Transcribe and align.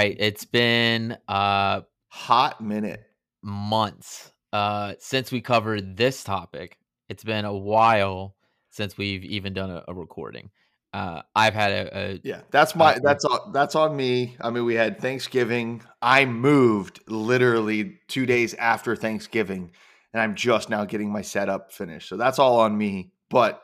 Right, 0.00 0.16
it's 0.18 0.46
been 0.46 1.18
uh 1.28 1.82
Hot 2.08 2.60
minute. 2.62 3.04
months 3.42 4.32
uh 4.50 4.94
since 4.98 5.30
we 5.30 5.42
covered 5.42 5.98
this 5.98 6.24
topic. 6.24 6.78
It's 7.10 7.22
been 7.22 7.44
a 7.44 7.54
while 7.54 8.34
since 8.70 8.96
we've 8.96 9.24
even 9.24 9.52
done 9.52 9.70
a, 9.70 9.84
a 9.88 9.92
recording. 9.92 10.48
Uh 10.94 11.20
I've 11.36 11.52
had 11.52 11.72
a, 11.72 11.98
a 11.98 12.20
Yeah, 12.24 12.40
that's 12.50 12.74
my 12.74 12.94
Uh, 12.94 13.00
that's 13.02 13.26
on 13.26 13.52
that's 13.52 13.74
on 13.74 13.94
me. 13.94 14.38
I 14.40 14.48
mean, 14.48 14.64
we 14.64 14.74
had 14.74 15.02
Thanksgiving. 15.02 15.82
I 16.00 16.24
moved 16.24 17.00
literally 17.06 17.98
two 18.08 18.24
days 18.24 18.54
after 18.54 18.96
Thanksgiving, 18.96 19.70
and 20.14 20.22
I'm 20.22 20.34
just 20.34 20.70
now 20.70 20.86
getting 20.86 21.12
my 21.12 21.20
setup 21.20 21.72
finished. 21.72 22.08
So 22.08 22.16
that's 22.16 22.38
all 22.38 22.60
on 22.60 22.78
me. 22.78 23.12
But 23.28 23.60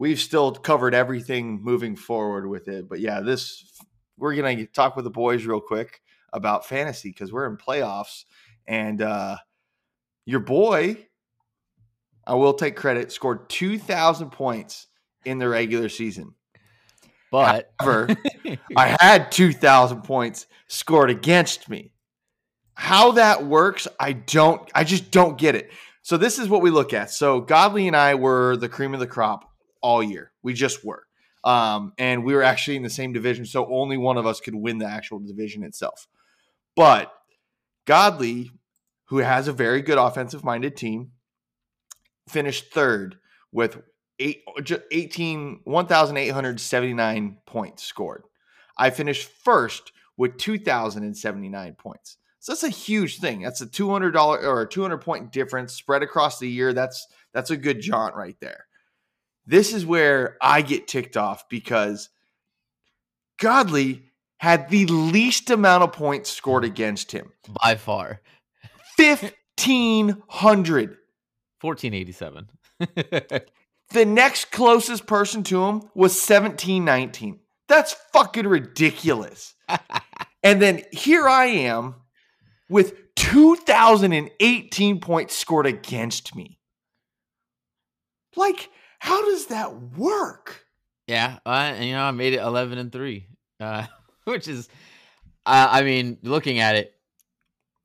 we've 0.00 0.18
still 0.18 0.50
covered 0.52 0.92
everything 0.92 1.62
moving 1.62 1.94
forward 1.94 2.48
with 2.48 2.66
it. 2.66 2.88
But 2.88 2.98
yeah, 2.98 3.20
this 3.20 3.62
we're 4.18 4.34
gonna 4.34 4.66
talk 4.66 4.96
with 4.96 5.04
the 5.04 5.10
boys 5.10 5.46
real 5.46 5.60
quick 5.60 6.00
about 6.32 6.66
fantasy 6.66 7.10
because 7.10 7.32
we're 7.32 7.46
in 7.46 7.56
playoffs, 7.56 8.24
and 8.66 9.00
uh 9.00 9.36
your 10.26 10.40
boy, 10.40 11.06
I 12.26 12.34
will 12.34 12.52
take 12.52 12.76
credit, 12.76 13.12
scored 13.12 13.48
two 13.48 13.78
thousand 13.78 14.30
points 14.30 14.88
in 15.24 15.38
the 15.38 15.48
regular 15.48 15.88
season. 15.88 16.34
but 17.30 17.70
However, 17.80 18.08
I 18.76 18.96
had 19.00 19.30
2,000 19.30 20.02
points 20.02 20.46
scored 20.68 21.10
against 21.10 21.68
me. 21.68 21.92
How 22.74 23.12
that 23.12 23.44
works, 23.44 23.88
I 23.98 24.12
don't, 24.12 24.68
I 24.74 24.84
just 24.84 25.10
don't 25.10 25.36
get 25.36 25.54
it. 25.54 25.70
So, 26.02 26.16
this 26.16 26.38
is 26.38 26.48
what 26.48 26.62
we 26.62 26.70
look 26.70 26.94
at. 26.94 27.10
So, 27.10 27.40
Godly 27.40 27.86
and 27.88 27.96
I 27.96 28.14
were 28.14 28.56
the 28.56 28.68
cream 28.68 28.94
of 28.94 29.00
the 29.00 29.06
crop 29.06 29.50
all 29.82 30.02
year. 30.02 30.32
We 30.42 30.54
just 30.54 30.84
were. 30.84 31.07
Um, 31.44 31.92
and 31.98 32.24
we 32.24 32.34
were 32.34 32.42
actually 32.42 32.76
in 32.76 32.82
the 32.82 32.90
same 32.90 33.12
division. 33.12 33.46
So, 33.46 33.66
only 33.72 33.96
one 33.96 34.16
of 34.16 34.26
us 34.26 34.40
could 34.40 34.54
win 34.54 34.78
the 34.78 34.86
actual 34.86 35.20
division 35.20 35.62
itself. 35.62 36.06
But 36.74 37.12
Godly, 37.86 38.50
who 39.06 39.18
has 39.18 39.48
a 39.48 39.52
very 39.52 39.80
good 39.82 39.98
offensive 39.98 40.44
minded 40.44 40.76
team, 40.76 41.12
finished 42.28 42.72
third 42.72 43.16
with 43.52 43.80
eight, 44.18 44.42
ju- 44.62 44.82
18, 44.90 45.60
1,879 45.64 47.38
points 47.46 47.84
scored. 47.84 48.24
I 48.76 48.90
finished 48.90 49.28
first 49.44 49.92
with 50.16 50.36
2,079 50.36 51.74
points. 51.78 52.18
So 52.40 52.52
that's 52.52 52.62
a 52.62 52.68
huge 52.68 53.18
thing. 53.18 53.42
That's 53.42 53.60
a 53.60 53.66
$200 53.66 54.14
or 54.16 54.62
a 54.62 54.68
200 54.68 54.98
point 54.98 55.32
difference 55.32 55.74
spread 55.74 56.02
across 56.02 56.38
the 56.38 56.48
year. 56.48 56.72
That's 56.72 57.06
that's 57.32 57.50
a 57.50 57.56
good 57.56 57.80
jaunt 57.80 58.14
right 58.14 58.36
there. 58.40 58.66
This 59.48 59.72
is 59.72 59.86
where 59.86 60.36
I 60.42 60.62
get 60.62 60.86
ticked 60.86 61.16
off 61.16 61.48
because 61.48 62.10
Godly 63.40 64.02
had 64.38 64.68
the 64.68 64.86
least 64.86 65.50
amount 65.50 65.82
of 65.82 65.92
points 65.92 66.30
scored 66.30 66.64
against 66.64 67.10
him. 67.12 67.32
by 67.62 67.76
far 67.76 68.20
1500. 68.96 70.96
1487. 71.60 72.50
The 73.90 74.04
next 74.04 74.50
closest 74.50 75.06
person 75.06 75.42
to 75.44 75.64
him 75.64 75.76
was 75.94 76.12
1719. 76.12 77.38
That's 77.68 77.94
fucking 78.12 78.46
ridiculous. 78.46 79.54
and 80.42 80.60
then 80.60 80.82
here 80.92 81.26
I 81.26 81.46
am 81.46 81.94
with 82.68 83.14
2018 83.16 85.00
points 85.00 85.34
scored 85.34 85.64
against 85.64 86.36
me. 86.36 86.58
Like, 88.36 88.68
how 88.98 89.24
does 89.24 89.46
that 89.46 89.74
work? 89.96 90.64
yeah, 91.06 91.38
I 91.46 91.78
you 91.82 91.92
know, 91.92 92.02
I 92.02 92.10
made 92.10 92.34
it 92.34 92.40
11 92.40 92.78
and 92.78 92.92
3. 92.92 93.26
Uh 93.60 93.86
which 94.24 94.46
is 94.48 94.68
uh, 95.46 95.68
I 95.70 95.82
mean, 95.82 96.18
looking 96.22 96.58
at 96.58 96.76
it 96.76 96.94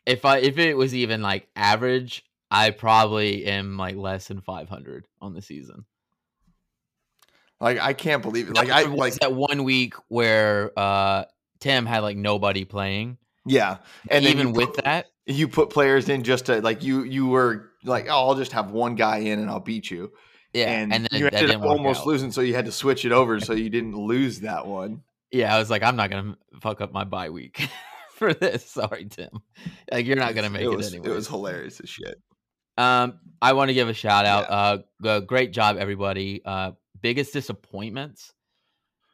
if 0.06 0.25
I 0.25 0.40
if 0.40 0.57
it 0.57 0.75
was 0.75 0.94
even 0.94 1.22
like 1.22 1.47
average, 1.56 2.25
I 2.51 2.72
probably 2.72 3.46
am 3.46 3.78
like 3.78 3.96
less 3.96 4.28
than 4.28 4.41
500 4.41 5.07
on 5.22 5.34
the 5.34 5.41
season. 5.41 5.85
Like, 7.59 7.80
I 7.80 7.94
can't 7.94 8.22
believe 8.22 8.50
it. 8.50 8.56
Like, 8.56 8.69
I 8.69 8.84
was 8.84 9.00
like, 9.00 9.13
that 9.16 9.34
one 9.34 9.63
week 9.63 9.94
where 10.09 10.72
uh 10.78 11.25
Tim 11.59 11.85
had 11.85 12.00
like 12.00 12.18
nobody 12.18 12.66
playing. 12.66 13.18
yeah. 13.45 13.78
And 14.09 14.25
even 14.25 14.51
with 14.51 14.74
put- 14.74 14.84
that, 14.84 15.07
you 15.25 15.47
put 15.47 15.69
players 15.69 16.09
in 16.09 16.24
just 16.24 16.47
to 16.47 16.62
like 16.62 16.84
you. 16.84 17.03
You 17.03 17.28
were 17.28 17.69
like, 17.85 18.07
oh, 18.09 18.28
I'll 18.28 18.35
just 18.35 18.51
have 18.51 18.72
one 18.72 18.95
guy 18.95 19.19
in 19.19 19.40
and 19.40 19.50
I'll 19.50 19.62
beat 19.62 19.90
you. 19.90 20.12
Yeah, 20.53 20.71
and, 20.71 20.93
and, 20.93 21.07
then 21.09 21.19
you 21.19 21.27
ended 21.27 21.51
up 21.51 21.63
almost 21.63 22.05
losing, 22.05 22.31
so 22.31 22.41
you 22.41 22.53
had 22.53 22.65
to 22.65 22.71
switch 22.71 23.05
it 23.05 23.11
over 23.11 23.39
so 23.39 23.53
you 23.53 23.69
didn't 23.69 23.97
lose 23.97 24.41
that 24.41 24.67
one. 24.67 25.01
Yeah, 25.31 25.55
I 25.55 25.59
was 25.59 25.69
like, 25.69 25.81
I'm 25.81 25.95
not 25.95 26.11
gonna 26.11 26.37
fuck 26.61 26.79
up 26.79 26.93
my 26.93 27.03
bye 27.03 27.31
week 27.31 27.67
for 28.11 28.33
this. 28.33 28.65
Sorry, 28.65 29.05
Tim. 29.05 29.41
Like 29.91 30.05
you're 30.05 30.15
not 30.15 30.35
gonna 30.35 30.51
make 30.51 30.61
it, 30.61 30.67
was, 30.67 30.93
anyway. 30.93 31.09
It 31.09 31.13
was 31.13 31.27
hilarious 31.27 31.79
as 31.79 31.89
shit. 31.89 32.21
Um, 32.77 33.19
I 33.41 33.53
want 33.53 33.69
to 33.69 33.73
give 33.73 33.89
a 33.89 33.93
shout 33.93 34.25
out. 34.25 34.83
Yeah. 35.01 35.11
Uh, 35.11 35.19
great 35.21 35.53
job, 35.53 35.77
everybody. 35.77 36.41
Uh, 36.45 36.71
biggest 37.01 37.33
disappointments. 37.33 38.33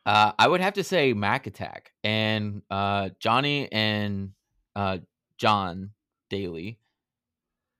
Uh, 0.06 0.33
I 0.38 0.47
would 0.47 0.61
have 0.61 0.73
to 0.73 0.83
say 0.83 1.13
Mac 1.13 1.47
Attack 1.47 1.91
and 2.03 2.63
uh 2.69 3.09
Johnny 3.19 3.71
and 3.71 4.31
uh 4.75 4.97
John 5.38 5.91
Daly. 6.29 6.79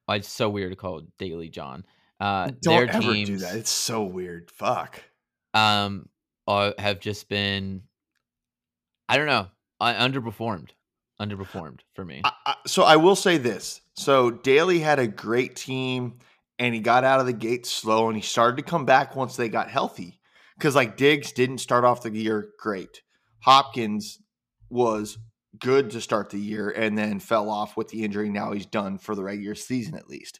It's 0.10 0.30
so 0.30 0.50
weird 0.50 0.72
to 0.72 0.76
call 0.76 1.04
Daily 1.18 1.50
John. 1.50 1.86
Uh, 2.20 2.52
Don't 2.62 2.88
their 2.88 2.96
ever 2.96 3.14
teams 3.14 3.30
do 3.30 3.38
that. 3.38 3.56
It's 3.56 3.70
so 3.70 4.04
weird. 4.04 4.52
Fuck. 4.52 5.02
um 5.54 6.10
are, 6.50 6.74
have 6.80 7.00
just 7.00 7.30
been, 7.30 7.84
I 9.08 9.18
don't 9.18 9.28
know, 9.28 9.48
uh, 9.80 9.94
underperformed, 9.94 10.70
underperformed 11.22 11.82
for 11.94 12.04
me. 12.04 12.22
I, 12.24 12.32
I, 12.46 12.56
so 12.66 12.84
I 12.84 12.96
will 12.96 13.16
say 13.16 13.38
this. 13.38 13.82
So 13.94 14.32
Daly 14.32 14.80
had 14.80 14.98
a 14.98 15.08
great 15.08 15.56
team, 15.56 16.18
and 16.58 16.74
he 16.74 16.82
got 16.82 17.04
out 17.04 17.20
of 17.20 17.28
the 17.28 17.34
gate 17.34 17.68
slow, 17.68 18.08
and 18.08 18.16
he 18.16 18.24
started 18.24 18.58
to 18.58 18.64
come 18.64 18.86
back 18.86 19.16
once 19.16 19.36
they 19.36 19.48
got 19.48 19.70
healthy. 19.70 20.20
Because 20.58 20.76
like 20.76 20.98
Diggs 20.98 21.32
didn't 21.32 21.60
start 21.60 21.86
off 21.86 22.02
the 22.02 22.12
year 22.12 22.50
great. 22.60 23.04
Hopkins 23.42 24.20
was 24.70 25.18
good 25.58 25.92
to 25.92 26.02
start 26.02 26.32
the 26.32 26.40
year, 26.40 26.70
and 26.70 26.98
then 26.98 27.20
fell 27.20 27.50
off 27.50 27.78
with 27.78 27.90
the 27.90 28.04
injury. 28.04 28.30
Now 28.30 28.54
he's 28.54 28.66
done 28.66 28.98
for 28.98 29.14
the 29.14 29.24
regular 29.24 29.56
season 29.56 29.96
at 29.96 30.10
least. 30.10 30.40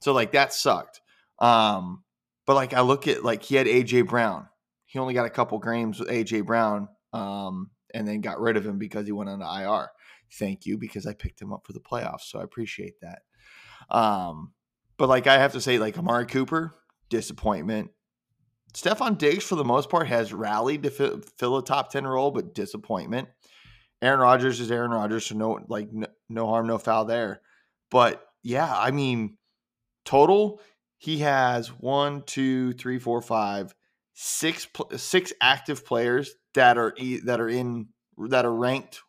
So 0.00 0.12
like 0.12 0.32
that 0.32 0.52
sucked. 0.52 1.00
Um, 1.38 2.02
but 2.46 2.54
like 2.54 2.74
I 2.74 2.80
look 2.80 3.08
at 3.08 3.24
like 3.24 3.42
he 3.42 3.56
had 3.56 3.66
AJ 3.66 4.08
Brown. 4.08 4.48
He 4.84 4.98
only 4.98 5.14
got 5.14 5.26
a 5.26 5.30
couple 5.30 5.58
games 5.58 5.98
with 5.98 6.08
AJ 6.08 6.46
Brown, 6.46 6.88
um, 7.12 7.70
and 7.92 8.06
then 8.06 8.20
got 8.20 8.40
rid 8.40 8.56
of 8.56 8.64
him 8.64 8.78
because 8.78 9.06
he 9.06 9.12
went 9.12 9.30
on 9.30 9.42
IR 9.42 9.88
thank 10.32 10.66
you 10.66 10.78
because 10.78 11.06
I 11.06 11.14
picked 11.14 11.40
him 11.40 11.52
up 11.52 11.66
for 11.66 11.72
the 11.72 11.80
playoffs. 11.80 12.22
So 12.22 12.40
I 12.40 12.44
appreciate 12.44 12.94
that. 13.00 13.22
Um, 13.94 14.52
but 14.96 15.08
like 15.08 15.26
I 15.26 15.38
have 15.38 15.52
to 15.52 15.60
say, 15.60 15.78
like 15.78 15.98
Amari 15.98 16.26
Cooper, 16.26 16.74
disappointment. 17.08 17.90
Stefon 18.74 19.16
Diggs, 19.16 19.44
for 19.44 19.54
the 19.54 19.64
most 19.64 19.88
part, 19.88 20.06
has 20.06 20.32
rallied 20.32 20.82
to 20.82 20.90
fill, 20.90 21.56
a 21.56 21.64
top 21.64 21.90
10 21.90 22.06
role, 22.06 22.30
but 22.30 22.54
disappointment. 22.54 23.28
Aaron 24.02 24.20
Rodgers 24.20 24.60
is 24.60 24.70
Aaron 24.70 24.90
Rodgers, 24.90 25.24
so 25.24 25.34
no 25.34 25.58
like 25.68 25.88
no 26.28 26.46
harm, 26.46 26.66
no 26.66 26.76
foul 26.76 27.06
there. 27.06 27.40
But 27.90 28.22
yeah, 28.42 28.70
I 28.70 28.90
mean, 28.90 29.38
total, 30.04 30.60
he 30.98 31.18
has 31.18 31.68
one, 31.68 32.22
two, 32.22 32.72
three, 32.72 32.98
four, 32.98 33.20
five, 33.20 33.74
six, 34.14 34.66
six 34.96 35.32
active 35.40 35.84
players 35.84 36.34
that 36.54 36.78
are 36.78 36.94
that 37.24 37.40
are 37.40 37.48
in 37.48 37.88
that 38.28 38.46
are 38.46 38.54
ranked 38.54 39.00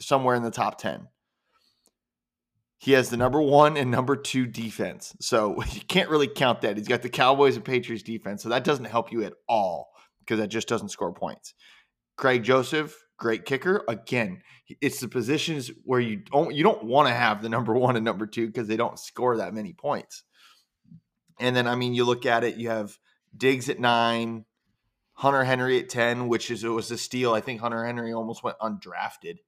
somewhere 0.00 0.34
in 0.34 0.42
the 0.42 0.50
top 0.50 0.78
10. 0.78 1.08
He 2.78 2.92
has 2.92 3.08
the 3.08 3.16
number 3.16 3.40
one 3.40 3.76
and 3.76 3.90
number 3.90 4.14
two 4.14 4.46
defense. 4.46 5.16
So 5.20 5.62
you 5.72 5.80
can't 5.80 6.10
really 6.10 6.28
count 6.28 6.60
that. 6.60 6.76
He's 6.76 6.88
got 6.88 7.02
the 7.02 7.08
Cowboys 7.08 7.56
and 7.56 7.64
Patriots 7.64 8.04
defense. 8.04 8.42
So 8.42 8.50
that 8.50 8.64
doesn't 8.64 8.84
help 8.84 9.10
you 9.10 9.24
at 9.24 9.34
all 9.48 9.88
because 10.20 10.38
that 10.38 10.48
just 10.48 10.68
doesn't 10.68 10.90
score 10.90 11.12
points. 11.12 11.54
Greg 12.16 12.44
Joseph, 12.44 12.96
great 13.18 13.44
kicker. 13.44 13.84
Again, 13.88 14.42
it's 14.80 15.00
the 15.00 15.08
positions 15.08 15.70
where 15.84 16.00
you 16.00 16.16
don't 16.16 16.54
you 16.54 16.62
don't 16.62 16.84
want 16.84 17.08
to 17.08 17.14
have 17.14 17.42
the 17.42 17.48
number 17.48 17.74
one 17.74 17.96
and 17.96 18.04
number 18.04 18.26
two 18.26 18.46
because 18.46 18.68
they 18.68 18.76
don't 18.76 18.98
score 18.98 19.36
that 19.38 19.54
many 19.54 19.72
points. 19.72 20.22
And 21.38 21.54
then 21.54 21.66
I 21.66 21.74
mean, 21.74 21.94
you 21.94 22.04
look 22.04 22.26
at 22.26 22.44
it, 22.44 22.56
you 22.56 22.68
have 22.68 22.98
Diggs 23.36 23.68
at 23.68 23.78
nine, 23.78 24.44
Hunter 25.14 25.44
Henry 25.44 25.80
at 25.80 25.88
10, 25.88 26.28
which 26.28 26.50
is 26.50 26.64
it 26.64 26.68
was 26.68 26.90
a 26.90 26.98
steal. 26.98 27.34
I 27.34 27.40
think 27.40 27.60
Hunter 27.60 27.84
Henry 27.84 28.12
almost 28.12 28.42
went 28.42 28.58
undrafted. 28.58 29.38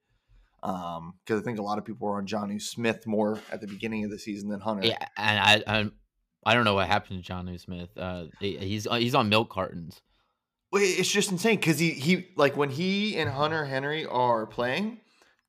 Um, 0.62 1.14
because 1.24 1.40
I 1.40 1.44
think 1.44 1.58
a 1.58 1.62
lot 1.62 1.78
of 1.78 1.84
people 1.84 2.08
were 2.08 2.16
on 2.16 2.26
Jonnu 2.26 2.60
Smith 2.60 3.06
more 3.06 3.38
at 3.52 3.60
the 3.60 3.66
beginning 3.66 4.04
of 4.04 4.10
the 4.10 4.18
season 4.18 4.48
than 4.48 4.58
Hunter. 4.58 4.86
Yeah, 4.86 5.06
and 5.16 5.38
I, 5.38 5.62
I, 5.66 5.90
I 6.44 6.54
don't 6.54 6.64
know 6.64 6.74
what 6.74 6.88
happened 6.88 7.20
to 7.20 7.24
John 7.24 7.56
Smith. 7.58 7.90
Uh, 7.96 8.24
he's 8.40 8.86
he's 8.90 9.14
on 9.14 9.28
milk 9.28 9.50
cartons. 9.50 10.00
It's 10.72 11.10
just 11.10 11.30
insane 11.30 11.56
because 11.56 11.78
he 11.78 11.90
he 11.90 12.28
like 12.36 12.56
when 12.56 12.70
he 12.70 13.16
and 13.16 13.30
Hunter 13.30 13.64
Henry 13.64 14.06
are 14.06 14.46
playing, 14.46 15.00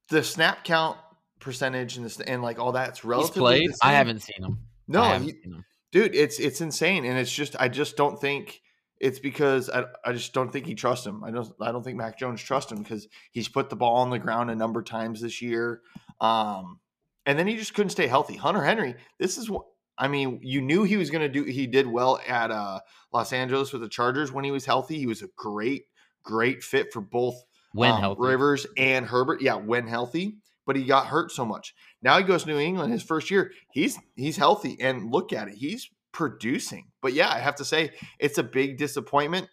the 0.10 0.24
snap 0.24 0.64
count 0.64 0.98
percentage 1.40 1.98
and 1.98 2.06
this 2.06 2.20
and 2.20 2.42
like 2.42 2.60
all 2.60 2.74
that's 2.74 3.04
relatively. 3.04 3.68
the 3.68 3.78
I 3.82 3.94
haven't 3.94 4.20
seen 4.20 4.44
him. 4.44 4.60
No, 4.88 5.02
I 5.02 5.14
haven't 5.14 5.28
he- 5.28 5.42
seen 5.42 5.54
him. 5.54 5.66
Dude, 5.98 6.16
it's 6.16 6.40
it's 6.40 6.62
insane, 6.62 7.06
and 7.06 7.18
it's 7.18 7.32
just 7.32 7.56
I 7.60 7.68
just 7.70 7.98
don't 7.98 8.20
think 8.20 8.62
it's 9.00 9.20
because 9.20 9.70
I, 9.70 9.86
I 10.06 10.14
just 10.14 10.34
don't 10.34 10.52
think 10.52 10.66
he 10.66 10.76
trusts 10.76 11.06
him. 11.06 11.24
I 11.24 11.32
don't 11.32 11.52
I 11.62 11.72
don't 11.72 11.84
think 11.84 11.98
Mac 11.98 12.18
Jones 12.18 12.42
trusts 12.42 12.72
him 12.72 12.84
because 12.84 13.08
he's 13.32 13.48
put 13.48 13.70
the 13.70 13.76
ball 13.76 13.98
on 13.98 14.10
the 14.10 14.20
ground 14.20 14.52
a 14.52 14.56
number 14.56 14.80
of 14.80 14.86
times 14.86 15.22
this 15.22 15.42
year. 15.42 15.82
Um, 16.22 16.80
and 17.26 17.38
then 17.38 17.48
he 17.48 17.58
just 17.58 17.74
couldn't 17.74 17.90
stay 17.90 18.08
healthy. 18.08 18.36
Hunter 18.36 18.64
Henry, 18.64 18.96
this 19.20 19.38
is 19.38 19.50
what 19.50 19.66
I 19.98 20.08
mean, 20.08 20.40
you 20.44 20.62
knew 20.62 20.84
he 20.84 20.98
was 20.98 21.10
going 21.10 21.22
to 21.22 21.30
do. 21.30 21.44
He 21.44 21.66
did 21.66 21.88
well 21.88 22.20
at 22.28 22.52
uh, 22.52 22.80
Los 23.12 23.34
Angeles 23.34 23.74
with 23.74 23.82
the 23.82 23.90
Chargers 23.90 24.32
when 24.32 24.46
he 24.46 24.52
was 24.52 24.66
healthy. 24.66 25.00
He 25.00 25.08
was 25.08 25.24
a 25.24 25.28
great, 25.36 25.86
great 26.24 26.64
fit 26.64 26.94
for 26.94 27.02
both 27.02 27.44
When 27.74 27.92
um, 27.92 28.00
healthy. 28.02 28.22
Rivers 28.22 28.68
and 28.78 29.06
Herbert. 29.06 29.42
Yeah, 29.42 29.56
when 29.56 29.88
healthy, 29.88 30.38
but 30.68 30.76
he 30.76 30.84
got 30.84 31.08
hurt 31.08 31.32
so 31.32 31.46
much. 31.46 31.74
Now 32.04 32.18
he 32.18 32.24
goes 32.24 32.44
to 32.44 32.50
New 32.50 32.60
England. 32.60 32.94
His 32.94 33.02
first 33.02 33.32
year, 33.32 33.52
he's 33.72 33.98
he's 34.16 34.38
healthy, 34.38 34.78
and 34.80 35.12
look 35.12 35.34
at 35.34 35.48
it, 35.48 35.56
he's 35.56 35.90
producing. 36.12 36.90
But 37.02 37.14
yeah, 37.14 37.30
I 37.30 37.40
have 37.40 37.56
to 37.56 37.66
say 37.66 37.92
it's 38.20 38.38
a 38.38 38.44
big 38.44 38.78
disappointment. 38.78 39.50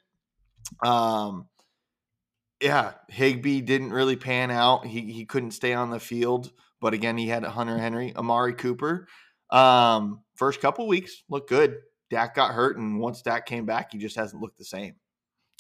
Um, 0.84 1.46
yeah, 2.61 2.93
Higbee 3.08 3.62
didn't 3.62 3.93
really 3.93 4.16
pan 4.16 4.50
out. 4.50 4.84
He 4.84 5.12
he 5.12 5.25
couldn't 5.25 5.52
stay 5.52 5.72
on 5.72 5.90
the 5.90 6.00
field. 6.00 6.52
But 6.81 6.93
again, 6.93 7.17
he 7.17 7.28
had 7.28 7.44
Hunter 7.44 7.78
Henry, 7.78 8.14
Amari 8.14 8.52
Cooper. 8.52 9.08
Um, 9.50 10.20
first 10.34 10.60
couple 10.60 10.87
weeks 10.87 11.22
looked 11.31 11.49
good. 11.49 11.76
Dak 12.10 12.34
got 12.34 12.52
hurt, 12.52 12.76
and 12.76 13.00
once 13.00 13.22
Dak 13.22 13.46
came 13.46 13.64
back, 13.64 13.93
he 13.93 13.99
just 13.99 14.17
hasn't 14.17 14.43
looked 14.43 14.58
the 14.58 14.64
same. 14.64 14.96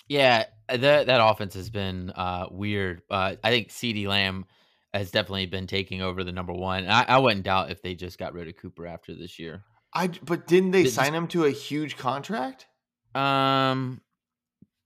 Yeah, 0.08 0.44
uh, 0.68 0.76
that 0.76 1.06
that 1.06 1.24
offense 1.24 1.54
has 1.54 1.70
been 1.70 2.10
uh, 2.10 2.48
weird. 2.50 3.02
But 3.08 3.40
I 3.42 3.50
think 3.50 3.68
CeeDee 3.68 4.06
Lamb 4.06 4.44
has 4.94 5.10
definitely 5.10 5.46
been 5.46 5.66
taking 5.66 6.00
over 6.00 6.22
the 6.24 6.32
number 6.32 6.52
one. 6.52 6.88
I, 6.88 7.02
I 7.02 7.18
wouldn't 7.18 7.44
doubt 7.44 7.70
if 7.70 7.82
they 7.82 7.94
just 7.94 8.18
got 8.18 8.32
rid 8.32 8.48
of 8.48 8.56
Cooper 8.56 8.86
after 8.86 9.14
this 9.14 9.38
year. 9.38 9.64
I 9.92 10.08
but 10.08 10.46
didn't 10.46 10.70
they 10.70 10.86
sign 10.86 11.14
him 11.14 11.28
to 11.28 11.44
a 11.44 11.50
huge 11.50 11.96
contract? 11.96 12.66
Um, 13.14 14.00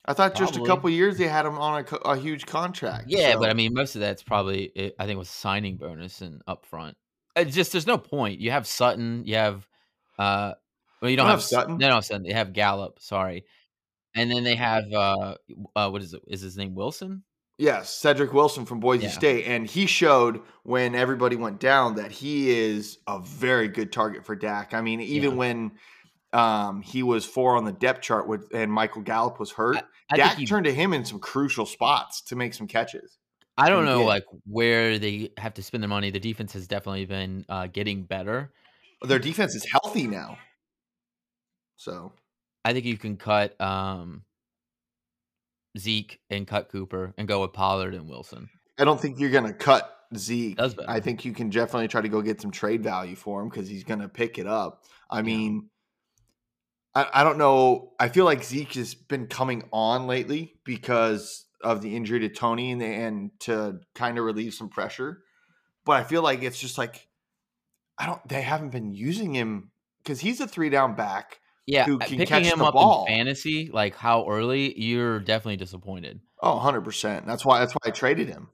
I 0.04 0.12
thought 0.12 0.34
just 0.34 0.52
a 0.52 0.56
Probably. 0.56 0.68
couple 0.68 0.90
years 0.90 1.18
they 1.18 1.28
had 1.28 1.46
him 1.46 1.58
on 1.58 1.84
a, 1.84 1.96
a 1.96 2.16
huge 2.16 2.46
contract. 2.46 3.04
yeah, 3.08 3.36
but 3.36 3.50
I 3.50 3.54
mean, 3.54 3.72
most 3.74 3.94
of 3.94 4.00
that's 4.00 4.22
probably 4.22 4.64
it, 4.74 4.94
I 4.98 5.04
think 5.04 5.16
it 5.16 5.18
was 5.18 5.30
signing 5.30 5.76
bonus 5.76 6.20
and 6.20 6.42
upfront. 6.46 6.94
It's 7.36 7.54
just 7.54 7.72
there's 7.72 7.86
no 7.86 7.98
point. 7.98 8.40
You 8.40 8.50
have 8.50 8.66
Sutton, 8.66 9.22
you 9.24 9.36
have 9.36 9.66
uh, 10.18 10.54
well, 11.00 11.10
you 11.10 11.16
don't, 11.16 11.26
don't 11.26 11.30
have, 11.30 11.40
have 11.40 11.44
Sutton? 11.44 11.78
No, 11.78 11.88
no, 11.90 12.00
Sutton. 12.00 12.22
They 12.22 12.32
have 12.32 12.52
Gallup. 12.52 12.98
Sorry, 13.00 13.44
and 14.14 14.30
then 14.30 14.44
they 14.44 14.56
have 14.56 14.92
uh, 14.92 15.36
uh, 15.76 15.90
what 15.90 16.02
is 16.02 16.14
it? 16.14 16.22
Is 16.26 16.40
his 16.40 16.56
name 16.56 16.74
Wilson? 16.74 17.22
Yes, 17.58 17.92
Cedric 17.92 18.32
Wilson 18.32 18.64
from 18.64 18.78
Boise 18.78 19.04
Yeah. 19.04 19.10
State. 19.10 19.44
And 19.46 19.66
he 19.66 19.86
showed 19.86 20.42
when 20.62 20.94
everybody 20.94 21.34
went 21.34 21.58
down 21.58 21.96
that 21.96 22.12
he 22.12 22.50
is 22.50 22.98
a 23.08 23.18
very 23.18 23.66
good 23.66 23.92
target 23.92 24.24
for 24.24 24.36
Dak. 24.36 24.74
I 24.74 24.80
mean, 24.80 25.00
even 25.00 25.32
Yeah. 25.32 25.36
when 25.36 25.72
um, 26.32 26.82
he 26.82 27.02
was 27.02 27.24
four 27.24 27.56
on 27.56 27.64
the 27.64 27.72
depth 27.72 28.02
chart 28.02 28.28
with 28.28 28.54
and 28.54 28.70
Michael 28.72 29.02
Gallup 29.02 29.40
was 29.40 29.50
hurt, 29.50 29.78
I 30.10 30.16
Dak 30.16 30.36
he, 30.36 30.46
turned 30.46 30.66
to 30.66 30.72
him 30.72 30.92
in 30.92 31.04
some 31.04 31.18
crucial 31.18 31.66
spots 31.66 32.20
to 32.22 32.36
make 32.36 32.54
some 32.54 32.68
catches. 32.68 33.18
I 33.56 33.70
don't 33.70 33.86
know 33.86 34.04
like 34.04 34.24
where 34.44 35.00
they 35.00 35.32
have 35.36 35.54
to 35.54 35.62
spend 35.64 35.82
their 35.82 35.88
money. 35.88 36.10
The 36.10 36.20
defense 36.20 36.52
has 36.52 36.68
definitely 36.68 37.06
been 37.06 37.44
uh, 37.48 37.66
getting 37.66 38.04
better. 38.04 38.52
Their 39.02 39.18
defense 39.18 39.56
is 39.56 39.66
healthy 39.68 40.06
now. 40.06 40.38
So 41.76 42.12
I 42.64 42.72
think 42.72 42.84
you 42.84 42.98
can 42.98 43.16
cut 43.16 43.60
um, 43.60 44.22
Zeke 45.76 46.20
and 46.30 46.46
cut 46.46 46.68
Cooper 46.70 47.14
and 47.18 47.28
go 47.28 47.42
with 47.42 47.52
Pollard 47.52 47.94
and 47.94 48.08
Wilson. 48.08 48.48
I 48.78 48.84
don't 48.84 49.00
think 49.00 49.18
you're 49.18 49.30
going 49.30 49.46
to 49.46 49.52
cut 49.52 49.92
Zeke. 50.16 50.58
I 50.86 51.00
think 51.00 51.24
you 51.24 51.32
can 51.32 51.50
definitely 51.50 51.88
try 51.88 52.00
to 52.00 52.08
go 52.08 52.22
get 52.22 52.40
some 52.40 52.50
trade 52.50 52.82
value 52.82 53.16
for 53.16 53.42
him 53.42 53.48
because 53.48 53.68
he's 53.68 53.84
going 53.84 54.00
to 54.00 54.08
pick 54.08 54.38
it 54.38 54.46
up. 54.46 54.84
I 55.10 55.22
mean, 55.22 55.68
I, 56.94 57.06
I 57.12 57.24
don't 57.24 57.38
know. 57.38 57.92
I 57.98 58.08
feel 58.08 58.24
like 58.24 58.44
Zeke 58.44 58.74
has 58.74 58.94
been 58.94 59.26
coming 59.26 59.64
on 59.72 60.06
lately 60.06 60.54
because 60.64 61.46
of 61.62 61.82
the 61.82 61.96
injury 61.96 62.20
to 62.20 62.28
Tony 62.28 62.72
and, 62.72 62.82
and 62.82 63.30
to 63.40 63.80
kind 63.94 64.18
of 64.18 64.24
relieve 64.24 64.54
some 64.54 64.68
pressure. 64.68 65.22
But 65.84 65.92
I 65.92 66.04
feel 66.04 66.22
like 66.22 66.42
it's 66.42 66.60
just 66.60 66.78
like 66.78 67.08
I 67.98 68.06
don't. 68.06 68.26
They 68.28 68.42
haven't 68.42 68.70
been 68.70 68.92
using 68.92 69.34
him 69.34 69.70
because 70.02 70.20
he's 70.20 70.40
a 70.40 70.46
three 70.46 70.70
down 70.70 70.94
back. 70.94 71.40
Yeah, 71.68 71.84
who 71.84 71.96
uh, 71.96 72.06
can 72.06 72.16
picking 72.16 72.26
catch 72.26 72.46
him 72.46 72.60
the 72.60 72.64
up 72.64 72.72
ball. 72.72 73.04
in 73.06 73.14
fantasy, 73.14 73.68
like 73.70 73.94
how 73.94 74.26
early, 74.26 74.78
you're 74.80 75.20
definitely 75.20 75.58
disappointed. 75.58 76.18
Oh, 76.42 76.54
100 76.54 76.80
percent. 76.80 77.26
That's 77.26 77.44
why. 77.44 77.58
That's 77.58 77.74
why 77.74 77.80
I 77.88 77.90
traded 77.90 78.28
him. 78.28 78.48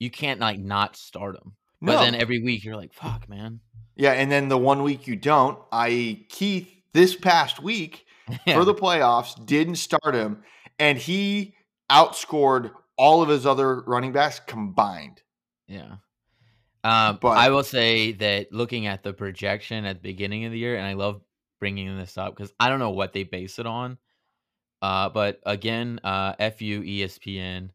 You 0.00 0.10
can't 0.10 0.40
like 0.40 0.58
not 0.58 0.96
start 0.96 1.36
him. 1.36 1.52
No. 1.80 1.92
But 1.92 2.02
then 2.04 2.14
every 2.16 2.42
week 2.42 2.64
you're 2.64 2.76
like, 2.76 2.92
fuck, 2.92 3.28
man. 3.28 3.60
yeah, 3.96 4.12
and 4.12 4.32
then 4.32 4.48
the 4.48 4.58
one 4.58 4.82
week 4.82 5.06
you 5.06 5.14
don't, 5.14 5.60
I 5.70 6.24
Keith 6.28 6.68
this 6.92 7.14
past 7.14 7.62
week 7.62 8.04
for 8.52 8.64
the 8.64 8.74
playoffs 8.74 9.46
didn't 9.46 9.76
start 9.76 10.14
him, 10.14 10.42
and 10.80 10.98
he 10.98 11.54
outscored 11.88 12.72
all 12.96 13.22
of 13.22 13.28
his 13.28 13.46
other 13.46 13.80
running 13.82 14.10
backs 14.10 14.40
combined. 14.40 15.22
Yeah. 15.68 15.98
Um, 16.82 17.18
But- 17.20 17.38
I 17.38 17.50
will 17.50 17.62
say 17.62 18.10
that 18.12 18.52
looking 18.52 18.86
at 18.86 19.04
the 19.04 19.12
projection 19.12 19.84
at 19.84 19.96
the 19.96 20.02
beginning 20.02 20.46
of 20.46 20.52
the 20.52 20.58
year, 20.58 20.76
and 20.76 20.84
I 20.84 20.94
love 20.94 21.20
bringing 21.58 21.96
this 21.96 22.16
up 22.18 22.36
because 22.36 22.52
I 22.58 22.68
don't 22.68 22.78
know 22.78 22.90
what 22.90 23.12
they 23.12 23.24
base 23.24 23.58
it 23.58 23.66
on. 23.66 23.98
Uh, 24.80 25.08
but 25.08 25.40
again, 25.44 26.00
uh, 26.04 26.34
FU 26.34 26.82
ESPN 26.82 27.70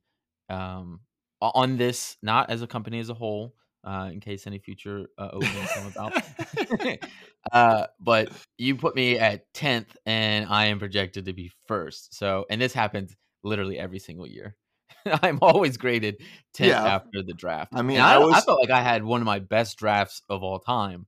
um, 0.50 1.02
on 1.42 1.78
this, 1.78 2.18
not 2.22 2.50
as 2.50 2.62
a 2.62 2.68
company 2.68 3.00
as 3.00 3.10
a 3.10 3.14
whole, 3.14 3.56
uh, 3.84 4.10
in 4.12 4.20
case 4.20 4.48
any 4.48 4.60
future 4.60 5.08
uh, 5.18 5.30
openings 5.34 5.70
come 5.74 5.88
about. 5.88 7.00
uh, 7.52 7.88
but 8.00 8.32
you 8.58 8.76
put 8.76 8.96
me 8.96 9.20
at 9.20 9.52
10th, 9.54 9.96
and 10.06 10.46
I 10.50 10.66
am 10.68 10.80
projected 10.80 11.26
to 11.26 11.34
be 11.34 11.52
first. 11.68 12.16
So, 12.16 12.46
and 12.50 12.62
this 12.62 12.74
happens 12.74 13.16
literally 13.44 13.78
every 13.78 14.00
single 14.00 14.28
year. 14.28 14.56
I'm 15.06 15.40
always 15.42 15.78
graded 15.78 16.22
10th 16.56 16.70
Yeah. 16.70 16.86
after 16.86 17.24
the 17.26 17.34
draft. 17.34 17.74
I 17.76 17.82
mean, 17.82 18.00
I 18.00 18.16
I, 18.16 18.38
I 18.38 18.42
felt 18.42 18.62
like 18.62 18.72
I 18.72 18.82
had 18.82 19.04
one 19.04 19.22
of 19.22 19.26
my 19.26 19.40
best 19.40 19.78
drafts 19.78 20.22
of 20.30 20.44
all 20.44 20.60
time. 20.60 21.08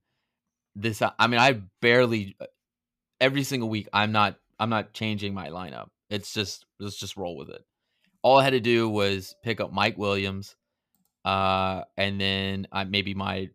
This, 0.74 1.00
uh, 1.00 1.12
I 1.18 1.26
mean, 1.26 1.40
I 1.40 1.62
barely 1.80 2.36
every 3.20 3.42
single 3.42 3.68
week. 3.68 3.88
I'm 3.92 4.12
not, 4.12 4.36
I'm 4.58 4.70
not 4.70 4.92
changing 4.92 5.34
my 5.34 5.48
lineup. 5.48 5.88
It's 6.10 6.32
just 6.32 6.66
let's 6.78 6.98
just 6.98 7.16
roll 7.16 7.36
with 7.36 7.50
it. 7.50 7.64
All 8.22 8.38
I 8.38 8.44
had 8.44 8.50
to 8.50 8.60
do 8.60 8.88
was 8.88 9.34
pick 9.42 9.60
up 9.60 9.72
Mike 9.72 9.98
Williams, 9.98 10.56
uh, 11.24 11.82
and 11.96 12.20
then 12.20 12.66
I 12.72 12.84
maybe 12.84 13.14
my 13.14 13.50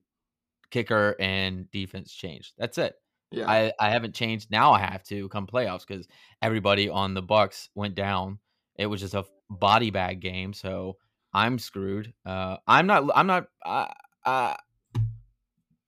kicker 0.70 1.16
and 1.20 1.70
defense 1.72 2.14
changed. 2.14 2.54
That's 2.58 2.78
it. 2.78 2.96
Yeah, 3.32 3.50
I, 3.50 3.72
I 3.80 3.90
haven't 3.90 4.16
changed. 4.16 4.52
Now 4.52 4.74
I 4.74 4.80
have 4.80 5.04
to 5.06 5.30
come 5.30 5.48
playoffs 5.48 5.88
because 5.88 6.08
everybody 6.42 6.90
on 6.90 7.14
the 7.14 7.22
Bucks 7.22 7.70
went 7.76 7.96
down. 7.96 8.40
It 8.78 8.88
was 8.88 9.00
just 9.00 9.14
a 9.14 9.26
body 9.50 9.90
bag 9.90 10.20
game, 10.20 10.54
so 10.54 10.98
I'm 11.34 11.60
screwed. 11.60 12.14
Uh, 12.26 12.58
I'm 12.68 12.88
not. 12.88 13.10
I'm 13.16 13.28
not. 13.28 13.48
Uh, 13.66 13.88
uh, 14.26 14.56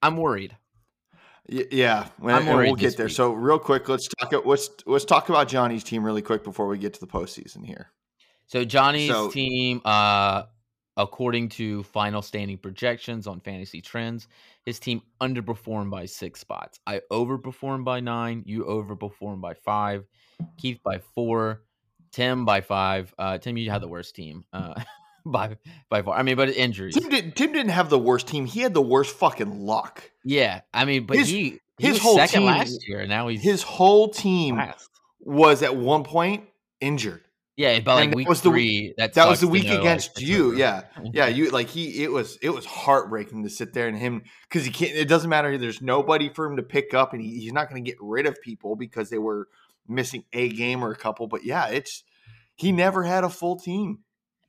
I'm 0.02 0.16
worried. 0.16 0.56
Yeah. 1.48 2.08
And 2.22 2.46
we'll 2.46 2.74
get 2.74 2.96
there. 2.96 3.06
week. 3.06 3.14
So 3.14 3.32
real 3.32 3.58
quick, 3.58 3.88
let's 3.88 4.08
talk. 4.08 4.32
Let's 4.46 4.70
let's 4.86 5.04
talk 5.04 5.28
about 5.28 5.48
Johnny's 5.48 5.84
team 5.84 6.04
really 6.04 6.22
quick 6.22 6.42
before 6.44 6.66
we 6.66 6.78
get 6.78 6.94
to 6.94 7.00
the 7.00 7.06
postseason 7.06 7.64
here. 7.64 7.90
So 8.46 8.64
Johnny's 8.64 9.10
So- 9.10 9.30
team, 9.30 9.80
uh, 9.84 10.44
according 10.96 11.48
to 11.50 11.82
final 11.84 12.22
standing 12.22 12.56
projections 12.58 13.26
on 13.26 13.40
Fantasy 13.40 13.80
Trends, 13.80 14.28
his 14.64 14.78
team 14.78 15.02
underperformed 15.20 15.90
by 15.90 16.06
six 16.06 16.40
spots. 16.40 16.78
I 16.86 17.00
overperformed 17.10 17.84
by 17.84 18.00
nine. 18.00 18.42
You 18.46 18.64
overperformed 18.64 19.40
by 19.40 19.54
five. 19.54 20.06
Keith 20.56 20.80
by 20.82 20.98
four. 20.98 21.62
Tim 22.12 22.44
by 22.44 22.60
five. 22.60 23.12
Uh, 23.18 23.38
Tim, 23.38 23.56
you 23.56 23.70
had 23.70 23.82
the 23.82 23.88
worst 23.88 24.14
team. 24.14 24.44
Uh, 24.52 24.74
by 25.32 25.56
by 25.90 26.02
far. 26.02 26.16
I 26.16 26.22
mean, 26.22 26.36
but 26.36 26.50
injuries. 26.50 26.94
Tim 26.94 27.08
didn't. 27.08 27.36
Tim 27.36 27.52
didn't 27.52 27.70
have 27.72 27.90
the 27.90 27.98
worst 27.98 28.26
team. 28.26 28.46
He 28.46 28.60
had 28.60 28.74
the 28.74 28.82
worst 28.82 29.16
fucking 29.16 29.60
luck. 29.60 30.10
Yeah, 30.24 30.60
I 30.72 30.84
mean, 30.84 31.06
but 31.06 31.16
His- 31.18 31.28
he 31.28 31.60
he 31.78 31.88
his 31.88 31.98
whole 31.98 32.16
second 32.16 32.40
team- 32.40 32.46
last 32.46 32.86
year, 32.88 33.00
and 33.00 33.08
now 33.08 33.28
he's 33.28 33.42
His 33.42 33.62
whole 33.62 34.08
team 34.10 34.56
last. 34.56 34.88
was 35.20 35.62
at 35.62 35.76
one 35.76 36.04
point 36.04 36.44
injured. 36.80 37.22
Yeah, 37.56 37.78
but 37.80 37.94
like 37.94 38.14
week 38.14 38.28
was 38.28 38.40
the 38.42 38.50
week- 38.50 38.56
three, 38.90 38.94
that 38.98 39.14
That 39.14 39.28
was 39.28 39.40
the 39.40 39.46
week 39.46 39.66
know, 39.66 39.78
against 39.78 40.10
it's 40.18 40.22
you. 40.22 40.56
Yeah. 40.56 40.82
Yeah, 41.12 41.26
you 41.28 41.50
like 41.50 41.68
he 41.68 42.02
it 42.02 42.10
was 42.10 42.36
it 42.42 42.50
was 42.50 42.64
heartbreaking 42.64 43.44
to 43.44 43.48
sit 43.48 43.72
there 43.72 43.86
and 43.86 43.96
him 43.96 44.22
because 44.48 44.64
he 44.64 44.72
can't 44.72 44.90
it 44.96 45.06
doesn't 45.06 45.30
matter 45.30 45.56
there's 45.56 45.80
nobody 45.80 46.28
for 46.28 46.46
him 46.46 46.56
to 46.56 46.64
pick 46.64 46.94
up 46.94 47.12
and 47.12 47.22
he, 47.22 47.38
he's 47.40 47.52
not 47.52 47.70
going 47.70 47.84
to 47.84 47.88
get 47.88 47.96
rid 48.00 48.26
of 48.26 48.40
people 48.42 48.74
because 48.74 49.08
they 49.08 49.18
were 49.18 49.46
missing 49.86 50.24
a 50.32 50.48
game 50.48 50.82
or 50.84 50.90
a 50.90 50.96
couple 50.96 51.28
but 51.28 51.44
yeah 51.44 51.68
it's 51.68 52.02
he 52.56 52.72
never 52.72 53.04
had 53.04 53.22
a 53.22 53.28
full 53.30 53.56
team 53.56 54.00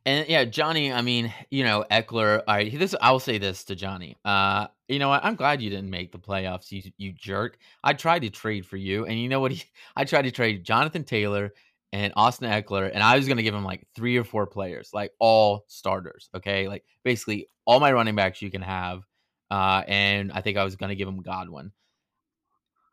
And 0.05 0.27
yeah, 0.29 0.45
Johnny, 0.45 0.93
I 0.93 1.01
mean, 1.01 1.33
you 1.49 1.63
know, 1.63 1.83
Ekeler, 1.89 2.43
all 2.47 2.55
right, 2.55 2.77
this 2.77 2.93
I 3.01 3.11
will 3.11 3.19
say 3.19 3.39
this 3.39 3.63
to 3.65 3.75
Johnny. 3.75 4.15
Uh, 4.23 4.67
you 4.87 4.99
know 4.99 5.09
what? 5.09 5.25
I'm 5.25 5.35
glad 5.35 5.63
you 5.63 5.71
didn't 5.71 5.89
make 5.89 6.11
the 6.11 6.19
playoffs, 6.19 6.71
you 6.71 6.83
you 6.97 7.11
jerk. 7.11 7.57
I 7.83 7.93
tried 7.93 8.21
to 8.21 8.29
trade 8.29 8.67
for 8.67 8.77
you, 8.77 9.05
and 9.05 9.19
you 9.19 9.27
know 9.29 9.39
what? 9.39 9.51
He, 9.51 9.63
I 9.95 10.05
tried 10.05 10.23
to 10.23 10.31
trade 10.31 10.63
Jonathan 10.63 11.03
Taylor 11.03 11.53
and 11.91 12.13
Austin 12.15 12.51
Ekeler, 12.51 12.91
and 12.93 13.01
I 13.01 13.15
was 13.15 13.27
gonna 13.27 13.41
give 13.41 13.55
him 13.55 13.63
like 13.65 13.87
three 13.95 14.17
or 14.17 14.23
four 14.23 14.45
players, 14.45 14.91
like 14.93 15.11
all 15.17 15.65
starters. 15.67 16.29
Okay, 16.35 16.67
like 16.67 16.83
basically 17.03 17.47
all 17.65 17.79
my 17.79 17.91
running 17.91 18.15
backs 18.15 18.41
you 18.41 18.51
can 18.51 18.61
have. 18.61 19.03
Uh, 19.49 19.83
and 19.87 20.31
I 20.31 20.41
think 20.41 20.57
I 20.57 20.63
was 20.63 20.75
gonna 20.75 20.95
give 20.95 21.07
him 21.07 21.21
Godwin. 21.23 21.71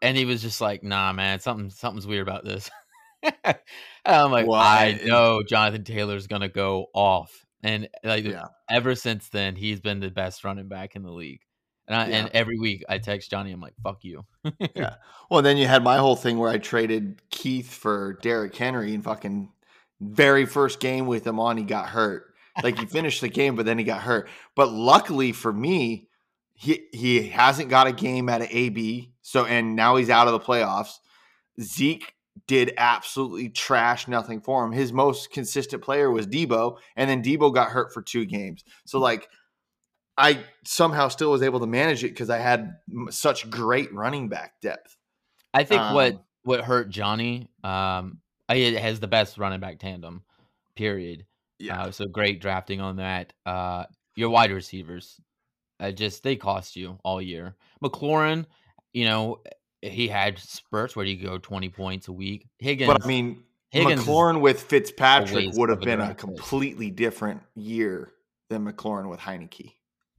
And 0.00 0.16
he 0.16 0.24
was 0.24 0.42
just 0.42 0.60
like, 0.60 0.82
nah, 0.82 1.12
man, 1.12 1.40
something 1.40 1.68
something's 1.68 2.06
weird 2.06 2.26
about 2.26 2.44
this. 2.44 2.70
I'm 4.04 4.30
like, 4.30 4.46
Well, 4.46 4.60
I 4.60 4.98
know 5.04 5.42
Jonathan 5.42 5.84
Taylor's 5.84 6.26
gonna 6.26 6.48
go 6.48 6.86
off, 6.94 7.46
and 7.62 7.88
like 8.04 8.24
Yeah. 8.24 8.46
ever 8.70 8.94
since 8.94 9.28
then, 9.28 9.56
he's 9.56 9.80
been 9.80 10.00
the 10.00 10.10
best 10.10 10.44
running 10.44 10.68
back 10.68 10.96
in 10.96 11.02
the 11.02 11.12
league. 11.12 11.40
And 11.88 11.96
I, 11.96 12.06
and 12.06 12.30
every 12.32 12.58
week 12.58 12.84
I 12.88 12.98
text 12.98 13.30
Johnny, 13.30 13.52
I'm 13.52 13.60
like, 13.60 13.74
"Fuck 13.82 14.04
you." 14.04 14.24
Yeah. 14.74 14.94
Well, 15.30 15.40
then 15.42 15.56
you 15.56 15.66
had 15.66 15.82
my 15.82 15.96
whole 15.96 16.14
thing 16.14 16.38
where 16.38 16.50
I 16.50 16.58
traded 16.58 17.22
Keith 17.30 17.72
for 17.72 18.18
Derrick 18.20 18.54
Henry 18.54 18.94
and 18.94 19.02
fucking 19.02 19.50
very 19.98 20.44
first 20.44 20.78
game 20.78 21.06
with 21.06 21.26
him 21.26 21.40
on, 21.40 21.56
he 21.56 21.64
got 21.64 21.88
hurt. 21.88 22.34
Like 22.62 22.78
he 22.78 22.84
finished 22.84 23.22
the 23.22 23.28
game, 23.30 23.56
but 23.56 23.64
then 23.64 23.78
he 23.78 23.84
got 23.84 24.02
hurt. 24.02 24.28
But 24.54 24.70
luckily 24.70 25.32
for 25.32 25.50
me, 25.52 26.08
he 26.52 26.82
he 26.92 27.28
hasn't 27.28 27.70
got 27.70 27.86
a 27.86 27.92
game 27.92 28.28
at 28.28 28.42
an 28.42 28.48
AB. 28.50 29.12
So 29.22 29.46
and 29.46 29.74
now 29.74 29.96
he's 29.96 30.10
out 30.10 30.28
of 30.28 30.34
the 30.34 30.40
playoffs. 30.40 30.98
Zeke 31.60 32.12
did 32.46 32.72
absolutely 32.76 33.48
trash 33.48 34.08
nothing 34.08 34.40
for 34.40 34.64
him. 34.64 34.72
His 34.72 34.92
most 34.92 35.30
consistent 35.30 35.82
player 35.82 36.10
was 36.10 36.26
Deebo, 36.26 36.78
and 36.96 37.08
then 37.08 37.22
Deebo 37.22 37.52
got 37.54 37.70
hurt 37.70 37.92
for 37.92 38.02
two 38.02 38.24
games. 38.24 38.64
So 38.86 38.98
like 38.98 39.28
I 40.16 40.44
somehow 40.64 41.08
still 41.08 41.30
was 41.30 41.42
able 41.42 41.60
to 41.60 41.66
manage 41.66 42.04
it 42.04 42.08
because 42.08 42.30
I 42.30 42.38
had 42.38 42.74
m- 42.90 43.08
such 43.10 43.48
great 43.48 43.92
running 43.94 44.28
back 44.28 44.60
depth. 44.60 44.96
I 45.54 45.64
think 45.64 45.80
what 45.80 46.14
Um, 46.14 46.20
what 46.44 46.60
hurt 46.60 46.90
Johnny, 46.90 47.48
um, 47.62 48.20
has 48.48 49.00
the 49.00 49.08
best 49.08 49.38
running 49.38 49.60
back 49.60 49.78
tandem, 49.78 50.22
period. 50.76 51.26
Yeah. 51.58 51.82
Uh, 51.82 51.90
so 51.90 52.06
great 52.06 52.40
drafting 52.40 52.80
on 52.80 52.96
that. 52.96 53.32
Uh, 53.46 53.84
your 54.16 54.30
wide 54.30 54.50
receivers, 54.50 55.20
uh, 55.80 55.92
just 55.92 56.22
they 56.22 56.36
cost 56.36 56.76
you 56.76 56.98
all 57.04 57.22
year. 57.22 57.56
McLaurin, 57.82 58.46
you 58.92 59.04
know, 59.04 59.42
he 59.82 60.08
had 60.08 60.38
spurts 60.38 60.96
where 60.96 61.04
you 61.04 61.22
go 61.22 61.38
twenty 61.38 61.68
points 61.68 62.08
a 62.08 62.12
week. 62.12 62.46
Higgins, 62.58 62.92
but 62.92 63.04
I 63.04 63.06
mean, 63.06 63.42
Higgins 63.70 64.02
McLaurin 64.04 64.40
with 64.40 64.62
Fitzpatrick 64.62 65.52
would 65.54 65.68
have 65.68 65.80
been 65.80 66.00
a 66.00 66.14
completely 66.14 66.90
different 66.90 67.42
year 67.54 68.12
than 68.48 68.64
McLaurin 68.66 69.08
with 69.10 69.20
Heinicke. 69.20 69.72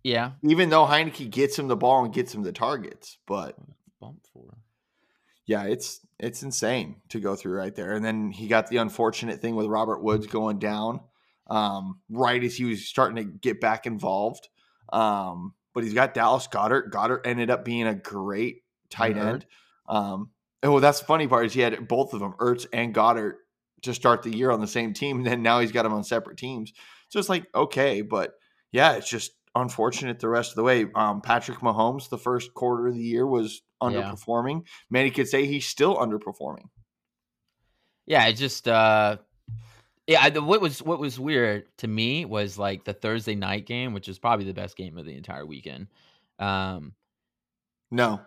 yeah, 0.04 0.32
Even 0.44 0.70
though 0.70 0.86
Heinicke 0.86 1.30
gets 1.30 1.58
him 1.58 1.68
the 1.68 1.76
ball 1.76 2.04
and 2.04 2.14
gets 2.14 2.34
him 2.34 2.42
the 2.44 2.52
targets, 2.52 3.18
but 3.28 3.56
bump 4.02 4.26
for. 4.34 4.58
yeah, 5.46 5.64
it's 5.66 6.00
it's 6.20 6.42
insane 6.44 6.96
to 7.10 7.20
go 7.20 7.36
through 7.36 7.58
right 7.58 7.76
there. 7.76 7.94
And 7.94 8.04
then 8.04 8.32
he 8.32 8.48
got 8.48 8.68
the 8.68 8.78
unfortunate 8.78 9.40
thing 9.42 9.56
with 9.56 9.68
Robert 9.68 10.02
Woods 10.04 10.26
going 10.28 10.58
down 10.58 11.02
um, 11.48 12.00
right 12.10 12.44
as 12.44 12.56
he 12.56 12.66
was 12.66 12.86
starting 12.88 13.18
to 13.18 13.24
get 13.24 13.62
back 13.62 13.86
involved. 13.86 14.48
Um, 14.92 15.54
but 15.74 15.84
he's 15.84 15.94
got 15.94 16.14
Dallas 16.14 16.48
Goedert. 16.48 16.92
Goedert 16.92 17.22
ended 17.26 17.50
up 17.50 17.64
being 17.66 17.88
a 17.88 17.96
great 17.96 18.63
tight 18.94 19.16
Nerd. 19.16 19.34
end. 19.34 19.46
Um, 19.90 20.30
well, 20.62 20.80
that's 20.80 21.00
the 21.00 21.06
funny 21.06 21.28
part 21.28 21.46
is 21.46 21.54
he 21.54 21.62
had 21.62 21.88
both 21.88 22.14
of 22.14 22.20
them, 22.22 22.34
Ertz 22.40 22.66
and 22.72 22.94
Goedert, 22.96 23.36
to 23.82 23.94
start 23.94 24.24
the 24.24 24.36
year 24.36 24.50
on 24.52 24.62
the 24.62 24.68
same 24.68 24.94
team. 24.94 25.18
And 25.18 25.26
then 25.26 25.42
now 25.42 25.60
he's 25.60 25.74
got 25.74 25.84
them 25.84 25.94
on 25.94 26.04
separate 26.06 26.38
teams. 26.38 26.72
So 27.10 27.20
it's 27.20 27.30
like 27.30 27.46
okay, 27.54 28.02
but 28.02 28.34
yeah, 28.72 28.94
it's 28.94 29.10
just 29.10 29.32
unfortunate 29.56 30.20
the 30.20 30.30
rest 30.30 30.52
of 30.52 30.56
the 30.56 30.64
way. 30.64 30.86
Um, 30.96 31.22
Patrick 31.22 31.60
Mahomes, 31.60 32.10
the 32.10 32.18
first 32.18 32.54
quarter 32.54 32.88
of 32.88 32.96
the 32.96 33.02
year 33.04 33.28
was 33.28 33.62
Yeah. 33.82 33.90
underperforming. 33.90 34.66
Many 34.90 35.12
could 35.12 35.28
say 35.28 35.46
he's 35.46 35.68
still 35.68 35.96
underperforming. 35.98 36.70
Yeah, 38.06 38.26
it 38.28 38.34
just 38.34 38.68
uh 38.68 39.18
yeah, 40.08 40.22
I, 40.24 40.30
the, 40.32 40.42
what 40.42 40.60
was 40.62 40.82
what 40.82 41.00
was 41.00 41.20
weird 41.20 41.66
to 41.78 41.88
me 41.88 42.26
was 42.26 42.58
like 42.58 42.84
the 42.84 42.94
Thursday 42.94 43.36
night 43.36 43.66
game, 43.66 43.94
which 43.94 44.10
is 44.10 44.20
probably 44.20 44.46
the 44.46 44.54
best 44.54 44.76
game 44.76 44.98
of 44.98 45.06
the 45.06 45.16
entire 45.16 45.46
weekend. 45.46 45.88
Um 46.40 46.94
No, 47.92 48.22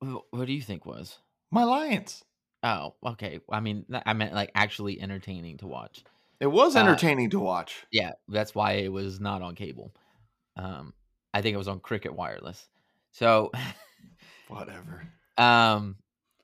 what 0.00 0.46
do 0.46 0.52
you 0.52 0.62
think 0.62 0.86
was? 0.86 1.18
my 1.50 1.64
Lions. 1.64 2.24
Oh, 2.62 2.94
okay. 3.04 3.40
I 3.50 3.60
mean, 3.60 3.86
I 4.04 4.12
meant 4.12 4.34
like 4.34 4.50
actually 4.54 5.00
entertaining 5.00 5.58
to 5.58 5.66
watch. 5.66 6.02
It 6.40 6.46
was 6.48 6.76
Uh, 6.76 6.80
entertaining 6.80 7.30
to 7.30 7.38
watch. 7.40 7.86
Yeah, 7.90 8.12
that's 8.28 8.54
why 8.54 8.72
it 8.72 8.92
was 8.92 9.20
not 9.20 9.42
on 9.42 9.54
cable. 9.54 9.94
Um 10.56 10.92
I 11.32 11.42
think 11.42 11.54
it 11.54 11.58
was 11.58 11.68
on 11.68 11.80
Cricket 11.80 12.14
Wireless. 12.14 12.68
So, 13.12 13.50
Whatever. 14.48 15.08
um 15.38 15.96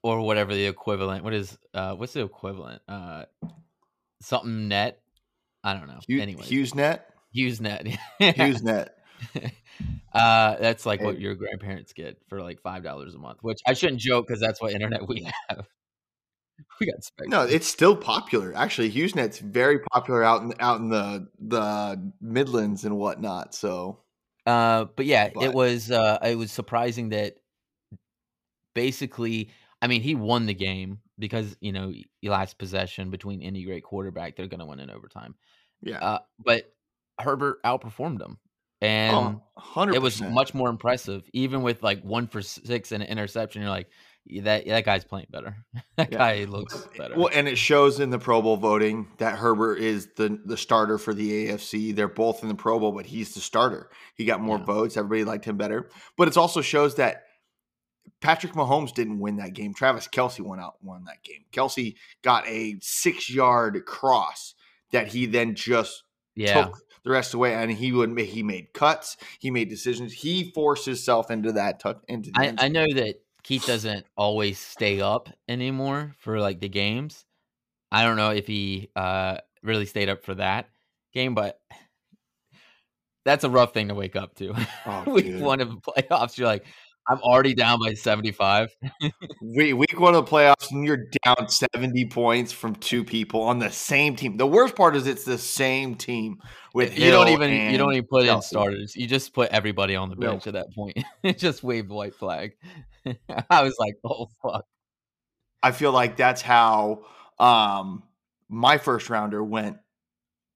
or 0.03 0.21
whatever 0.21 0.55
the 0.55 0.67
equivalent. 0.67 1.25
What 1.25 1.35
is 1.35 1.59
uh 1.73 1.95
what's 1.95 2.13
the 2.13 2.23
equivalent? 2.25 2.83
Uh 2.89 3.25
something 4.21 4.69
net? 4.69 5.01
I 5.63 5.75
don't 5.75 5.89
know. 5.89 6.01
Hugh, 6.07 6.21
anyway, 6.21 6.43
HughesNet. 6.43 7.01
HughesNet. 7.35 7.99
HughesNet. 8.21 8.89
uh, 10.15 10.57
that's 10.61 10.87
like 10.87 11.01
what 11.01 11.21
your 11.21 11.35
grandparents 11.35 11.93
get 11.93 12.19
for 12.29 12.41
like 12.43 12.61
five 12.63 12.83
dollars 12.83 13.15
a 13.15 13.19
month. 13.19 13.39
Which 13.43 13.61
I 13.67 13.73
shouldn't 13.75 14.01
joke 14.01 14.27
because 14.27 14.41
that's 14.41 14.61
what 14.61 14.73
internet 14.73 15.07
we 15.09 15.29
have. 15.49 15.67
we 16.81 16.87
got 16.87 17.03
Spectrum. 17.03 17.31
No, 17.31 17.43
it's 17.43 17.67
still 17.67 17.97
popular. 17.97 18.53
Actually, 18.55 18.91
HughesNet's 18.93 19.39
very 19.39 19.79
popular 19.93 20.23
out 20.23 20.43
in 20.43 20.55
out 20.61 20.81
in 20.81 20.89
the 20.89 21.29
the 21.41 22.13
Midlands 22.21 22.85
and 22.85 22.97
whatnot. 22.97 23.55
So 23.55 24.01
Uh, 24.47 24.85
but 24.97 25.07
yeah, 25.07 25.31
But- 25.35 25.45
it 25.45 25.53
was 25.55 25.91
uh, 25.91 26.19
it 26.23 26.37
was 26.37 26.53
surprising 26.53 27.09
that 27.11 27.37
basically, 28.75 29.51
I 29.83 29.87
mean, 29.87 30.03
he 30.03 30.15
won 30.15 30.47
the 30.47 30.55
game 30.55 31.01
because 31.19 31.57
you 31.61 31.73
know 31.73 31.91
he 32.21 32.29
last 32.29 32.59
possession 32.59 33.11
between 33.11 33.43
any 33.43 33.65
great 33.65 33.85
quarterback, 33.85 34.37
they're 34.37 34.47
going 34.49 34.61
to 34.61 34.67
win 34.67 34.81
in 34.81 34.91
overtime. 34.91 35.35
yeah, 35.83 35.99
Uh, 35.99 36.19
but 36.39 36.73
Herbert 37.21 37.63
outperformed 37.63 38.21
him, 38.21 38.39
Oh, 38.85 39.27
and 39.27 39.41
oh, 39.77 39.89
it 39.95 40.03
was 40.03 40.21
much 40.21 40.55
more 40.55 40.69
impressive, 40.69 41.29
even 41.33 41.63
with 41.63 41.83
like 41.83 42.03
one 42.03 42.27
for 42.27 42.43
six 42.43 42.93
and 42.93 43.03
an 43.03 43.09
interception. 43.09 43.63
You're 43.63 43.71
like, 43.71 43.89
that 44.43 44.67
that 44.67 44.85
guy's 44.85 45.05
playing 45.05 45.27
better. 45.31 45.57
that 45.97 46.13
Yeah. 46.13 46.19
guy 46.19 46.45
looks 46.45 46.87
better. 46.97 47.15
Well, 47.17 47.31
and 47.33 47.47
it 47.47 47.57
shows 47.59 48.01
in 48.01 48.11
the 48.11 48.19
Pro 48.19 48.41
Bowl 48.43 48.57
voting 48.57 49.09
that 49.19 49.37
Herbert 49.39 49.79
is 49.79 50.09
the 50.17 50.39
the 50.45 50.57
starter 50.57 50.99
for 50.99 51.13
the 51.15 51.49
AFC. 51.49 51.95
They're 51.95 52.09
both 52.09 52.43
in 52.43 52.49
the 52.49 52.55
Pro 52.55 52.79
Bowl, 52.79 52.93
but 52.93 53.07
he's 53.07 53.35
the 53.35 53.41
starter. 53.41 53.91
He 54.17 54.25
got 54.25 54.41
more 54.41 54.59
Yeah. 54.59 54.65
votes. 54.65 54.97
Everybody 54.97 55.25
liked 55.25 55.45
him 55.45 55.57
better. 55.57 55.91
But 56.17 56.29
it 56.29 56.37
also 56.37 56.61
shows 56.63 56.95
that 56.97 57.25
Patrick 58.21 58.53
Mahomes 58.55 58.95
didn't 58.95 59.19
win 59.19 59.37
that 59.37 59.53
game. 59.55 59.75
Travis 59.75 60.09
Kelce 60.09 60.41
went 60.41 60.63
out 60.63 60.77
won 60.83 61.05
that 61.05 61.23
game. 61.23 61.45
Kelce 61.53 61.95
got 62.23 62.47
a 62.47 62.77
six 62.81 63.29
yard 63.31 63.85
cross 63.87 64.55
that 64.93 65.09
he 65.09 65.27
then 65.27 65.55
just 65.55 66.03
yeah, 66.35 66.65
took 66.65 66.79
the 67.05 67.11
rest 67.11 67.29
of 67.29 67.33
the 67.33 67.39
way, 67.39 67.55
and 67.55 67.71
he 67.71 67.93
would 67.93 68.19
he 68.19 68.43
made 68.43 68.73
cuts, 68.73 69.17
he 69.39 69.51
made 69.51 69.69
decisions, 69.69 70.13
he 70.13 70.51
forced 70.53 70.87
himself 70.87 71.31
into 71.31 71.53
that 71.53 71.83
into 72.09 72.31
the 72.31 72.41
I, 72.41 72.47
end 72.47 72.61
I 72.61 72.69
know 72.69 72.87
that 72.93 73.17
Keith 73.43 73.67
doesn't 73.67 74.07
always 74.17 74.59
stay 74.59 75.01
up 75.01 75.29
anymore 75.49 76.15
for 76.19 76.41
like 76.41 76.61
the 76.61 76.69
games. 76.69 77.25
I 77.93 78.05
don't 78.05 78.17
know 78.17 78.31
if 78.31 78.47
he 78.47 78.89
uh 78.97 79.39
really 79.63 79.87
stayed 79.87 80.09
up 80.09 80.25
for 80.25 80.35
that 80.37 80.69
game, 81.13 81.35
but 81.35 81.61
that's 83.25 83.45
a 83.45 83.51
rough 83.51 83.75
thing 83.75 83.89
to 83.89 83.95
wake 83.95 84.17
up 84.17 84.35
to. 84.37 84.55
Oh, 84.87 85.05
Week 85.13 85.41
one 85.43 85.61
of 85.61 85.71
the 85.71 85.77
playoffs, 85.77 86.39
you're 86.39 86.49
like, 86.49 86.65
I'm 87.09 87.19
already 87.21 87.55
down 87.55 87.81
by 87.81 87.95
75. 87.95 88.71
Week, 89.43 89.75
week 89.77 90.01
one 90.01 90.15
of 90.15 90.25
the 90.25 90.31
playoffs, 90.31 90.71
and 90.71 90.87
you're 90.87 91.07
down 91.25 91.49
70 91.49 92.07
points 92.07 92.53
from 92.53 92.75
two 92.77 93.05
people 93.05 93.43
on 93.43 93.59
the 93.59 93.71
same 93.71 94.17
team. 94.17 94.37
The 94.39 94.47
worst 94.47 94.75
part 94.75 94.97
is 94.97 95.07
it's 95.07 95.25
the 95.25 95.37
same 95.39 95.97
team 95.97 96.39
with 96.73 96.99
you 96.99 97.11
don't 97.11 97.27
Hill 97.27 97.35
even 97.43 97.73
you 97.73 97.79
don't 97.79 97.93
even 97.93 98.07
put 98.07 98.27
in 98.27 98.41
starters. 98.43 98.97
You 98.97 99.07
just 99.07 99.35
put 99.35 99.51
everybody 99.51 99.97
on 99.97 100.09
the 100.09 100.17
No. 100.17 100.31
bench 100.33 100.47
at 100.47 100.55
that 100.55 100.73
point. 100.75 100.99
just 101.39 101.63
wave 101.63 101.89
the 101.89 101.95
white 101.95 102.15
flag. 102.15 102.53
I 103.51 103.63
was 103.63 103.77
like, 103.79 103.95
oh 104.05 104.29
fuck. 104.43 104.65
I 105.63 105.73
feel 105.73 105.93
like 105.93 106.17
that's 106.17 106.43
how 106.43 107.05
um 107.39 108.03
my 108.49 108.79
first 108.79 109.11
rounder 109.11 109.43
went. 109.45 109.77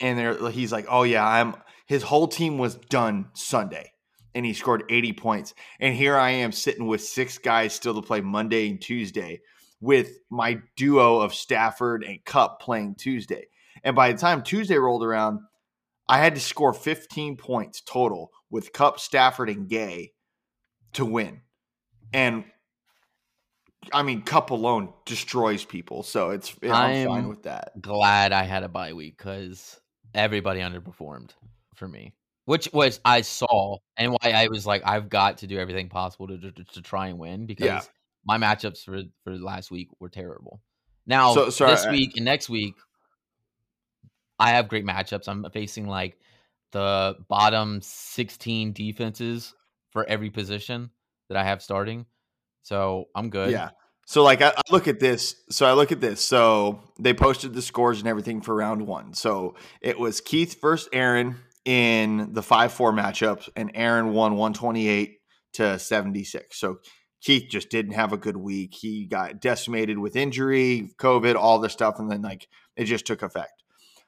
And 0.01 0.19
there 0.19 0.51
he's 0.51 0.73
like, 0.73 0.87
Oh 0.89 1.03
yeah, 1.03 1.27
I'm 1.27 1.57
his 1.87 2.03
whole 2.03 2.29
team 2.29 2.57
was 2.59 2.77
done 2.77 3.29
Sunday. 3.35 3.93
And 4.39 4.47
he 4.47 4.53
scored 4.53 4.85
80 4.89 5.15
points. 5.15 5.53
And 5.81 5.97
here 5.97 6.17
I 6.17 6.31
am 6.31 6.53
sitting 6.53 6.87
with 6.87 7.03
six 7.03 7.39
guys 7.39 7.73
still 7.73 7.95
to 7.95 8.03
play 8.07 8.21
Monday 8.21 8.71
and 8.71 8.81
Tuesday 8.81 9.41
with 9.81 10.13
my 10.31 10.61
duo 10.77 11.19
of 11.19 11.35
Stafford 11.35 12.05
and 12.05 12.25
Kupp 12.25 12.61
playing 12.61 12.95
Tuesday. 12.95 13.47
And 13.83 13.97
by 13.97 14.13
the 14.13 14.19
time 14.19 14.43
Tuesday 14.45 14.77
rolled 14.77 15.03
around, 15.03 15.41
I 16.09 16.19
had 16.19 16.37
to 16.37 16.41
score 16.41 16.73
15 16.73 17.37
points 17.37 17.81
total 17.81 18.31
with 18.49 18.73
Kupp, 18.73 19.01
Stafford, 19.01 19.51
and 19.51 19.69
Gay 19.69 20.13
to 20.93 21.05
win. 21.05 21.41
And 22.13 22.45
I 23.93 24.05
mean, 24.05 24.23
Kupp 24.23 24.51
alone 24.51 24.93
destroys 25.05 25.65
people, 25.65 26.05
so 26.05 26.31
it's 26.31 26.55
I'm, 26.63 26.71
I'm- 26.71 27.09
fine 27.09 27.29
with 27.29 27.43
that. 27.43 27.73
glad 27.81 28.33
I 28.33 28.45
had 28.45 28.63
a 28.63 28.69
bye 28.69 28.93
week 28.93 29.19
because 29.19 29.81
everybody 30.15 30.61
underperformed 30.61 31.31
for 31.75 31.89
me, 31.89 32.15
which 32.49 32.67
was 32.73 32.99
I 33.05 33.21
saw 33.21 33.77
and 33.99 34.13
why 34.13 34.31
I 34.31 34.49
was 34.49 34.65
like, 34.65 34.81
I've 34.87 35.11
got 35.11 35.37
to 35.39 35.47
do 35.47 35.59
everything 35.59 35.91
possible 35.91 36.27
to 36.29 36.39
to, 36.39 36.65
to 36.65 36.81
try 36.81 37.09
and 37.09 37.19
win 37.19 37.45
because 37.45 37.67
Yeah. 37.67 37.83
my 38.25 38.39
matchups 38.39 38.83
for 38.87 39.03
for 39.23 39.37
last 39.37 39.71
week 39.71 39.91
were 40.01 40.09
terrible. 40.09 40.63
Now 41.07 41.35
So- 41.35 41.51
so 41.51 41.67
this 41.67 41.85
I- 41.85 41.91
week 41.91 42.17
and 42.17 42.25
next 42.25 42.49
week, 42.49 42.75
I 44.39 44.51
have 44.53 44.69
great 44.69 44.87
matchups. 44.87 45.29
I'm 45.29 45.45
facing 45.53 45.87
like 45.87 46.17
the 46.73 47.17
bottom 47.29 47.81
16 47.83 48.73
defenses 48.73 49.55
for 49.91 50.07
every 50.09 50.31
position 50.31 50.91
that 51.29 51.37
I 51.37 51.45
have 51.45 51.61
starting, 51.63 52.07
so 52.63 53.09
I'm 53.15 53.29
good. 53.29 53.51
Yeah. 53.51 53.71
So 54.07 54.23
like 54.23 54.41
I, 54.41 54.49
I 54.57 54.63
look 54.71 54.89
at 54.89 55.01
this. 55.01 55.35
So 55.51 55.67
I 55.67 55.73
look 55.75 55.93
at 55.93 56.01
this. 56.01 56.25
So 56.25 56.81
they 56.99 57.13
posted 57.13 57.53
the 57.53 57.61
scores 57.61 57.99
and 57.99 58.09
everything 58.09 58.41
for 58.41 58.55
round 58.55 58.87
one. 58.87 59.13
So 59.13 59.55
it 59.83 59.99
was 59.99 60.23
Keith 60.23 60.59
versus 60.63 60.89
Aaron 60.95 61.37
in 61.69 62.33
the 62.33 62.43
five 62.43 62.73
four 62.73 62.95
matchups, 62.95 63.51
and 63.55 63.71
Aaron 63.75 64.15
won 64.15 64.37
one 64.37 64.55
twenty 64.55 64.89
eight 64.89 65.19
to 65.53 65.79
seventy 65.79 66.25
six. 66.25 66.59
So 66.59 66.79
Keith 67.21 67.51
just 67.51 67.69
didn't 67.69 67.93
have 67.93 68.15
a 68.15 68.17
good 68.17 68.39
week. 68.39 68.75
He 68.75 69.05
got 69.05 69.43
decimated 69.43 69.99
with 69.99 70.17
injury, 70.17 70.91
COVID, 70.97 71.35
all 71.35 71.59
this 71.59 71.75
stuff, 71.75 71.99
and 71.99 72.11
then 72.11 72.23
like 72.23 72.49
it 72.75 72.85
just 72.85 73.07
took 73.07 73.23
effect. 73.23 73.53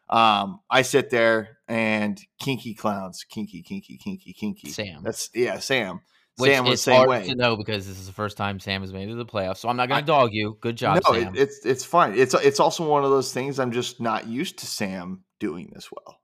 Um, 0.08 0.60
I 0.70 0.80
sit 0.80 1.10
there 1.10 1.58
and 1.68 2.18
kinky 2.40 2.72
clowns, 2.72 3.24
kinky, 3.24 3.62
kinky, 3.62 3.98
kinky, 3.98 4.32
kinky. 4.32 4.70
Sam. 4.70 5.02
That's 5.04 5.28
yeah, 5.34 5.58
Sam. 5.58 6.00
Which 6.38 6.52
Sam 6.52 6.64
was 6.64 6.72
the 6.72 6.92
same 6.92 6.96
hard 6.96 7.10
way. 7.10 7.28
to 7.28 7.34
know 7.34 7.58
because 7.58 7.86
this 7.86 7.98
is 7.98 8.06
the 8.06 8.14
first 8.14 8.38
time 8.38 8.58
Sam 8.58 8.80
has 8.80 8.90
made 8.90 9.10
it 9.10 9.12
to 9.12 9.16
the 9.16 9.26
playoffs. 9.26 9.58
So 9.58 9.68
I'm 9.68 9.76
not 9.76 9.90
going 9.90 10.00
to 10.00 10.06
dog 10.06 10.30
you. 10.32 10.56
Good 10.62 10.76
job, 10.76 11.02
no, 11.06 11.14
it, 11.14 11.28
it's 11.34 11.66
it's 11.66 11.84
fine. 11.84 12.14
It's 12.16 12.32
it's 12.32 12.58
also 12.58 12.88
one 12.88 13.04
of 13.04 13.10
those 13.10 13.34
things 13.34 13.60
I'm 13.60 13.70
just 13.70 14.00
not 14.00 14.26
used 14.26 14.60
to 14.60 14.66
Sam 14.66 15.24
doing 15.38 15.70
this 15.74 15.90
well. 15.92 16.19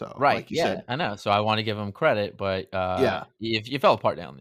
So 0.00 0.14
right. 0.16 0.36
like 0.36 0.50
you 0.50 0.56
yeah, 0.56 0.64
said, 0.64 0.84
I 0.88 0.96
know. 0.96 1.16
So 1.16 1.30
I 1.30 1.40
want 1.40 1.58
to 1.58 1.62
give 1.62 1.76
him 1.78 1.92
credit, 1.92 2.36
but 2.38 2.72
uh, 2.74 2.98
Yeah. 3.02 3.24
if 3.38 3.68
you 3.68 3.78
fell 3.78 3.92
apart 3.94 4.16
down 4.16 4.40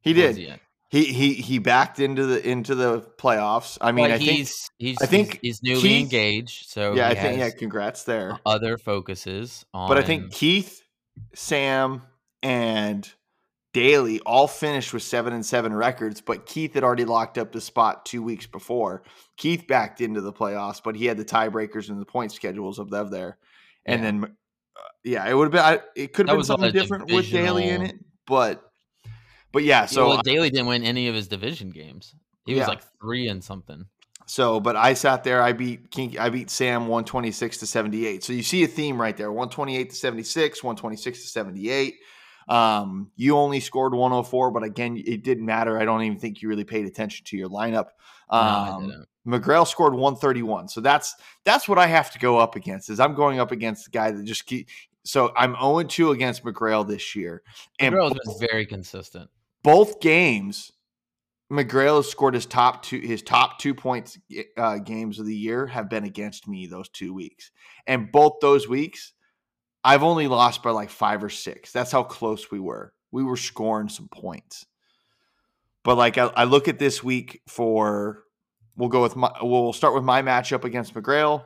he 0.00 0.14
did. 0.14 0.36
the 0.36 0.48
end. 0.48 0.60
He 0.88 1.04
he 1.04 1.34
he 1.34 1.58
backed 1.58 2.00
into 2.00 2.24
the 2.24 2.48
into 2.48 2.74
the 2.74 3.02
playoffs. 3.18 3.76
I 3.80 3.92
mean, 3.92 4.06
but 4.06 4.10
I 4.12 4.18
think 4.18 4.30
he's 4.30 4.70
he's 4.78 5.00
I 5.02 5.06
think 5.06 5.38
he's, 5.42 5.60
he's 5.60 5.62
newly 5.62 5.82
Keith- 5.82 6.02
engaged, 6.02 6.70
so 6.70 6.94
yeah, 6.94 7.08
I 7.08 7.14
think 7.14 7.38
yeah. 7.38 7.50
Congrats 7.50 8.02
there. 8.04 8.40
other 8.46 8.78
focuses 8.78 9.64
on. 9.74 9.88
But 9.88 9.98
I 9.98 10.02
think 10.02 10.32
Keith, 10.32 10.82
Sam, 11.34 12.02
and 12.42 13.08
Daly 13.72 14.18
all 14.26 14.48
finished 14.48 14.92
with 14.92 15.04
seven 15.04 15.32
and 15.32 15.46
seven 15.46 15.72
records. 15.74 16.20
But 16.20 16.46
Keith 16.46 16.74
had 16.74 16.82
already 16.82 17.04
locked 17.04 17.38
up 17.38 17.52
the 17.52 17.60
spot 17.60 18.04
two 18.04 18.22
weeks 18.22 18.46
before. 18.46 19.04
Keith 19.36 19.66
backed 19.68 20.00
into 20.00 20.20
the 20.20 20.32
playoffs, 20.32 20.80
but 20.82 20.96
he 20.96 21.04
had 21.06 21.18
the 21.18 21.24
tiebreakers 21.24 21.88
and 21.88 22.00
the 22.00 22.06
point 22.06 22.32
schedules 22.32 22.80
of 22.80 22.90
them 22.90 23.10
there. 23.10 23.36
And 23.86 24.00
Yeah. 24.02 24.10
then, 24.10 24.36
yeah, 25.04 25.28
it 25.28 25.34
would 25.34 25.44
have 25.44 25.52
been. 25.52 25.60
I, 25.60 25.80
it 25.96 26.12
could 26.12 26.28
have 26.28 26.36
been 26.36 26.44
something 26.44 26.72
different 26.72 27.12
with 27.12 27.30
Daly 27.30 27.68
in 27.68 27.82
it, 27.82 27.96
but 28.26 28.62
but 29.52 29.64
yeah. 29.64 29.86
so 29.86 30.08
well, 30.08 30.22
Daly 30.22 30.50
didn't 30.50 30.66
win 30.66 30.84
any 30.84 31.08
of 31.08 31.14
his 31.14 31.28
division 31.28 31.70
games. 31.70 32.14
He 32.46 32.54
was 32.54 32.60
Yeah. 32.60 32.66
like 32.68 32.82
three 33.00 33.28
and 33.28 33.42
something. 33.42 33.86
So, 34.26 34.60
but 34.60 34.76
I 34.76 34.94
sat 34.94 35.24
there. 35.24 35.42
I 35.42 35.52
beat 35.52 35.90
King. 35.90 36.16
I 36.18 36.28
beat 36.30 36.50
Sam 36.50 36.86
one 36.86 37.04
twenty 37.04 37.32
six 37.32 37.58
to 37.58 37.66
seventy 37.66 38.06
eight. 38.06 38.22
So 38.22 38.32
you 38.32 38.42
see 38.42 38.62
a 38.62 38.68
theme 38.68 39.00
right 39.00 39.16
there: 39.16 39.32
one 39.32 39.48
twenty 39.48 39.76
eight 39.76 39.90
to 39.90 39.96
seventy 39.96 40.22
six, 40.22 40.62
one 40.62 40.76
twenty 40.76 40.96
six 40.96 41.22
to 41.22 41.26
seventy 41.26 41.68
eight. 41.70 41.96
Um, 42.48 43.10
you 43.16 43.36
only 43.36 43.60
scored 43.60 43.92
one 43.94 44.12
hundred 44.12 44.24
four, 44.24 44.50
but 44.50 44.62
again, 44.62 45.02
it 45.04 45.24
didn't 45.24 45.46
matter. 45.46 45.78
I 45.78 45.84
don't 45.84 46.02
even 46.02 46.18
think 46.18 46.42
you 46.42 46.48
really 46.48 46.64
paid 46.64 46.86
attention 46.86 47.24
to 47.26 47.36
your 47.36 47.48
lineup. 47.48 47.86
No, 48.30 48.38
Um, 48.38 48.88
didn't. 48.88 49.06
McGrail 49.26 49.66
scored 49.66 49.94
one 49.94 50.16
thirty 50.16 50.42
one. 50.42 50.68
So 50.68 50.80
that's 50.80 51.14
that's 51.44 51.68
what 51.68 51.78
I 51.78 51.86
have 51.86 52.10
to 52.12 52.18
go 52.18 52.38
up 52.38 52.56
against. 52.56 52.88
Is 52.88 53.00
I'm 53.00 53.14
going 53.14 53.40
up 53.40 53.50
against 53.52 53.84
the 53.84 53.90
guy 53.90 54.12
that 54.12 54.24
just 54.24 54.46
keep. 54.46 54.68
So 55.04 55.32
I'm 55.36 55.54
0 55.54 55.82
2 55.84 56.10
against 56.10 56.44
McGrail 56.44 56.86
this 56.86 57.16
year, 57.16 57.42
and 57.78 57.94
McGrail 57.94 58.12
has 58.14 58.38
been 58.38 58.48
very 58.48 58.66
consistent. 58.66 59.30
both 59.62 60.00
games, 60.00 60.72
McGrail 61.50 61.96
has 61.96 62.08
scored 62.08 62.34
his 62.34 62.46
top 62.46 62.82
two 62.82 63.00
his 63.00 63.22
top 63.22 63.58
two 63.58 63.74
points 63.74 64.18
uh, 64.56 64.78
games 64.78 65.18
of 65.18 65.26
the 65.26 65.34
year 65.34 65.66
have 65.66 65.90
been 65.90 66.04
against 66.04 66.46
me 66.46 66.66
those 66.66 66.88
two 66.88 67.12
weeks, 67.14 67.50
and 67.86 68.12
both 68.12 68.34
those 68.40 68.68
weeks, 68.68 69.12
I've 69.82 70.02
only 70.02 70.28
lost 70.28 70.62
by 70.62 70.70
like 70.70 70.90
five 70.90 71.24
or 71.24 71.30
six. 71.30 71.72
That's 71.72 71.92
how 71.92 72.02
close 72.02 72.50
we 72.50 72.60
were. 72.60 72.92
We 73.10 73.24
were 73.24 73.36
scoring 73.36 73.88
some 73.88 74.08
points, 74.08 74.66
but 75.82 75.96
like 75.96 76.18
I, 76.18 76.26
I 76.26 76.44
look 76.44 76.68
at 76.68 76.78
this 76.78 77.02
week 77.02 77.42
for, 77.48 78.22
we'll 78.76 78.88
go 78.90 79.02
with 79.02 79.16
my 79.16 79.32
we'll 79.42 79.72
start 79.72 79.94
with 79.94 80.04
my 80.04 80.22
matchup 80.22 80.64
against 80.64 80.94
McGrail, 80.94 81.44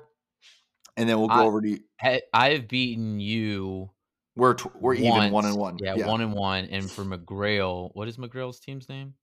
and 0.96 1.08
then 1.08 1.18
we'll 1.18 1.28
go 1.28 1.34
I- 1.34 1.44
over 1.44 1.60
to 1.60 1.78
I, 2.00 2.22
I've 2.32 2.68
beaten 2.68 3.20
you. 3.20 3.90
we're 4.36 4.54
tw- 4.54 4.74
we're 4.80 4.94
even 4.94 5.10
one 5.10 5.32
once. 5.32 5.46
and 5.46 5.56
one. 5.56 5.78
Yeah, 5.80 6.06
one 6.06 6.20
and 6.20 6.32
one. 6.32 6.66
And 6.66 6.90
for 6.90 7.04
McGrail, 7.04 7.90
what 7.94 8.08
is 8.08 8.16
McGrail's 8.16 8.60
team's 8.60 8.88
name? 8.88 9.14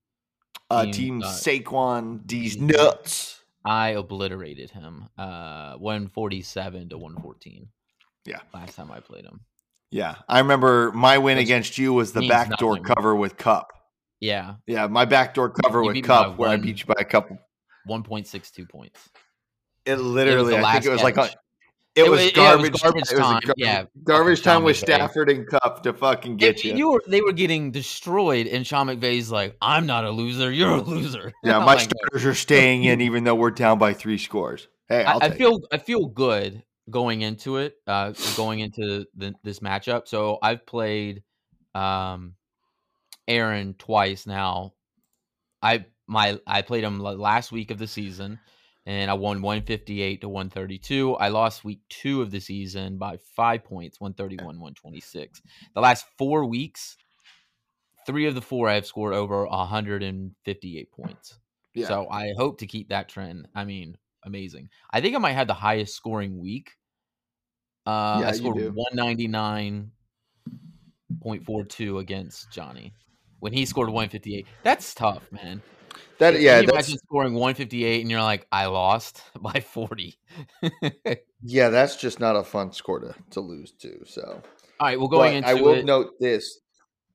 uh, 0.70 0.84
team, 0.84 0.92
team 0.92 1.22
uh, 1.22 1.26
Saquon 1.26 2.26
D's 2.26 2.56
D's 2.56 2.62
nuts. 2.62 3.40
I 3.64 3.90
obliterated 3.90 4.70
him. 4.70 5.08
Uh, 5.18 5.74
one 5.76 6.08
forty 6.08 6.42
seven 6.42 6.88
to 6.88 6.98
one 6.98 7.16
fourteen. 7.20 7.68
Yeah. 8.24 8.38
last 8.54 8.76
time 8.76 8.90
I 8.90 9.00
played 9.00 9.24
him. 9.24 9.40
Yeah, 9.90 10.14
I 10.28 10.38
remember 10.38 10.90
my 10.92 11.18
win 11.18 11.36
Which 11.36 11.44
against 11.44 11.76
you 11.76 11.92
was 11.92 12.12
the 12.12 12.26
backdoor 12.26 12.76
nothing. 12.76 12.84
cover 12.94 13.14
with 13.14 13.36
Kupp. 13.36 13.72
Yeah, 14.20 14.54
Yeah, 14.66 14.86
my 14.86 15.04
backdoor 15.04 15.50
cover 15.50 15.82
You 15.82 15.88
with 15.88 16.04
Kupp, 16.04 16.38
where 16.38 16.48
I 16.48 16.56
beat 16.56 16.80
you 16.80 16.86
by 16.86 16.94
a 16.98 17.04
couple. 17.04 17.36
one 17.84 18.02
point 18.02 18.26
six 18.26 18.50
two 18.50 18.64
points. 18.64 19.10
It 19.84 19.96
literally, 19.96 20.54
the 20.56 20.64
I 20.64 20.74
think 20.74 20.86
it 20.86 20.90
was 20.90 21.02
like 21.02 21.16
a, 21.18 21.22
catch. 21.28 21.36
It, 21.94 22.04
It 22.04 22.10
was 22.10 22.20
it 22.20 22.24
was 22.24 22.32
garbage. 22.32 22.82
garbage 22.82 23.12
it 23.12 23.16
was 23.16 23.18
a 23.18 23.22
time, 23.22 23.40
gar- 23.44 23.54
yeah, 23.58 23.84
garbage 24.02 24.42
time 24.42 24.64
with 24.64 24.78
Stafford 24.78 25.28
and 25.28 25.46
Kupp 25.46 25.82
to 25.82 25.92
fucking 25.92 26.38
get 26.38 26.64
you. 26.64 26.74
you 26.74 26.90
were, 26.92 27.02
they 27.06 27.20
were 27.20 27.32
getting 27.32 27.70
destroyed, 27.70 28.46
and 28.46 28.66
Sean 28.66 28.86
McVay's 28.86 29.30
like, 29.30 29.56
"I'm 29.60 29.84
not 29.84 30.04
a 30.04 30.10
loser. 30.10 30.50
You're 30.50 30.76
a 30.76 30.80
loser." 30.80 31.32
yeah, 31.44 31.58
my 31.58 31.74
like, 31.74 31.80
starters 31.80 32.24
are 32.24 32.34
staying 32.34 32.84
in 32.84 33.00
even 33.02 33.24
though 33.24 33.34
we're 33.34 33.50
down 33.50 33.78
by 33.78 33.92
three 33.92 34.16
scores. 34.16 34.68
Hey, 34.88 35.04
I, 35.04 35.18
I 35.18 35.30
feel 35.30 35.60
I 35.70 35.76
feel 35.76 36.06
good 36.06 36.62
going 36.88 37.20
into 37.20 37.58
it, 37.58 37.76
uh, 37.86 38.12
going 38.36 38.60
into 38.60 39.06
the, 39.14 39.34
this 39.42 39.60
matchup. 39.60 40.08
So 40.08 40.38
I've 40.42 40.64
played 40.64 41.22
um, 41.74 42.34
Aaron 43.28 43.74
twice 43.78 44.26
now. 44.26 44.72
I 45.60 45.84
my 46.06 46.40
I 46.46 46.62
played 46.62 46.84
him 46.84 47.00
last 47.00 47.52
week 47.52 47.70
of 47.70 47.78
the 47.78 47.86
season, 47.86 48.38
and 48.86 49.10
I 49.10 49.14
won 49.14 49.42
one 49.42 49.62
fifty 49.62 50.00
eight 50.02 50.20
to 50.22 50.28
one 50.28 50.50
thirty 50.50 50.78
two. 50.78 51.14
I 51.16 51.28
lost 51.28 51.64
week 51.64 51.80
two 51.88 52.22
of 52.22 52.30
the 52.30 52.40
season 52.40 52.98
by 52.98 53.18
five 53.36 53.64
points, 53.64 54.00
one 54.00 54.14
thirty 54.14 54.36
one, 54.42 54.58
one 54.60 54.74
twenty 54.74 55.00
six. 55.00 55.40
The 55.74 55.80
last 55.80 56.04
four 56.18 56.44
weeks, 56.46 56.96
three 58.06 58.26
of 58.26 58.34
the 58.34 58.42
four 58.42 58.68
I 58.68 58.74
have 58.74 58.86
scored 58.86 59.14
over 59.14 59.46
hundred 59.46 60.02
and 60.02 60.32
fifty 60.44 60.78
eight 60.78 60.90
points. 60.92 61.38
Yeah, 61.74 61.88
So 61.88 62.08
I 62.10 62.32
hope 62.36 62.58
to 62.58 62.66
keep 62.66 62.88
that 62.90 63.08
trend. 63.08 63.48
I 63.54 63.64
mean, 63.64 63.96
amazing. 64.24 64.68
I 64.90 65.00
think 65.00 65.14
I 65.14 65.18
might 65.18 65.32
have 65.32 65.46
the 65.46 65.54
highest 65.54 65.94
scoring 65.94 66.38
week. 66.38 66.72
Uh, 67.86 68.18
Yeah, 68.20 68.28
I 68.28 68.32
scored 68.32 68.56
do. 68.58 68.72
one 68.74 68.94
ninety 68.94 69.26
nine 69.28 69.92
point 71.22 71.44
four 71.44 71.64
two 71.64 71.98
against 71.98 72.50
Johnny 72.52 72.92
when 73.40 73.52
he 73.52 73.64
scored 73.64 73.88
one 73.90 74.08
fifty 74.08 74.36
eight. 74.36 74.46
That's 74.62 74.92
tough, 74.94 75.30
man. 75.32 75.62
That 76.18 76.34
Can 76.34 76.42
yeah, 76.42 76.60
you 76.60 76.66
that's 76.66 76.88
imagine 76.88 76.98
scoring 76.98 77.34
one 77.34 77.54
fifty 77.54 77.84
eight 77.84 78.00
and 78.02 78.10
you're 78.10 78.22
like, 78.22 78.46
I 78.52 78.66
lost 78.66 79.22
by 79.40 79.60
forty. 79.60 80.18
yeah, 81.42 81.68
that's 81.68 81.96
just 81.96 82.20
not 82.20 82.36
a 82.36 82.44
fun 82.44 82.72
score 82.72 83.00
to, 83.00 83.14
to 83.30 83.40
lose 83.40 83.72
to. 83.80 84.04
So 84.06 84.42
All 84.80 84.86
right, 84.86 84.98
well, 84.98 85.08
going 85.08 85.32
But 85.32 85.36
into 85.36 85.48
I 85.48 85.54
will 85.54 85.74
it, 85.74 85.84
note 85.84 86.12
this. 86.20 86.60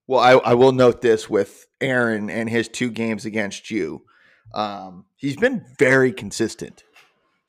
Well, 0.08 0.22
I, 0.22 0.32
I 0.52 0.54
will 0.54 0.72
note 0.72 1.02
this 1.02 1.30
with 1.30 1.68
Aaron 1.82 2.30
and 2.30 2.50
his 2.50 2.70
two 2.70 2.90
games 2.90 3.26
against 3.26 3.70
you. 3.70 4.04
Um, 4.54 5.06
he's 5.18 5.36
been 5.36 5.66
very 5.78 6.14
consistent. 6.14 6.84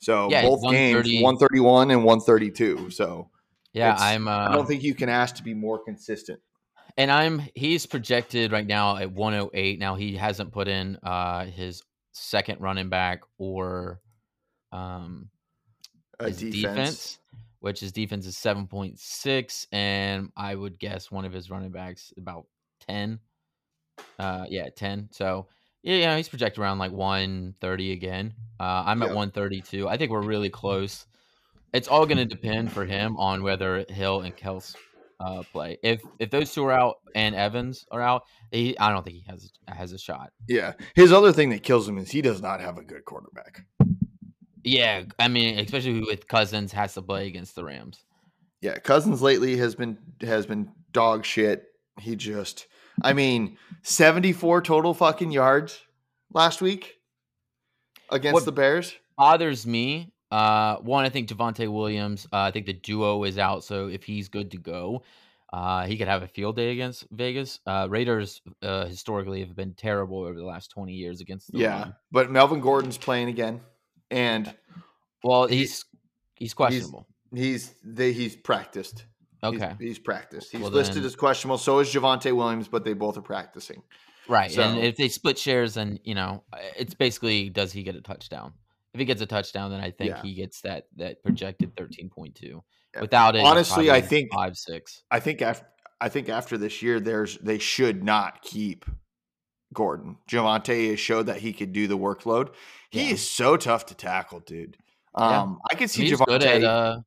So 0.01 0.29
Yeah, 0.31 0.43
both 0.43 0.69
games, 0.71 1.09
one 1.23 1.37
thirty 1.39 1.61
one 1.61 1.91
and 1.91 2.05
one 2.05 2.21
thirty 2.21 2.51
two. 2.51 2.91
So 2.91 3.31
yeah, 3.73 3.95
I'm. 3.99 4.29
Uh, 4.29 4.49
I 4.49 4.53
don't 4.53 4.67
think 4.67 4.83
you 4.83 4.95
can 4.95 5.09
ask 5.09 5.37
to 5.37 5.43
be 5.43 5.55
more 5.55 5.79
consistent. 5.79 6.41
And 6.99 7.11
I'm 7.11 7.43
he's 7.55 7.87
projected 7.87 8.53
right 8.53 8.67
now 8.67 8.99
at 8.99 9.11
108. 9.11 9.79
Now 9.79 9.95
he 9.95 10.15
hasn't 10.17 10.53
put 10.53 10.69
in 10.69 10.99
uh 11.03 11.47
his 11.47 11.83
second 12.13 12.61
running 12.61 12.91
back 12.91 13.23
or 13.39 14.01
um 14.73 15.31
A 16.21 16.27
his 16.29 16.39
defense. 16.41 17.19
which 17.61 17.81
his 17.81 17.93
defense 17.93 18.27
is 18.27 18.37
7.6 18.37 19.67
and 19.73 20.31
I 20.37 20.55
would 20.55 20.79
guess 20.79 21.11
one 21.11 21.25
of 21.25 21.33
his 21.33 21.49
running 21.51 21.71
backs 21.71 22.13
about 22.19 22.47
10. 22.87 23.19
Uh 24.19 24.45
yeah, 24.49 24.69
10. 24.75 25.09
So 25.13 25.47
yeah, 25.83 25.97
yeah, 25.97 26.17
he's 26.17 26.29
projected 26.29 26.61
around 26.61 26.79
like 26.79 26.93
130 26.93 27.93
again. 27.93 28.35
Uh 28.61 28.83
I'm 28.85 29.03
at 29.03 29.11
Yeah. 29.11 29.15
132. 29.15 29.89
I 29.89 29.97
think 29.97 30.11
we're 30.11 30.23
really 30.23 30.51
close. 30.51 31.07
It's 31.73 31.87
all 31.89 32.07
going 32.07 32.17
to 32.17 32.25
depend 32.25 32.73
for 32.73 32.87
him 32.87 33.19
on 33.19 33.43
whether 33.43 33.85
Hill 33.91 34.23
and 34.23 34.35
Kels 34.35 34.75
uh, 35.21 35.43
play. 35.53 35.79
If 35.83 36.03
if 36.19 36.31
those 36.31 36.53
two 36.53 36.65
are 36.65 36.73
out 36.73 36.97
and 37.15 37.35
Evans 37.35 37.87
are 37.91 38.01
out, 38.01 38.23
he, 38.51 38.79
I 38.79 38.91
don't 38.91 39.05
think 39.05 39.17
he 39.17 39.25
has 39.29 39.51
has 39.67 39.93
a 39.93 39.99
shot. 39.99 40.33
Yeah. 40.49 40.73
His 40.95 41.13
other 41.13 41.33
thing 41.33 41.51
that 41.51 41.63
kills 41.63 41.89
him 41.89 41.99
is 41.99 42.11
he 42.11 42.23
does 42.23 42.41
not 42.43 42.61
have 42.61 42.79
a 42.79 42.85
good 42.85 43.05
quarterback. 43.05 43.65
Yeah, 44.65 45.05
I 45.19 45.29
mean, 45.29 45.59
especially 45.59 46.01
with 46.01 46.29
Cousins 46.29 46.73
has 46.73 46.95
to 46.95 47.03
play 47.03 47.27
against 47.27 47.55
the 47.55 47.65
Rams. 47.65 48.05
Yeah, 48.61 48.79
Cousins 48.79 49.23
lately 49.23 49.57
has 49.57 49.75
been 49.75 49.99
has 50.21 50.47
been 50.47 50.73
dog 50.93 51.25
shit. 51.25 51.65
He 52.01 52.17
just 52.17 52.67
I 53.03 53.13
mean, 53.13 53.57
74 53.83 54.63
total 54.63 54.93
fucking 54.95 55.31
yards 55.31 55.81
last 56.33 56.61
week 56.61 56.97
against 58.11 58.35
What- 58.35 58.45
the 58.45 58.53
Bears. 58.53 58.95
Bothers 59.17 59.67
me. 59.67 60.13
Uh, 60.31 60.77
one, 60.79 61.05
I 61.05 61.09
think 61.09 61.29
Javonte 61.29 61.73
Williams. 61.73 62.27
Uh, 62.33 62.41
I 62.41 62.51
think 62.51 62.67
the 62.67 62.73
duo 62.75 63.25
is 63.25 63.39
out, 63.39 63.65
so 63.65 63.89
if 63.89 64.05
he's 64.05 64.29
good 64.29 64.51
to 64.53 64.59
go, 64.59 65.03
Uh, 65.51 65.87
he 65.87 65.97
could 65.97 66.09
have 66.09 66.23
a 66.23 66.29
field 66.29 66.57
day 66.57 66.73
against 66.73 67.07
Vegas. 67.11 67.61
Uh, 67.67 67.87
Raiders 67.89 68.43
uh, 68.61 68.85
historically 68.85 69.41
have 69.41 69.57
been 69.57 69.73
terrible 69.73 70.19
over 70.21 70.35
the 70.35 70.45
last 70.45 70.71
twenty 70.71 70.93
years 70.93 71.23
against. 71.23 71.51
The 71.53 71.59
yeah, 71.61 71.85
but 72.13 72.31
Melvin 72.31 72.61
Gordon's 72.61 72.99
playing 72.99 73.29
again, 73.31 73.63
and 74.11 74.55
Well, 75.25 75.47
he's 75.47 75.87
he's 76.35 76.53
questionable. 76.53 77.07
he's 77.35 77.75
they, 77.83 78.13
he's 78.13 78.37
practiced. 78.37 79.07
Okay, 79.43 79.73
he's, 79.79 79.99
practiced. 79.99 80.53
He's 80.53 80.61
Well, 80.61 80.71
listed 80.71 80.97
then- 80.99 81.05
as 81.07 81.17
questionable. 81.17 81.57
So 81.59 81.79
is 81.79 81.89
Javonte 81.95 82.31
Williams, 82.37 82.69
but 82.69 82.85
they 82.85 82.93
both 82.93 83.17
are 83.17 83.23
practicing. 83.23 83.83
right. 84.29 84.55
and 84.59 84.79
if 84.81 84.97
they 84.97 85.09
split 85.09 85.39
shares, 85.39 85.73
then 85.75 85.99
you 86.05 86.15
know 86.15 86.43
it's 86.77 86.93
basically 86.93 87.49
does 87.49 87.73
he 87.73 87.83
get 87.85 87.97
a 87.97 88.03
touchdown? 88.03 88.53
If 88.95 89.01
he 89.01 89.05
gets 89.05 89.21
a 89.21 89.27
touchdown, 89.27 89.71
then 89.71 89.81
I 89.81 89.91
think 89.91 90.11
Yeah. 90.11 90.23
he 90.23 90.35
gets 90.35 90.61
that 90.63 90.85
that 90.97 91.23
projected 91.23 91.77
thirteen 91.77 92.09
point 92.11 92.35
two. 92.35 92.63
Yeah. 92.95 93.03
Without 93.03 93.37
it, 93.37 93.45
Honestly, 93.45 93.91
I 93.91 94.01
think- 94.01 94.33
five 94.33 94.57
six. 94.57 95.03
I 95.11 95.21
think 95.21 95.43
after 95.43 95.67
I 96.01 96.09
think 96.09 96.29
after 96.29 96.57
this 96.57 96.81
year, 96.83 97.01
there's 97.01 97.37
they 97.39 97.59
should 97.59 98.03
not 98.05 98.43
keep 98.43 98.85
Gordon. 99.75 100.17
Javonte 100.31 100.91
has 100.91 101.01
showed 101.01 101.27
that 101.27 101.39
he 101.39 101.53
could 101.53 101.73
do 101.73 101.87
the 101.87 101.99
workload. 101.99 102.55
He 102.91 103.07
Yeah. 103.09 103.13
is 103.15 103.31
so 103.31 103.57
tough 103.57 103.87
to 103.87 103.95
tackle, 103.95 104.41
dude. 104.41 104.77
Yeah. 105.17 105.43
Um, 105.43 105.59
I 105.71 105.75
could 105.75 105.91
see 105.91 106.05
He's 106.09 106.19
Javonte. 106.19 106.27
good 106.27 106.45
at 106.45 106.65
uh, 106.65 107.01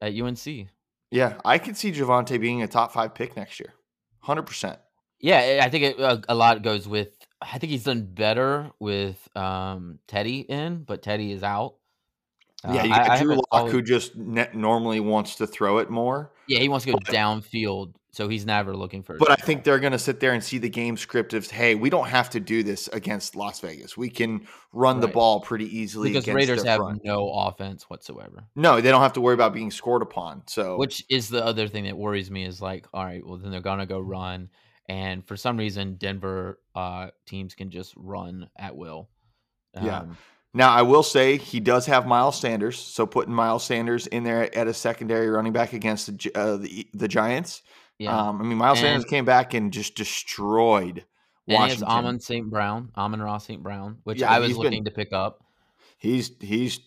at 0.00 0.12
UNC. 0.14 0.68
yeah, 1.10 1.40
I 1.44 1.58
could 1.58 1.76
see 1.76 1.90
Javonte 1.90 2.40
being 2.40 2.62
a 2.62 2.68
top 2.68 2.92
five 2.92 3.14
pick 3.14 3.34
next 3.36 3.58
year, 3.58 3.74
hundred 4.20 4.42
percent. 4.42 4.78
Yeah, 5.20 5.62
I 5.64 5.68
think 5.70 5.82
it, 5.84 5.98
uh, 6.00 6.20
a 6.28 6.34
lot 6.36 6.62
goes 6.62 6.86
with. 6.86 7.08
I 7.40 7.58
think 7.58 7.70
he's 7.70 7.84
done 7.84 8.02
better 8.04 8.70
with 8.80 9.28
um, 9.36 9.98
Teddy 10.08 10.40
in, 10.40 10.82
but 10.84 11.02
Teddy 11.02 11.32
is 11.32 11.42
out. 11.42 11.74
Yeah, 12.64 12.70
Uh, 12.70 12.84
you 12.84 12.92
I- 12.92 12.96
I 12.96 13.06
got 13.06 13.18
have 13.18 13.20
Drew 13.26 13.34
a 13.34 13.54
Lock, 13.54 13.70
who 13.70 13.82
just 13.82 14.16
ne- 14.16 14.48
normally 14.52 14.98
wants 15.00 15.36
to 15.36 15.46
throw 15.46 15.78
it 15.78 15.90
more. 15.90 16.32
yeah, 16.48 16.58
he 16.58 16.68
wants 16.68 16.84
to 16.86 16.92
go 16.92 16.98
but- 16.98 17.14
downfield, 17.14 17.94
so 18.10 18.26
he's 18.26 18.44
never 18.44 18.74
looking 18.76 19.04
for. 19.04 19.16
But 19.16 19.30
I 19.30 19.36
think 19.36 19.62
they're 19.62 19.78
going 19.78 19.92
to 19.92 19.98
sit 19.98 20.18
there 20.18 20.32
and 20.32 20.42
see 20.42 20.58
the 20.58 20.68
game 20.68 20.96
script 20.96 21.34
of, 21.34 21.48
hey, 21.48 21.76
we 21.76 21.88
don't 21.90 22.08
have 22.08 22.28
to 22.30 22.40
do 22.40 22.64
this 22.64 22.88
against 22.88 23.36
Las 23.36 23.60
Vegas. 23.60 23.96
We 23.96 24.10
can 24.10 24.48
run 24.72 24.98
the 24.98 25.06
ball 25.06 25.38
pretty 25.40 25.66
easily 25.78 26.10
because 26.12 26.26
Raiders 26.26 26.64
have 26.64 26.78
front. 26.78 27.04
no 27.04 27.30
offense 27.30 27.84
whatsoever. 27.88 28.42
No, 28.56 28.80
they 28.80 28.90
don't 28.90 29.02
have 29.02 29.12
to 29.12 29.20
worry 29.20 29.34
about 29.34 29.52
being 29.52 29.70
scored 29.70 30.02
upon. 30.02 30.42
So 30.48 30.76
Which 30.78 31.04
is 31.08 31.28
the 31.28 31.44
other 31.44 31.68
thing 31.68 31.84
that 31.84 31.96
worries 31.96 32.28
me 32.28 32.44
is 32.44 32.60
like, 32.60 32.86
all 32.92 33.04
right, 33.04 33.24
well 33.24 33.36
then 33.36 33.52
they're 33.52 33.60
gonna 33.60 33.86
go 33.86 34.00
run, 34.00 34.48
and 34.88 35.26
for 35.26 35.36
some 35.36 35.56
reason 35.56 35.94
Denver 35.96 36.58
uh, 36.74 37.08
teams 37.26 37.54
can 37.54 37.70
just 37.70 37.94
run 37.96 38.48
at 38.56 38.76
will. 38.76 39.08
Yeah. 39.80 39.98
Um, 40.00 40.16
now 40.54 40.70
I 40.70 40.82
will 40.82 41.02
say 41.02 41.36
he 41.36 41.60
does 41.60 41.86
have 41.86 42.06
Miles 42.06 42.40
Sanders. 42.40 42.78
So 42.78 43.06
putting 43.06 43.34
Miles 43.34 43.64
Sanders 43.64 44.06
in 44.06 44.24
there 44.24 44.54
at 44.56 44.66
a 44.66 44.74
secondary 44.74 45.28
running 45.28 45.52
back 45.52 45.72
against 45.72 46.06
the 46.18 46.30
uh, 46.34 46.56
the, 46.56 46.88
the 46.94 47.06
Giants. 47.08 47.62
yeah. 47.98 48.16
Um, 48.28 48.40
I 48.40 48.44
mean, 48.44 48.56
Miles 48.58 48.80
Sanders 48.80 49.04
came 49.04 49.24
back 49.24 49.54
and 49.54 49.72
just 49.72 49.94
destroyed 49.94 51.04
and 51.46 51.54
Washington. 51.54 51.86
Amon 51.88 52.20
St. 52.20 52.50
Brown, 52.50 52.90
Amon-Ra 52.96 53.38
St. 53.38 53.62
Brown, 53.62 53.98
which 54.04 54.20
Yeah, 54.20 54.30
I 54.32 54.38
was 54.38 54.48
he's 54.48 54.56
been- 54.56 54.64
looking 54.64 54.84
to 54.86 54.90
pick 54.90 55.12
up. 55.12 55.44
he's 55.98 56.32
he's 56.40 56.80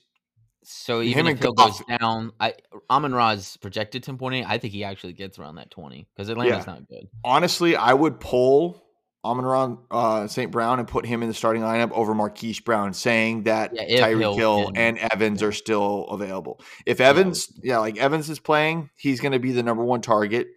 So 0.63 1.00
Him 1.00 1.08
even 1.10 1.28
and 1.28 1.38
if 1.38 1.41
Hill 1.43 1.54
goes 1.54 1.82
down, 2.00 2.32
I 2.39 2.54
Amon 2.89 3.13
Ra's 3.13 3.58
projected 3.58 4.04
ten 4.04 4.17
point 4.17 4.36
eight. 4.36 4.45
I 4.47 4.58
think 4.58 4.74
he 4.74 4.84
actually 4.84 5.13
gets 5.13 5.39
around 5.39 5.56
that 5.56 5.71
twenty 5.71 6.08
because 6.15 6.30
Atlanta's 6.30 6.65
Yeah. 6.67 6.74
not 6.74 6.88
good. 6.88 7.08
honestly, 7.24 7.76
I 7.76 7.93
would 7.93 8.19
pull 8.19 8.84
Amon 9.24 9.78
uh, 9.91 10.28
St. 10.28 10.52
Brown 10.52 10.80
and 10.80 10.88
put 10.88 11.06
him 11.06 11.21
in 11.21 11.28
the 11.28 11.34
starting 11.36 11.62
lineup 11.62 11.91
over 11.91 12.15
Marquise 12.15 12.60
Brown, 12.60 12.93
saying 12.93 13.43
that 13.43 13.71
Yeah, 13.74 14.08
Tyreek 14.08 14.19
Hill 14.19 14.36
Hill 14.36 14.71
and 14.76 14.97
Evans 14.97 15.41
yeah. 15.41 15.47
are 15.47 15.52
still 15.52 16.08
available. 16.10 16.60
If 16.86 17.00
Evans, 17.00 17.52
yeah, 17.63 17.78
like 17.78 17.97
Evans 17.97 18.30
is 18.30 18.39
playing, 18.39 18.89
he's 18.97 19.19
going 19.19 19.34
to 19.34 19.39
be 19.39 19.52
the 19.52 19.62
number 19.63 19.84
one 19.84 20.02
target. 20.02 20.47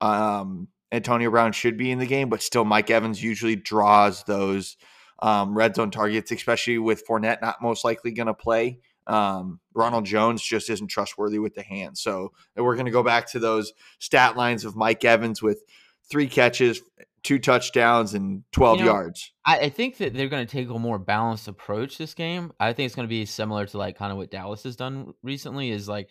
Um, 0.00 0.68
Antonio 0.92 1.30
Brown 1.30 1.52
should 1.52 1.76
be 1.76 1.90
in 1.90 1.98
the 1.98 2.06
game, 2.06 2.28
but 2.28 2.42
still, 2.42 2.64
Mike 2.64 2.90
Evans 2.90 3.22
usually 3.22 3.56
draws 3.56 4.22
those 4.24 4.76
um, 5.20 5.56
red 5.56 5.74
zone 5.74 5.90
targets, 5.90 6.30
especially 6.30 6.78
with 6.78 7.06
Fournette 7.06 7.40
not 7.40 7.62
most 7.62 7.84
likely 7.84 8.12
going 8.12 8.26
to 8.26 8.34
play. 8.34 8.80
Um, 9.06 9.60
Ronald 9.74 10.06
Jones 10.06 10.42
just 10.42 10.70
isn't 10.70 10.88
trustworthy 10.88 11.38
with 11.38 11.54
the 11.54 11.62
hands. 11.62 12.00
So 12.00 12.32
we're 12.56 12.74
going 12.74 12.86
to 12.86 12.92
go 12.92 13.02
back 13.02 13.30
to 13.32 13.38
those 13.38 13.72
stat 13.98 14.36
lines 14.36 14.64
of 14.64 14.76
Mike 14.76 15.04
Evans 15.04 15.42
with 15.42 15.62
three 16.10 16.28
catches, 16.28 16.80
two 17.22 17.38
touchdowns, 17.38 18.14
and 18.14 18.44
12 18.52 18.78
You 18.78 18.84
know, 18.84 18.92
yards. 18.92 19.32
I, 19.44 19.58
I 19.60 19.68
think 19.68 19.98
that 19.98 20.14
they're 20.14 20.28
going 20.28 20.46
to 20.46 20.50
take 20.50 20.68
a 20.68 20.78
more 20.78 20.98
balanced 20.98 21.48
approach 21.48 21.98
this 21.98 22.14
game. 22.14 22.52
I 22.60 22.72
think 22.72 22.86
it's 22.86 22.94
going 22.94 23.08
to 23.08 23.10
be 23.10 23.26
similar 23.26 23.66
to 23.66 23.78
like 23.78 23.96
kind 23.98 24.12
of 24.12 24.18
what 24.18 24.30
Dallas 24.30 24.62
has 24.62 24.76
done 24.76 25.12
recently. 25.22 25.70
Is 25.70 25.88
like, 25.88 26.08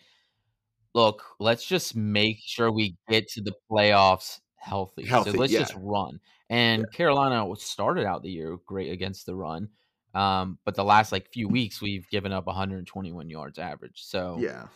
look, 0.94 1.22
let's 1.40 1.66
just 1.66 1.96
make 1.96 2.38
sure 2.44 2.70
we 2.70 2.96
get 3.08 3.28
to 3.30 3.42
the 3.42 3.54
playoffs 3.70 4.40
healthy. 4.56 5.04
Healthy, 5.04 5.32
so 5.32 5.38
let's 5.38 5.52
yeah. 5.52 5.60
just 5.60 5.74
run. 5.76 6.20
And 6.50 6.90
Carolina 6.92 7.44
started 7.56 8.06
out 8.06 8.22
the 8.22 8.30
year 8.30 8.56
great 8.66 8.92
against 8.92 9.26
the 9.26 9.34
run, 9.34 9.68
um, 10.14 10.58
but 10.64 10.74
the 10.74 10.84
last 10.84 11.12
like 11.12 11.30
few 11.32 11.48
weeks 11.48 11.80
we've 11.82 12.08
given 12.10 12.32
up 12.32 12.46
121 12.46 13.28
yards 13.30 13.58
average. 13.58 14.02
So 14.04 14.38
Yeah. 14.40 14.66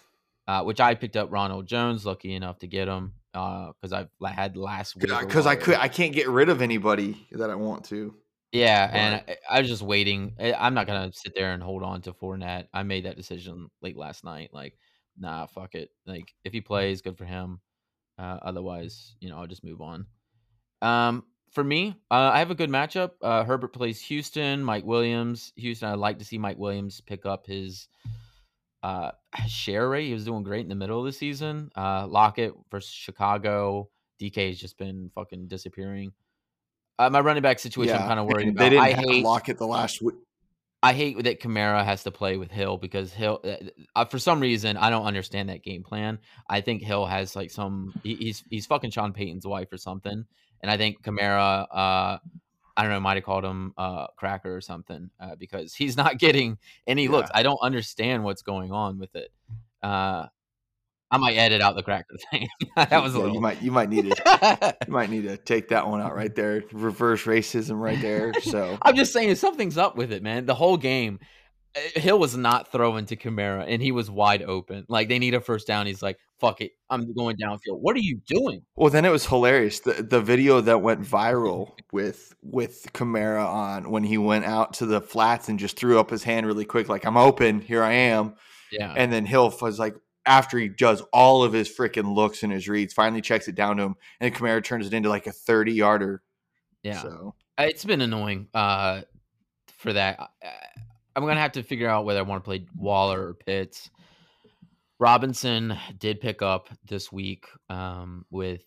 uh, 0.47 0.65
which 0.65 0.81
I 0.81 0.95
picked 0.95 1.17
up 1.17 1.31
Ronald 1.33 1.67
Jones, 1.67 2.05
lucky 2.07 2.35
enough 2.35 2.59
to 2.61 2.67
get 2.67 2.89
him 2.89 3.15
because 3.33 3.93
I've 3.93 4.09
had 4.25 4.57
last 4.57 4.97
week 4.97 5.09
Because 5.21 5.47
I 5.47 5.55
could, 5.57 5.77
I 5.77 5.89
can't 5.89 6.13
get 6.13 6.29
rid 6.29 6.49
of 6.49 6.61
anybody 6.63 7.27
that 7.33 7.51
I 7.51 7.55
want 7.55 7.85
to. 7.87 8.15
Yeah, 8.51 8.89
and 8.93 9.15
I, 9.29 9.37
I 9.57 9.61
was 9.61 9.69
just 9.69 9.83
waiting. 9.83 10.35
I- 10.41 10.55
I'm 10.55 10.73
not 10.75 10.87
gonna 10.87 11.13
sit 11.13 11.35
there 11.35 11.53
and 11.53 11.63
hold 11.63 11.83
on 11.83 12.01
to 12.03 12.13
Fournette. 12.13 12.67
I 12.73 12.83
made 12.83 13.05
that 13.05 13.17
decision 13.17 13.69
late 13.83 13.97
last 13.97 14.25
night. 14.25 14.51
Like, 14.55 14.79
nah, 15.19 15.45
fuck 15.47 15.75
it. 15.75 15.91
Like, 16.07 16.33
if 16.45 16.53
he 16.55 16.61
plays, 16.63 17.03
good 17.03 17.19
for 17.19 17.27
him. 17.27 17.61
Uh, 18.19 18.39
otherwise, 18.43 19.15
you 19.21 19.29
know, 19.29 19.37
I'll 19.39 19.47
just 19.47 19.63
move 19.65 19.83
on. 19.83 20.07
Um, 20.81 21.25
for 21.53 21.65
me, 21.65 21.97
uh, 22.11 22.31
I 22.33 22.39
have 22.39 22.51
a 22.51 22.55
good 22.55 22.71
matchup. 22.71 23.13
Uh, 23.23 23.45
Herbert 23.45 23.73
plays 23.73 24.01
Houston. 24.03 24.63
Mike 24.63 24.85
Williams, 24.85 25.53
Houston. 25.57 25.89
I'd 25.89 25.99
like 25.99 26.19
to 26.19 26.25
see 26.25 26.39
Mike 26.39 26.59
Williams 26.59 27.01
pick 27.01 27.27
up 27.27 27.47
his 27.47 27.89
uh 28.83 29.11
share 29.49 29.89
rate. 29.89 30.07
He 30.07 30.15
was 30.15 30.25
doing 30.25 30.45
great 30.45 30.61
in 30.61 30.69
the 30.69 30.75
middle 30.75 31.01
of 31.01 31.05
the 31.05 31.13
season. 31.13 31.71
Uh, 31.77 32.07
Lockett 32.07 32.55
versus 32.71 32.93
Chicago. 32.93 33.91
DK 34.21 34.49
has 34.49 34.59
just 34.59 34.79
been 34.79 35.11
fucking 35.15 35.49
disappearing. 35.49 36.13
Uh, 36.99 37.11
my 37.11 37.21
running 37.21 37.43
back 37.43 37.59
situation, 37.59 37.97
I'm 37.97 38.09
kind 38.09 38.21
of 38.21 38.27
worried 38.27 38.49
about. 38.49 38.63
They 38.63 38.71
didn't 38.71 38.85
I 38.85 38.93
hate 38.93 39.25
Lockett 39.25 39.59
the 39.59 39.67
last 39.67 40.03
week. 40.03 40.17
I 40.83 40.93
hate 40.93 41.23
that 41.25 41.41
Kamara 41.41 41.85
has 41.85 42.05
to 42.05 42.13
play 42.13 42.37
with 42.37 42.53
Hill 42.53 42.77
because 42.77 43.13
Hill, 43.13 43.41
uh, 43.43 43.57
uh, 43.97 44.05
for 44.05 44.19
some 44.19 44.39
reason, 44.39 44.77
I 44.77 44.91
don't 44.91 45.07
understand 45.07 45.49
that 45.49 45.65
game 45.65 45.83
plan. 45.83 46.19
I 46.49 46.61
think 46.61 46.83
Hill 46.83 47.05
has 47.05 47.35
like 47.35 47.51
some, 47.51 47.95
he, 48.05 48.15
he's 48.15 48.45
he's 48.49 48.67
fucking 48.67 48.91
Sean 48.91 49.13
Payton's 49.13 49.47
wife 49.47 49.73
or 49.73 49.77
something, 49.77 50.25
and 50.61 50.71
I 50.71 50.77
think 50.77 51.03
Kamara, 51.03 51.63
uh, 51.71 52.19
I 52.77 52.83
don't 52.83 52.91
know, 52.91 53.01
might 53.01 53.17
have 53.17 53.25
called 53.25 53.45
him 53.45 53.75
uh, 53.77 54.07
cracker 54.17 54.55
or 54.55 54.61
something 54.61 55.11
uh, 55.21 55.35
because 55.37 55.75
he's 55.75 55.97
not 56.03 56.19
getting 56.19 56.59
any 56.87 57.05
Yeah. 57.07 57.13
looks. 57.13 57.31
I 57.35 57.43
don't 57.43 57.59
understand 57.63 58.25
what's 58.25 58.43
going 58.43 58.73
on 58.73 58.99
with 58.99 59.15
it. 59.17 59.31
Uh, 59.83 60.27
I 61.11 61.17
might 61.17 61.37
edit 61.37 61.63
out 61.63 61.75
the 61.75 61.83
cracker 61.83 62.17
thing. 62.31 62.49
that 62.77 63.03
was 63.03 63.15
a 63.15 63.19
Yeah, 63.19 63.23
little. 63.25 63.35
you 63.37 63.41
might 63.41 63.63
you 63.63 63.71
might 63.73 63.89
need 63.89 64.15
to 64.15 64.77
you 64.87 64.93
might 64.93 65.11
need 65.11 65.23
to 65.23 65.37
take 65.39 65.69
that 65.69 65.89
one 65.89 66.01
out 66.03 66.15
right 66.15 66.35
there. 66.35 66.63
Reverse 66.73 67.25
racism 67.25 67.81
right 67.81 68.01
there. 68.01 68.35
So 68.43 68.79
I'm 68.83 68.95
just 68.95 69.13
saying 69.13 69.35
something's 69.37 69.79
up 69.79 69.97
with 69.97 70.13
it, 70.13 70.23
man. 70.23 70.45
The 70.47 70.55
whole 70.55 70.77
game, 70.77 71.19
Hill 71.75 72.19
was 72.19 72.37
not 72.37 72.73
throwing 72.73 73.07
to 73.07 73.17
Kamara, 73.17 73.65
and 73.69 73.83
he 73.83 73.93
was 73.93 74.11
wide 74.11 74.43
open. 74.43 74.85
Like 74.89 75.09
they 75.09 75.19
need 75.19 75.35
a 75.35 75.41
first 75.41 75.67
down. 75.67 75.87
He's 75.87 76.03
like, 76.03 76.19
"Fuck 76.41 76.61
it, 76.61 76.73
I'm 76.91 77.13
going 77.13 77.37
downfield." 77.37 77.81
What 77.81 77.95
are 77.97 78.01
you 78.01 78.21
doing? 78.27 78.63
well, 78.77 78.91
then 78.91 79.05
it 79.05 79.11
was 79.11 79.27
hilarious. 79.27 79.81
The 79.81 80.03
the 80.03 80.21
video 80.21 80.61
that 80.61 80.83
went 80.83 81.03
viral 81.03 81.73
with 81.93 82.35
with 82.43 82.87
Kamara 82.93 83.47
on 83.47 83.91
when 83.91 84.03
he 84.03 84.19
went 84.19 84.45
out 84.45 84.75
to 84.75 84.87
the 84.87 85.01
flats 85.01 85.49
and 85.49 85.59
just 85.59 85.77
threw 85.77 86.01
up 86.01 86.11
his 86.11 86.25
hand 86.25 86.47
really 86.47 86.65
quick, 86.65 86.89
like 86.89 87.05
I'm 87.05 87.17
open, 87.17 87.61
here 87.61 87.83
I 87.83 87.93
am. 87.93 88.35
Yeah, 88.71 88.93
And 88.95 89.11
then 89.11 89.25
Hill 89.25 89.55
was 89.63 89.79
like, 89.79 89.97
after 90.27 90.59
he 90.59 90.69
does 90.69 91.01
all 91.13 91.43
of 91.43 91.55
his 91.55 91.75
freaking 91.75 92.15
looks 92.15 92.43
and 92.43 92.53
his 92.53 92.69
reads, 92.69 92.93
finally 92.93 93.23
checks 93.23 93.49
it 93.49 93.55
down 93.55 93.79
to 93.79 93.83
him, 93.85 93.95
and 94.21 94.35
Kamara 94.35 94.63
turns 94.63 94.87
it 94.87 94.93
into 94.93 95.09
like 95.09 95.27
a 95.27 95.33
30 95.33 95.73
yarder. 95.73 96.23
yeah. 96.83 97.01
So 97.01 97.35
It's 97.59 97.85
been 97.87 98.03
annoying 98.03 98.49
uh, 98.53 99.03
for 99.79 99.95
that. 99.95 100.19
I'm 101.19 101.27
gonna 101.27 101.41
have 101.41 101.53
to 101.53 101.65
figure 101.65 101.89
out 101.89 102.05
whether 102.05 102.21
I 102.21 102.23
want 102.23 102.45
to 102.45 102.49
play 102.49 102.65
Waller 102.77 103.29
or 103.29 103.35
Pitts. 103.35 103.91
Robinson 105.01 105.77
did 105.99 106.21
pick 106.21 106.43
up 106.43 106.69
this 106.85 107.11
week 107.11 107.47
um, 107.69 108.25
with 108.31 108.63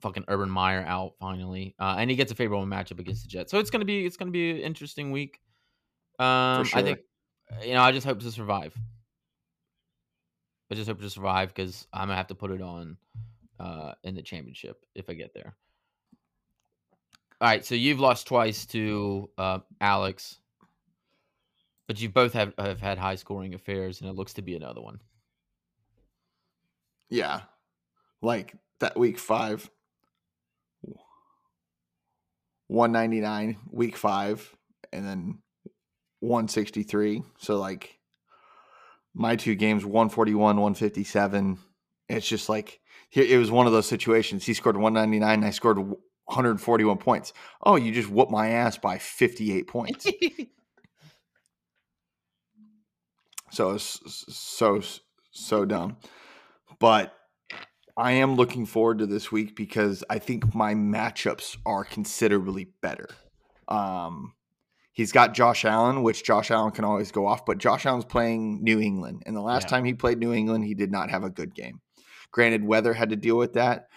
fucking 0.00 0.24
Urban 0.28 0.48
Meyer 0.48 0.84
out 0.86 1.14
finally, 1.18 1.74
uh, 1.80 1.96
and 1.98 2.08
he 2.08 2.14
gets 2.14 2.30
a 2.30 2.36
favorable 2.36 2.66
matchup 2.66 3.00
against 3.00 3.24
the 3.24 3.28
Jets. 3.28 3.50
So 3.50 3.58
it's 3.58 3.70
gonna 3.70 3.84
be 3.84 4.06
it's 4.06 4.16
gonna 4.16 4.30
be 4.30 4.52
an 4.52 4.58
interesting 4.58 5.10
week. 5.10 5.40
Um, 6.20 6.64
sure. 6.64 6.78
I 6.78 6.82
think 6.84 7.00
you 7.64 7.74
know 7.74 7.82
I 7.82 7.90
just 7.90 8.06
hope 8.06 8.20
to 8.20 8.30
survive. 8.30 8.72
I 10.70 10.76
just 10.76 10.88
hope 10.88 11.00
to 11.00 11.10
survive 11.10 11.52
because 11.52 11.88
I'm 11.92 12.06
gonna 12.06 12.16
have 12.16 12.28
to 12.28 12.36
put 12.36 12.52
it 12.52 12.62
on 12.62 12.96
uh, 13.58 13.94
in 14.04 14.14
the 14.14 14.22
championship 14.22 14.84
if 14.94 15.10
I 15.10 15.14
get 15.14 15.34
there. 15.34 15.56
All 17.40 17.48
right, 17.48 17.64
so 17.64 17.74
you've 17.74 17.98
lost 17.98 18.28
twice 18.28 18.66
to 18.66 19.30
uh, 19.36 19.58
Alex, 19.80 20.38
but 21.86 22.00
you 22.00 22.08
both 22.08 22.32
have 22.32 22.54
have 22.58 22.80
had 22.80 22.98
high 22.98 23.16
scoring 23.16 23.54
affairs, 23.54 24.00
and 24.00 24.08
it 24.10 24.14
looks 24.14 24.34
to 24.34 24.42
be 24.42 24.56
another 24.56 24.80
one. 24.80 25.00
yeah, 27.08 27.42
like 28.22 28.54
that 28.80 28.98
week 28.98 29.18
five. 29.18 29.70
199 32.68 33.58
week 33.70 33.96
five 33.96 34.54
and 34.92 35.06
then 35.06 35.38
163. 36.20 37.22
So 37.38 37.58
like 37.58 37.98
my 39.14 39.36
two 39.36 39.54
games, 39.54 39.84
141, 39.84 40.56
157. 40.56 41.58
It's 42.08 42.26
just 42.28 42.48
like 42.48 42.80
it 43.12 43.38
was 43.38 43.50
one 43.50 43.66
of 43.66 43.72
those 43.72 43.86
situations. 43.86 44.44
He 44.44 44.54
scored 44.54 44.76
199, 44.76 45.44
I 45.44 45.50
scored 45.50 45.78
141 45.78 46.98
points. 46.98 47.32
Oh, 47.62 47.76
you 47.76 47.92
just 47.92 48.10
whooped 48.10 48.32
my 48.32 48.48
ass 48.48 48.76
by 48.76 48.98
58 48.98 49.66
points. 49.68 50.06
so 53.50 53.76
so 53.78 54.82
so 55.30 55.64
dumb. 55.64 55.96
But 56.78 57.14
I 57.96 58.12
am 58.12 58.34
looking 58.34 58.66
forward 58.66 58.98
to 58.98 59.06
this 59.06 59.32
week 59.32 59.56
because 59.56 60.04
I 60.10 60.18
think 60.18 60.54
my 60.54 60.74
matchups 60.74 61.56
are 61.64 61.84
considerably 61.84 62.68
better. 62.82 63.08
Um, 63.68 64.34
he's 64.92 65.12
got 65.12 65.34
Josh 65.34 65.64
Allen, 65.64 66.02
which 66.02 66.22
Josh 66.22 66.50
Allen 66.50 66.72
can 66.72 66.84
always 66.84 67.10
go 67.10 67.26
off, 67.26 67.46
but 67.46 67.58
Josh 67.58 67.86
Allen's 67.86 68.04
playing 68.04 68.62
New 68.62 68.80
England. 68.80 69.22
And 69.24 69.34
the 69.34 69.40
last 69.40 69.64
yeah. 69.64 69.68
time 69.68 69.84
he 69.84 69.94
played 69.94 70.18
New 70.18 70.32
England, 70.32 70.64
he 70.64 70.74
did 70.74 70.90
not 70.90 71.10
have 71.10 71.24
a 71.24 71.30
good 71.30 71.54
game. 71.54 71.80
Granted, 72.32 72.64
weather 72.64 72.92
had 72.92 73.10
to 73.10 73.16
deal 73.16 73.38
with 73.38 73.54
that, 73.54 73.88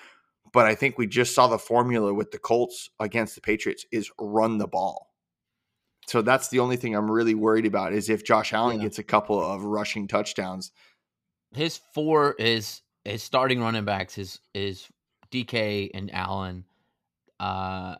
but 0.53 0.65
I 0.65 0.75
think 0.75 0.97
we 0.97 1.05
just 1.05 1.35
saw 1.35 1.47
the 1.47 1.59
formula 1.59 2.13
with 2.13 2.31
the 2.31 2.39
Colts 2.39 2.89
against 2.99 3.35
the 3.35 3.41
Patriots 3.41 3.85
is 3.91 4.09
run 4.17 4.59
the 4.59 4.67
ball. 4.67 5.08
So 6.09 6.23
that's 6.23 6.47
the 6.47 6.59
only 6.59 6.75
thing 6.75 6.95
I'm 6.95 7.09
really 7.09 7.35
worried 7.35 7.67
about 7.67 7.93
is 7.93 8.09
if 8.09 8.25
Josh 8.25 8.51
Allen 8.51 8.77
yeah. 8.77 8.83
gets 8.83 8.97
a 8.97 9.03
couple 9.03 9.39
of 9.39 9.63
rushing 9.63 10.07
touchdowns. 10.07 10.71
His 11.53 11.79
four 11.93 12.33
is 12.39 12.81
his 13.05 13.21
starting 13.21 13.61
running 13.61 13.85
backs 13.85 14.17
is 14.17 14.39
is 14.53 14.87
DK 15.31 15.91
and 15.93 16.13
Allen. 16.13 16.65
Uh 17.39 17.95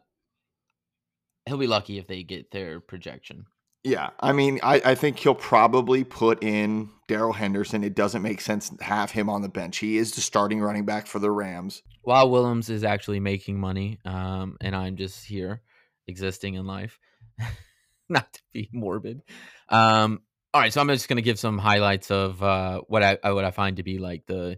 he'll 1.45 1.57
be 1.57 1.67
lucky 1.67 1.99
if 1.99 2.07
they 2.07 2.23
get 2.23 2.49
their 2.49 2.79
projection. 2.79 3.45
Yeah, 3.83 4.09
I 4.19 4.33
mean, 4.33 4.59
I, 4.61 4.81
I 4.83 4.95
think 4.95 5.19
he'll 5.19 5.35
probably 5.35 6.03
put 6.03 6.43
in 6.43 6.89
Darrell 7.07 7.31
Henderson. 7.31 7.83
It 7.83 7.95
doesn't 7.95 8.21
make 8.21 8.41
sense 8.41 8.69
to 8.69 8.83
have 8.83 9.11
him 9.11 9.29
on 9.29 9.41
the 9.41 9.49
bench. 9.49 9.77
He 9.77 9.97
is 9.97 10.11
the 10.11 10.21
starting 10.21 10.59
running 10.59 10.85
back 10.85 11.07
for 11.07 11.19
the 11.19 11.31
Rams. 11.31 11.81
While 12.01 12.29
Williams 12.29 12.69
is 12.69 12.83
actually 12.83 13.21
making 13.21 13.57
money, 13.59 13.99
um, 14.03 14.57
and 14.59 14.75
I'm 14.75 14.97
just 14.97 15.23
here 15.23 15.61
existing 16.07 16.55
in 16.55 16.67
life, 16.67 16.99
not 18.13 18.31
to 18.33 18.41
be 18.53 18.69
morbid. 18.71 19.21
Um, 19.69 20.21
all 20.53 20.61
right, 20.61 20.73
so 20.73 20.81
I'm 20.81 20.87
just 20.87 21.07
going 21.07 21.17
to 21.17 21.23
give 21.23 21.39
some 21.39 21.57
highlights 21.57 22.09
of 22.09 22.41
uh, 22.41 22.81
what 22.87 23.03
I 23.03 23.31
what 23.31 23.45
I 23.45 23.51
find 23.51 23.77
to 23.77 23.83
be 23.83 23.99
like 23.99 24.25
the 24.25 24.57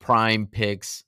prime 0.00 0.46
picks 0.46 1.04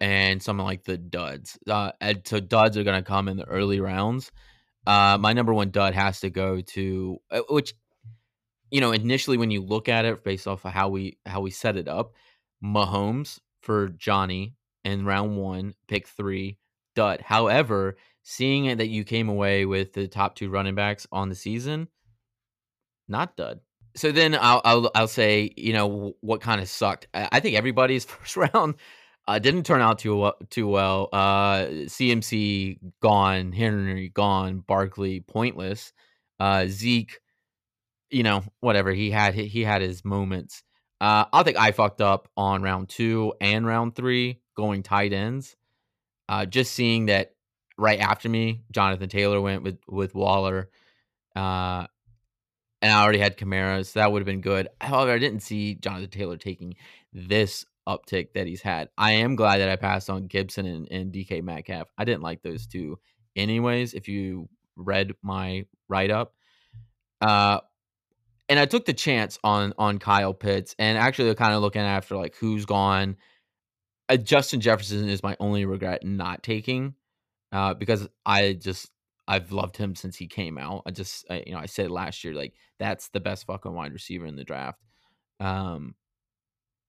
and 0.00 0.42
some 0.42 0.58
like 0.58 0.84
the 0.84 0.98
duds. 0.98 1.58
Uh, 1.68 1.92
and 2.00 2.22
so 2.26 2.40
duds 2.40 2.76
are 2.76 2.82
going 2.82 3.00
to 3.00 3.08
come 3.08 3.28
in 3.28 3.36
the 3.36 3.46
early 3.46 3.80
rounds. 3.80 4.32
Uh, 4.86 5.16
my 5.18 5.32
number 5.32 5.54
one 5.54 5.70
dud 5.70 5.94
has 5.94 6.20
to 6.20 6.30
go 6.30 6.60
to 6.60 7.18
uh, 7.30 7.40
which, 7.48 7.74
you 8.70 8.80
know, 8.80 8.92
initially 8.92 9.36
when 9.36 9.50
you 9.50 9.62
look 9.62 9.88
at 9.88 10.04
it 10.04 10.24
based 10.24 10.46
off 10.46 10.64
of 10.64 10.72
how 10.72 10.88
we 10.88 11.18
how 11.24 11.40
we 11.40 11.50
set 11.50 11.76
it 11.76 11.88
up, 11.88 12.14
Mahomes 12.62 13.38
for 13.62 13.88
Johnny 13.88 14.56
in 14.84 15.04
round 15.04 15.36
one, 15.36 15.74
pick 15.88 16.08
three, 16.08 16.58
dud. 16.94 17.20
However, 17.20 17.96
seeing 18.24 18.76
that 18.76 18.88
you 18.88 19.04
came 19.04 19.28
away 19.28 19.64
with 19.64 19.92
the 19.92 20.08
top 20.08 20.34
two 20.34 20.50
running 20.50 20.74
backs 20.74 21.06
on 21.12 21.28
the 21.28 21.34
season, 21.36 21.86
not 23.06 23.36
dud 23.36 23.60
so 23.96 24.12
then 24.12 24.36
I'll, 24.40 24.60
I'll 24.64 24.90
I'll 24.94 25.08
say 25.08 25.52
you 25.56 25.72
know 25.72 26.14
what 26.20 26.40
kind 26.40 26.60
of 26.60 26.68
sucked. 26.68 27.06
I 27.14 27.40
think 27.40 27.56
everybody's 27.56 28.04
first 28.04 28.36
round 28.36 28.74
uh, 29.26 29.38
didn't 29.38 29.64
turn 29.64 29.80
out 29.80 29.98
too 29.98 30.32
too 30.50 30.68
well. 30.68 31.08
Uh, 31.12 31.66
CMC 31.86 32.78
gone, 33.00 33.52
Henry 33.52 34.08
gone, 34.08 34.60
Barkley 34.60 35.20
pointless. 35.20 35.92
Uh, 36.40 36.66
Zeke, 36.68 37.20
you 38.10 38.22
know 38.22 38.42
whatever 38.60 38.92
he 38.92 39.10
had 39.10 39.34
he 39.34 39.62
had 39.62 39.82
his 39.82 40.04
moments. 40.04 40.62
Uh, 41.00 41.24
I 41.32 41.42
think 41.42 41.58
I 41.58 41.72
fucked 41.72 42.00
up 42.00 42.28
on 42.36 42.62
round 42.62 42.88
two 42.88 43.34
and 43.40 43.66
round 43.66 43.94
three 43.94 44.40
going 44.56 44.82
tight 44.82 45.12
ends. 45.12 45.56
Uh, 46.28 46.46
just 46.46 46.72
seeing 46.72 47.06
that 47.06 47.32
right 47.76 47.98
after 47.98 48.28
me, 48.28 48.62
Jonathan 48.70 49.08
Taylor 49.08 49.40
went 49.40 49.62
with 49.62 49.78
with 49.88 50.14
Waller. 50.14 50.70
Uh, 51.34 51.86
and 52.84 52.92
I 52.92 53.02
already 53.02 53.18
had 53.18 53.38
Kamara, 53.38 53.84
so 53.86 53.98
that 53.98 54.12
would 54.12 54.20
have 54.20 54.26
been 54.26 54.42
good. 54.42 54.68
However, 54.80 55.12
I 55.12 55.18
didn't 55.18 55.40
see 55.40 55.74
Jonathan 55.74 56.10
Taylor 56.10 56.36
taking 56.36 56.74
this 57.14 57.64
uptick 57.88 58.34
that 58.34 58.46
he's 58.46 58.60
had. 58.60 58.90
I 58.98 59.12
am 59.12 59.36
glad 59.36 59.58
that 59.58 59.68
I 59.70 59.76
passed 59.76 60.10
on 60.10 60.26
Gibson 60.26 60.66
and, 60.66 60.88
and 60.90 61.12
DK 61.12 61.42
Metcalf. 61.42 61.88
I 61.96 62.04
didn't 62.04 62.22
like 62.22 62.42
those 62.42 62.66
two, 62.66 62.98
anyways. 63.36 63.94
If 63.94 64.08
you 64.08 64.48
read 64.76 65.12
my 65.22 65.64
write 65.88 66.10
up, 66.10 66.34
uh, 67.20 67.60
and 68.50 68.58
I 68.58 68.66
took 68.66 68.84
the 68.84 68.92
chance 68.92 69.38
on 69.42 69.72
on 69.78 69.98
Kyle 69.98 70.34
Pitts, 70.34 70.74
and 70.78 70.98
actually 70.98 71.34
kind 71.34 71.54
of 71.54 71.62
looking 71.62 71.82
after 71.82 72.16
like 72.16 72.36
who's 72.36 72.66
gone. 72.66 73.16
Uh, 74.10 74.18
Justin 74.18 74.60
Jefferson 74.60 75.08
is 75.08 75.22
my 75.22 75.34
only 75.40 75.64
regret 75.64 76.04
not 76.04 76.42
taking, 76.42 76.94
uh, 77.54 77.72
because 77.72 78.06
I 78.26 78.54
just 78.54 78.90
I've 79.26 79.52
loved 79.52 79.76
him 79.76 79.94
since 79.94 80.16
he 80.16 80.26
came 80.26 80.58
out. 80.58 80.82
I 80.84 80.90
just, 80.90 81.24
I, 81.30 81.44
you 81.46 81.52
know, 81.52 81.58
I 81.60 81.66
said 81.66 81.90
last 81.90 82.24
year, 82.24 82.34
like 82.34 82.52
that's 82.78 83.08
the 83.08 83.20
best 83.20 83.46
fucking 83.46 83.72
wide 83.72 83.92
receiver 83.92 84.26
in 84.26 84.36
the 84.36 84.44
draft. 84.44 84.80
Um, 85.40 85.94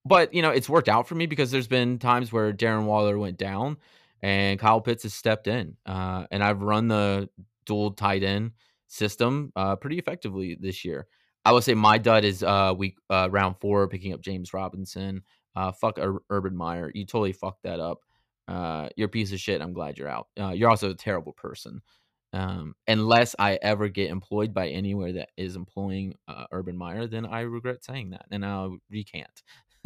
but 0.03 0.33
you 0.33 0.41
know, 0.41 0.49
it's 0.49 0.67
worked 0.67 0.89
out 0.89 1.07
for 1.07 1.15
me 1.15 1.27
because 1.27 1.51
there's 1.51 1.67
been 1.67 1.99
times 1.99 2.33
where 2.33 2.51
Darren 2.51 2.85
Waller 2.85 3.17
went 3.17 3.37
down 3.37 3.77
and 4.21 4.59
Kyle 4.59 4.81
Pitts 4.81 5.03
has 5.03 5.13
stepped 5.13 5.47
in. 5.47 5.77
Uh, 5.85 6.25
and 6.31 6.43
I've 6.43 6.61
run 6.61 6.87
the 6.87 7.29
dual 7.65 7.91
tight 7.91 8.23
end 8.23 8.51
system 8.87 9.53
uh, 9.55 9.75
pretty 9.75 9.99
effectively 9.99 10.57
this 10.59 10.83
year. 10.83 11.07
I 11.45 11.51
would 11.51 11.63
say 11.63 11.75
my 11.75 11.99
dud 11.99 12.25
is 12.25 12.41
uh, 12.41 12.73
week 12.75 12.97
uh, 13.11 13.29
round 13.31 13.57
four, 13.59 13.87
picking 13.87 14.13
up 14.13 14.21
James 14.21 14.51
Robinson. 14.51 15.21
Uh, 15.55 15.71
fuck 15.71 15.99
Ur- 15.99 16.23
Urban 16.31 16.57
Meyer, 16.57 16.91
you 16.95 17.05
totally 17.05 17.33
fucked 17.33 17.63
that 17.63 17.79
up. 17.79 17.99
Uh, 18.47 18.89
you're 18.95 19.07
a 19.07 19.09
piece 19.09 19.31
of 19.31 19.39
shit. 19.39 19.61
I'm 19.61 19.73
glad 19.73 19.97
you're 19.97 20.07
out. 20.09 20.27
Uh, 20.39 20.51
you're 20.51 20.69
also 20.69 20.91
a 20.91 20.95
terrible 20.95 21.33
person. 21.33 21.81
Um, 22.33 22.75
unless 22.87 23.33
I 23.39 23.57
ever 23.61 23.87
get 23.87 24.09
employed 24.09 24.53
by 24.53 24.67
anywhere 24.67 25.13
that 25.13 25.29
is 25.37 25.55
employing 25.55 26.15
uh, 26.27 26.45
Urban 26.51 26.77
Meyer, 26.77 27.07
then 27.07 27.25
I 27.25 27.41
regret 27.41 27.83
saying 27.85 28.09
that, 28.09 28.25
and 28.29 28.45
I'll 28.45 28.77
recant. 28.89 29.41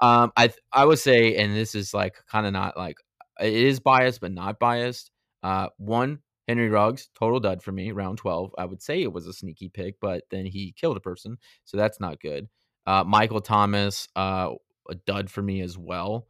um, 0.00 0.32
I 0.36 0.52
I 0.72 0.84
would 0.84 1.00
say, 1.00 1.36
and 1.36 1.56
this 1.56 1.74
is 1.74 1.92
like 1.92 2.14
kind 2.30 2.46
of 2.46 2.52
not 2.52 2.76
like 2.76 2.98
it 3.40 3.52
is 3.52 3.80
biased, 3.80 4.20
but 4.20 4.32
not 4.32 4.60
biased. 4.60 5.10
Uh, 5.42 5.68
one 5.78 6.20
Henry 6.46 6.68
Ruggs, 6.68 7.08
total 7.18 7.40
dud 7.40 7.62
for 7.64 7.72
me, 7.72 7.90
round 7.90 8.18
twelve. 8.18 8.54
I 8.56 8.64
would 8.64 8.80
say 8.80 9.02
it 9.02 9.12
was 9.12 9.26
a 9.26 9.32
sneaky 9.32 9.68
pick, 9.68 9.96
but 10.00 10.22
then 10.30 10.46
he 10.46 10.72
killed 10.78 10.96
a 10.96 11.00
person, 11.00 11.36
so 11.64 11.76
that's 11.76 11.98
not 11.98 12.20
good. 12.20 12.48
Uh, 12.86 13.02
Michael 13.02 13.40
Thomas, 13.40 14.06
uh, 14.14 14.50
a 14.88 14.94
dud 14.94 15.30
for 15.30 15.42
me 15.42 15.62
as 15.62 15.76
well. 15.76 16.28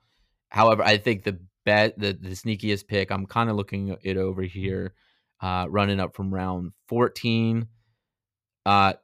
However, 0.51 0.83
I 0.83 0.97
think 0.97 1.25
the 1.25 1.39
bet 1.65 1.99
the, 1.99 2.13
the 2.13 2.31
sneakiest 2.31 2.87
pick, 2.87 3.11
I'm 3.11 3.27
kind 3.27 3.51
of 3.51 3.57
looking 3.57 3.97
it 4.03 4.17
over 4.17 4.43
here 4.43 4.95
uh, 5.41 5.67
running 5.69 6.01
up 6.01 6.15
from 6.15 6.33
round 6.33 6.73
14. 6.89 7.67
Uh, 8.65 8.95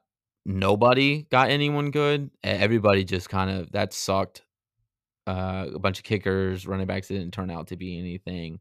nobody 0.45 1.23
got 1.23 1.49
anyone 1.49 1.91
good. 1.91 2.31
Everybody 2.43 3.03
just 3.03 3.29
kind 3.29 3.49
of 3.49 3.71
that 3.71 3.93
sucked. 3.93 4.43
Uh, 5.25 5.67
a 5.73 5.79
bunch 5.79 5.99
of 5.99 6.03
kickers, 6.03 6.67
running 6.67 6.87
backs 6.87 7.07
didn't 7.07 7.31
turn 7.31 7.49
out 7.49 7.67
to 7.67 7.77
be 7.77 7.97
anything. 7.97 8.59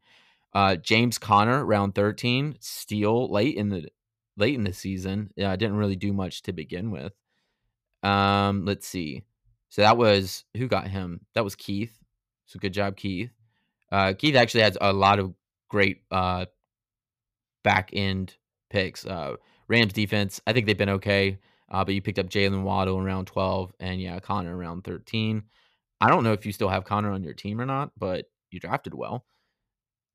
Uh, 0.54 0.76
James 0.76 1.18
Conner, 1.18 1.64
round 1.64 1.94
13, 1.94 2.56
steal 2.60 3.28
late 3.32 3.56
in 3.56 3.68
the 3.68 3.88
late 4.36 4.54
in 4.54 4.64
the 4.64 4.72
season. 4.72 5.30
Yeah, 5.34 5.54
didn't 5.56 5.76
really 5.76 5.96
do 5.96 6.12
much 6.12 6.42
to 6.42 6.52
begin 6.52 6.90
with. 6.90 7.12
Um, 8.02 8.64
let's 8.64 8.86
see. 8.86 9.22
So 9.70 9.82
that 9.82 9.96
was 9.96 10.44
who 10.56 10.68
got 10.68 10.88
him? 10.88 11.22
That 11.34 11.44
was 11.44 11.56
Keith. 11.56 12.01
So 12.52 12.58
good 12.58 12.74
job, 12.74 12.96
Keith. 12.96 13.30
Uh, 13.90 14.12
Keith 14.12 14.36
actually 14.36 14.60
has 14.60 14.76
a 14.78 14.92
lot 14.92 15.18
of 15.18 15.32
great 15.70 16.02
uh, 16.10 16.44
back 17.64 17.88
end 17.94 18.36
picks. 18.68 19.06
Uh, 19.06 19.36
Rams 19.68 19.94
defense, 19.94 20.38
I 20.46 20.52
think 20.52 20.66
they've 20.66 20.76
been 20.76 20.90
okay. 20.90 21.38
Uh, 21.70 21.82
but 21.82 21.94
you 21.94 22.02
picked 22.02 22.18
up 22.18 22.28
Jaylen 22.28 22.62
Waddle 22.62 22.98
in 22.98 23.04
round 23.04 23.26
12 23.26 23.72
and 23.80 24.02
yeah, 24.02 24.20
Conner 24.20 24.54
around 24.54 24.84
13. 24.84 25.42
I 25.98 26.08
don't 26.10 26.24
know 26.24 26.34
if 26.34 26.44
you 26.44 26.52
still 26.52 26.68
have 26.68 26.84
Conner 26.84 27.10
on 27.10 27.24
your 27.24 27.32
team 27.32 27.58
or 27.58 27.64
not, 27.64 27.92
but 27.98 28.26
you 28.50 28.60
drafted 28.60 28.92
well. 28.92 29.24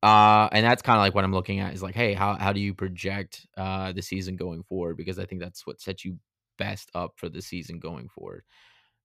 Uh, 0.03 0.47
and 0.51 0.63
that's 0.63 0.83
kind 0.83 0.97
of 0.97 1.01
like 1.01 1.15
what 1.15 1.23
I'm 1.23 1.33
looking 1.33 1.59
at 1.59 1.73
is 1.73 1.81
like, 1.81 1.95
hey, 1.95 2.13
how, 2.13 2.35
how 2.35 2.53
do 2.53 2.59
you 2.59 2.75
project 2.75 3.47
uh, 3.57 3.93
the 3.93 4.03
season 4.03 4.35
going 4.35 4.61
forward? 4.61 4.95
Because 4.95 5.17
I 5.17 5.25
think 5.25 5.41
that's 5.41 5.65
what 5.65 5.81
sets 5.81 6.05
you 6.05 6.19
best 6.59 6.91
up 6.93 7.13
for 7.15 7.29
the 7.29 7.41
season 7.41 7.79
going 7.79 8.09
forward. 8.09 8.43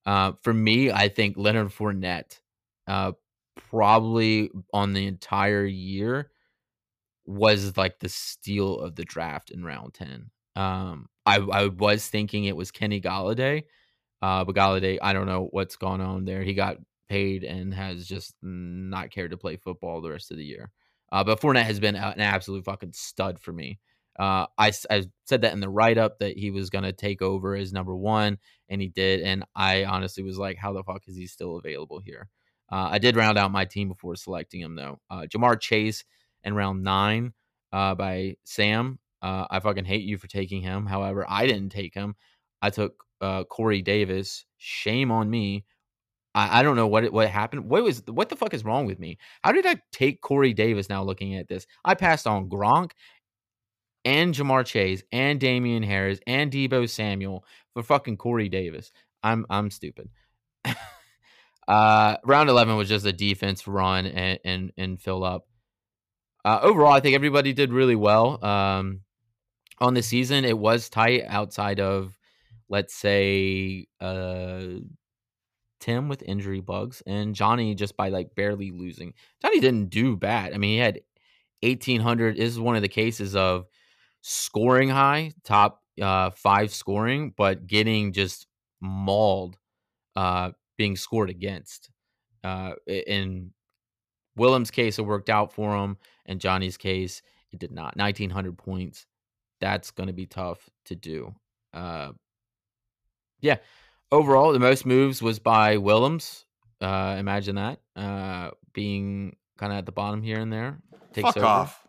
For 0.04 0.52
me, 0.52 0.90
I 0.90 1.08
think 1.08 1.38
Leonard 1.38 1.68
Fournette, 1.68 2.40
uh, 2.86 3.12
probably 3.56 4.50
on 4.72 4.92
the 4.92 5.06
entire 5.06 5.64
year, 5.64 6.30
was 7.24 7.76
like 7.76 7.98
the 7.98 8.08
steal 8.08 8.78
of 8.78 8.96
the 8.96 9.04
draft 9.04 9.50
in 9.50 9.64
round 9.64 9.94
10. 9.94 10.30
Um, 10.56 11.08
I, 11.24 11.38
I 11.38 11.66
was 11.66 12.08
thinking 12.08 12.44
it 12.44 12.56
was 12.56 12.70
Kenny 12.70 13.00
Golladay, 13.00 13.64
uh, 14.20 14.44
but 14.44 14.54
Golladay, 14.54 14.98
I 15.00 15.12
don't 15.12 15.26
know 15.26 15.48
what's 15.50 15.76
going 15.76 16.00
on 16.00 16.24
there. 16.24 16.42
He 16.42 16.54
got 16.54 16.78
paid 17.08 17.44
and 17.44 17.72
has 17.74 18.06
just 18.06 18.34
not 18.42 19.10
cared 19.10 19.30
to 19.30 19.36
play 19.36 19.56
football 19.56 20.00
the 20.00 20.10
rest 20.10 20.30
of 20.30 20.36
the 20.36 20.44
year. 20.44 20.70
Uh, 21.10 21.22
but 21.22 21.40
Fournette 21.40 21.64
has 21.64 21.78
been 21.78 21.94
an 21.94 22.20
absolute 22.20 22.64
fucking 22.64 22.92
stud 22.94 23.38
for 23.38 23.52
me. 23.52 23.78
Uh, 24.18 24.46
I, 24.58 24.72
I 24.90 25.04
said 25.24 25.42
that 25.42 25.52
in 25.52 25.60
the 25.60 25.68
write 25.68 25.98
up 25.98 26.18
that 26.18 26.36
he 26.36 26.50
was 26.50 26.70
going 26.70 26.84
to 26.84 26.92
take 26.92 27.22
over 27.22 27.54
as 27.54 27.72
number 27.72 27.94
one, 27.94 28.38
and 28.68 28.80
he 28.80 28.88
did. 28.88 29.20
And 29.20 29.44
I 29.54 29.84
honestly 29.84 30.22
was 30.22 30.38
like, 30.38 30.56
how 30.56 30.72
the 30.72 30.82
fuck 30.82 31.02
is 31.06 31.16
he 31.16 31.26
still 31.26 31.56
available 31.56 32.00
here? 32.00 32.28
Uh, 32.72 32.88
I 32.92 32.98
did 32.98 33.16
round 33.16 33.36
out 33.36 33.52
my 33.52 33.66
team 33.66 33.88
before 33.88 34.16
selecting 34.16 34.60
him, 34.60 34.74
though. 34.74 34.98
Uh, 35.10 35.26
Ja'Marr 35.28 35.60
Chase 35.60 36.04
in 36.42 36.54
round 36.54 36.82
nine 36.82 37.34
uh, 37.70 37.94
by 37.94 38.36
Sam. 38.44 38.98
Uh, 39.20 39.46
I 39.50 39.60
fucking 39.60 39.84
hate 39.84 40.04
you 40.04 40.16
for 40.16 40.26
taking 40.26 40.62
him. 40.62 40.86
However, 40.86 41.26
I 41.28 41.46
didn't 41.46 41.68
take 41.68 41.94
him. 41.94 42.16
I 42.62 42.70
took 42.70 43.04
uh, 43.20 43.44
Corey 43.44 43.82
Davis. 43.82 44.46
Shame 44.56 45.10
on 45.10 45.28
me. 45.28 45.64
I, 46.34 46.60
I 46.60 46.62
don't 46.62 46.76
know 46.76 46.86
what 46.86 47.12
what 47.12 47.28
happened. 47.28 47.68
What 47.68 47.82
was 47.82 48.02
what 48.06 48.30
the 48.30 48.36
fuck 48.36 48.54
is 48.54 48.64
wrong 48.64 48.86
with 48.86 48.98
me? 48.98 49.18
How 49.42 49.52
did 49.52 49.66
I 49.66 49.76
take 49.92 50.22
Corey 50.22 50.54
Davis? 50.54 50.88
Now 50.88 51.02
looking 51.02 51.34
at 51.36 51.48
this, 51.48 51.66
I 51.84 51.94
passed 51.94 52.26
on 52.26 52.48
Gronk 52.48 52.92
and 54.04 54.34
Ja'Marr 54.34 54.64
Chase 54.64 55.02
and 55.12 55.38
Damien 55.38 55.82
Harris 55.82 56.20
and 56.26 56.50
Deebo 56.50 56.88
Samuel 56.88 57.44
for 57.74 57.82
fucking 57.82 58.16
Corey 58.16 58.48
Davis. 58.48 58.92
I'm 59.22 59.44
I'm 59.50 59.70
stupid. 59.70 60.08
uh, 61.68 62.16
round 62.24 62.48
eleven 62.48 62.76
was 62.76 62.88
just 62.88 63.06
a 63.06 63.12
defense 63.12 63.66
run 63.66 64.06
and 64.06 64.38
and, 64.44 64.72
and 64.76 65.00
fill 65.00 65.24
up. 65.24 65.46
Uh, 66.44 66.58
overall, 66.62 66.92
I 66.92 67.00
think 67.00 67.14
everybody 67.14 67.52
did 67.52 67.72
really 67.72 67.94
well. 67.94 68.44
Um, 68.44 69.02
on 69.78 69.94
the 69.94 70.02
season, 70.02 70.44
it 70.44 70.58
was 70.58 70.88
tight 70.88 71.24
outside 71.26 71.80
of, 71.80 72.18
let's 72.68 72.94
say, 72.94 73.86
uh, 74.00 74.62
Tim 75.80 76.08
with 76.08 76.22
injury 76.22 76.60
bugs 76.60 77.02
and 77.06 77.34
Johnny 77.34 77.74
just 77.74 77.96
by 77.96 78.08
like 78.08 78.34
barely 78.36 78.70
losing. 78.70 79.14
Johnny 79.40 79.58
didn't 79.58 79.90
do 79.90 80.16
bad. 80.16 80.54
I 80.54 80.58
mean, 80.58 80.70
he 80.70 80.78
had 80.78 81.00
1800. 81.62 82.36
This 82.36 82.50
is 82.50 82.60
one 82.60 82.76
of 82.76 82.82
the 82.82 82.88
cases 82.88 83.34
of 83.34 83.66
scoring 84.20 84.88
high, 84.88 85.32
top 85.42 85.82
uh, 86.00 86.30
five 86.30 86.72
scoring, 86.72 87.34
but 87.36 87.66
getting 87.66 88.12
just 88.12 88.46
mauled, 88.80 89.58
uh, 90.14 90.52
being 90.76 90.96
scored 90.96 91.30
against. 91.30 91.90
Uh, 92.44 92.72
in 92.86 93.52
Willem's 94.36 94.70
case, 94.70 94.98
it 94.98 95.02
worked 95.02 95.30
out 95.30 95.52
for 95.52 95.76
him. 95.76 95.96
In 96.26 96.38
Johnny's 96.38 96.76
case, 96.76 97.22
it 97.52 97.58
did 97.58 97.72
not. 97.72 97.96
1900 97.96 98.56
points. 98.56 99.06
That's 99.60 99.90
going 99.90 100.08
to 100.08 100.12
be 100.12 100.26
tough 100.26 100.68
to 100.86 100.96
do. 100.96 101.34
Uh, 101.72 102.12
yeah. 103.40 103.56
Overall, 104.10 104.52
the 104.52 104.58
most 104.58 104.84
moves 104.84 105.22
was 105.22 105.38
by 105.38 105.76
Willems. 105.76 106.44
Uh, 106.80 107.16
imagine 107.18 107.56
that. 107.56 107.80
Uh, 107.94 108.50
being 108.72 109.36
kind 109.56 109.72
of 109.72 109.78
at 109.78 109.86
the 109.86 109.92
bottom 109.92 110.22
here 110.22 110.40
and 110.40 110.52
there. 110.52 110.78
Takes 111.12 111.28
Fuck 111.28 111.36
over. 111.38 111.46
off. 111.46 111.86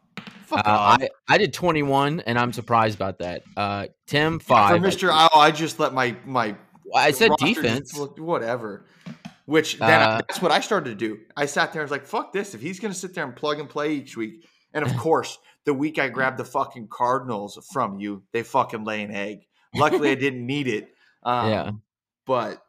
Uh, 0.51 0.61
I, 0.65 1.09
I 1.27 1.37
did 1.37 1.53
21, 1.53 2.19
and 2.21 2.37
I'm 2.37 2.53
surprised 2.53 2.95
about 2.95 3.19
that. 3.19 3.43
Uh, 3.57 3.87
Tim 4.05 4.39
five. 4.39 4.75
For 4.75 4.81
Mister, 4.81 5.11
I, 5.11 5.27
I 5.33 5.51
just 5.51 5.79
let 5.79 5.93
my 5.93 6.15
my. 6.25 6.55
I 6.93 7.11
said 7.11 7.31
defense. 7.37 7.97
Whatever. 8.17 8.85
Which 9.45 9.77
then 9.77 10.01
uh, 10.01 10.05
I, 10.05 10.15
that's 10.15 10.41
what 10.41 10.51
I 10.51 10.61
started 10.61 10.91
to 10.91 10.95
do. 10.95 11.19
I 11.35 11.45
sat 11.47 11.73
there 11.73 11.81
and 11.81 11.89
was 11.89 11.91
like, 11.91 12.05
"Fuck 12.05 12.31
this! 12.31 12.55
If 12.55 12.61
he's 12.61 12.79
going 12.79 12.93
to 12.93 12.99
sit 12.99 13.13
there 13.13 13.25
and 13.25 13.35
plug 13.35 13.59
and 13.59 13.69
play 13.69 13.93
each 13.93 14.15
week, 14.15 14.47
and 14.73 14.85
of 14.85 14.95
course, 14.97 15.37
the 15.65 15.73
week 15.73 15.99
I 15.99 16.07
grabbed 16.07 16.37
the 16.37 16.45
fucking 16.45 16.87
Cardinals 16.87 17.59
from 17.73 17.99
you, 17.99 18.23
they 18.31 18.43
fucking 18.43 18.85
lay 18.85 19.03
an 19.03 19.11
egg. 19.11 19.45
Luckily, 19.75 20.11
I 20.11 20.15
didn't 20.15 20.45
need 20.45 20.67
it. 20.67 20.93
Um, 21.23 21.49
yeah, 21.49 21.71
but 22.25 22.63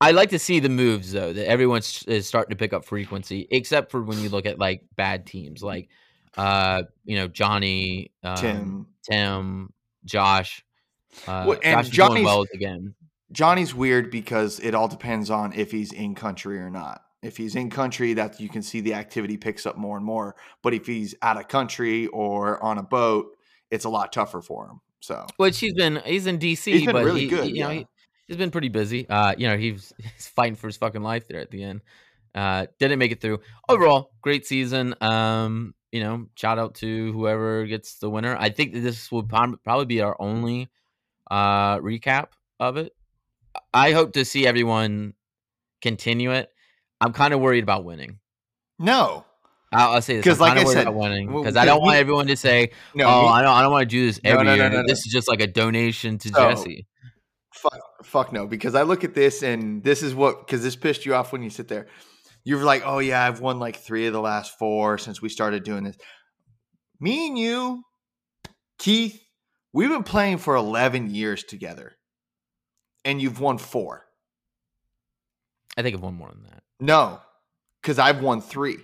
I 0.00 0.12
like 0.12 0.30
to 0.30 0.38
see 0.38 0.60
the 0.60 0.68
moves 0.68 1.12
though 1.12 1.32
that 1.32 1.48
everyone 1.48 1.82
is 2.06 2.26
starting 2.26 2.50
to 2.50 2.56
pick 2.56 2.72
up 2.72 2.84
frequency, 2.84 3.48
except 3.50 3.90
for 3.90 4.02
when 4.02 4.20
you 4.20 4.28
look 4.28 4.46
at 4.46 4.58
like 4.58 4.82
bad 4.96 5.26
teams, 5.26 5.62
like 5.62 5.88
uh, 6.36 6.82
you 7.04 7.16
know 7.16 7.26
Johnny, 7.26 8.12
um, 8.22 8.36
Tim, 8.36 8.86
Tim, 9.10 9.72
Josh. 10.04 10.64
Uh, 11.26 11.44
well, 11.48 11.58
and 11.62 11.84
Josh 11.84 11.88
Johnny's 11.88 12.24
well 12.24 12.44
again. 12.52 12.94
Johnny's 13.32 13.74
weird 13.74 14.10
because 14.10 14.58
it 14.60 14.74
all 14.74 14.88
depends 14.88 15.30
on 15.30 15.52
if 15.52 15.70
he's 15.70 15.92
in 15.92 16.14
country 16.14 16.58
or 16.58 16.70
not. 16.70 17.02
If 17.22 17.36
he's 17.36 17.56
in 17.56 17.68
country, 17.68 18.14
that 18.14 18.40
you 18.40 18.48
can 18.48 18.62
see 18.62 18.80
the 18.80 18.94
activity 18.94 19.36
picks 19.36 19.66
up 19.66 19.76
more 19.76 19.96
and 19.96 20.06
more. 20.06 20.36
But 20.62 20.72
if 20.72 20.86
he's 20.86 21.14
out 21.20 21.36
of 21.36 21.48
country 21.48 22.06
or 22.08 22.62
on 22.62 22.78
a 22.78 22.82
boat, 22.82 23.36
it's 23.70 23.84
a 23.84 23.88
lot 23.88 24.12
tougher 24.12 24.40
for 24.40 24.66
him. 24.66 24.80
So, 25.00 25.26
which 25.36 25.58
he's 25.58 25.74
been, 25.74 26.00
he's 26.04 26.26
in 26.26 26.38
DC, 26.38 26.72
he's 26.72 26.84
been 26.84 26.92
but 26.92 27.04
really 27.04 27.22
he, 27.22 27.28
good. 27.28 27.44
He, 27.44 27.50
you 27.50 27.56
yeah. 27.56 27.66
know, 27.66 27.72
he, 27.72 27.86
has 28.28 28.36
been 28.36 28.50
pretty 28.50 28.68
busy. 28.68 29.08
Uh, 29.08 29.34
you 29.36 29.48
know, 29.48 29.56
he's 29.56 29.92
he's 30.14 30.28
fighting 30.28 30.54
for 30.54 30.68
his 30.68 30.76
fucking 30.76 31.02
life 31.02 31.28
there 31.28 31.40
at 31.40 31.50
the 31.50 31.62
end. 31.62 31.82
Uh, 32.34 32.66
didn't 32.78 32.98
make 32.98 33.10
it 33.10 33.20
through. 33.20 33.40
Overall, 33.68 34.12
great 34.22 34.46
season. 34.46 34.94
Um, 35.00 35.74
you 35.90 36.02
know, 36.02 36.26
shout 36.34 36.58
out 36.58 36.76
to 36.76 37.12
whoever 37.12 37.66
gets 37.66 37.96
the 37.98 38.10
winner. 38.10 38.36
I 38.38 38.50
think 38.50 38.74
this 38.74 39.10
will 39.10 39.24
probably 39.24 39.86
be 39.86 40.02
our 40.02 40.16
only 40.20 40.68
uh 41.30 41.78
recap 41.78 42.28
of 42.60 42.76
it. 42.76 42.92
I 43.72 43.92
hope 43.92 44.12
to 44.14 44.24
see 44.24 44.46
everyone 44.46 45.14
continue 45.82 46.32
it. 46.32 46.48
I'm 47.00 47.12
kind 47.12 47.32
of 47.34 47.40
worried 47.40 47.62
about 47.62 47.84
winning. 47.84 48.18
No, 48.78 49.24
I'll, 49.72 49.94
I'll 49.94 50.02
say 50.02 50.16
this 50.16 50.24
because, 50.24 50.40
like 50.40 50.56
I 50.56 50.64
said, 50.64 50.88
winning 50.88 51.32
because 51.32 51.56
I 51.56 51.64
don't 51.64 51.82
want 51.82 51.96
everyone 51.96 52.26
to 52.28 52.36
say, 52.36 52.70
no, 52.94 53.06
"Oh, 53.06 53.22
me, 53.22 53.28
I 53.28 53.42
don't, 53.42 53.54
I 53.54 53.62
don't 53.62 53.72
want 53.72 53.82
to 53.82 53.96
do 53.96 54.06
this 54.06 54.20
every 54.24 54.44
no, 54.44 54.56
no, 54.56 54.70
year." 54.70 54.84
this 54.86 54.98
is 54.98 55.12
just 55.12 55.28
like 55.28 55.40
a 55.40 55.46
donation 55.46 56.18
to 56.18 56.28
so, 56.28 56.50
Jesse. 56.50 56.86
Fuck, 57.52 57.80
fuck 58.04 58.32
no, 58.32 58.46
because 58.46 58.74
I 58.74 58.82
look 58.82 59.04
at 59.04 59.14
this 59.14 59.42
and 59.42 59.82
this 59.82 60.02
is 60.02 60.14
what 60.14 60.46
because 60.46 60.62
this 60.62 60.76
pissed 60.76 61.04
you 61.04 61.14
off 61.14 61.32
when 61.32 61.42
you 61.42 61.50
sit 61.50 61.68
there. 61.68 61.86
You're 62.44 62.64
like, 62.64 62.82
"Oh 62.86 62.98
yeah, 62.98 63.24
I've 63.24 63.40
won 63.40 63.58
like 63.58 63.76
three 63.76 64.06
of 64.06 64.12
the 64.14 64.20
last 64.20 64.58
four 64.58 64.96
since 64.96 65.20
we 65.20 65.28
started 65.28 65.64
doing 65.64 65.84
this." 65.84 65.96
Me 67.00 67.28
and 67.28 67.38
you, 67.38 67.82
Keith, 68.78 69.20
we've 69.72 69.90
been 69.90 70.02
playing 70.02 70.38
for 70.38 70.56
11 70.56 71.14
years 71.14 71.44
together, 71.44 71.96
and 73.08 73.22
you've 73.22 73.40
won 73.40 73.56
four. 73.56 74.04
I 75.78 75.82
think 75.82 75.96
I've 75.96 76.02
won 76.02 76.14
more 76.14 76.30
than 76.30 76.42
that. 76.42 76.62
No, 76.78 77.20
because 77.80 77.98
I've 77.98 78.20
won 78.20 78.42
three. 78.42 78.76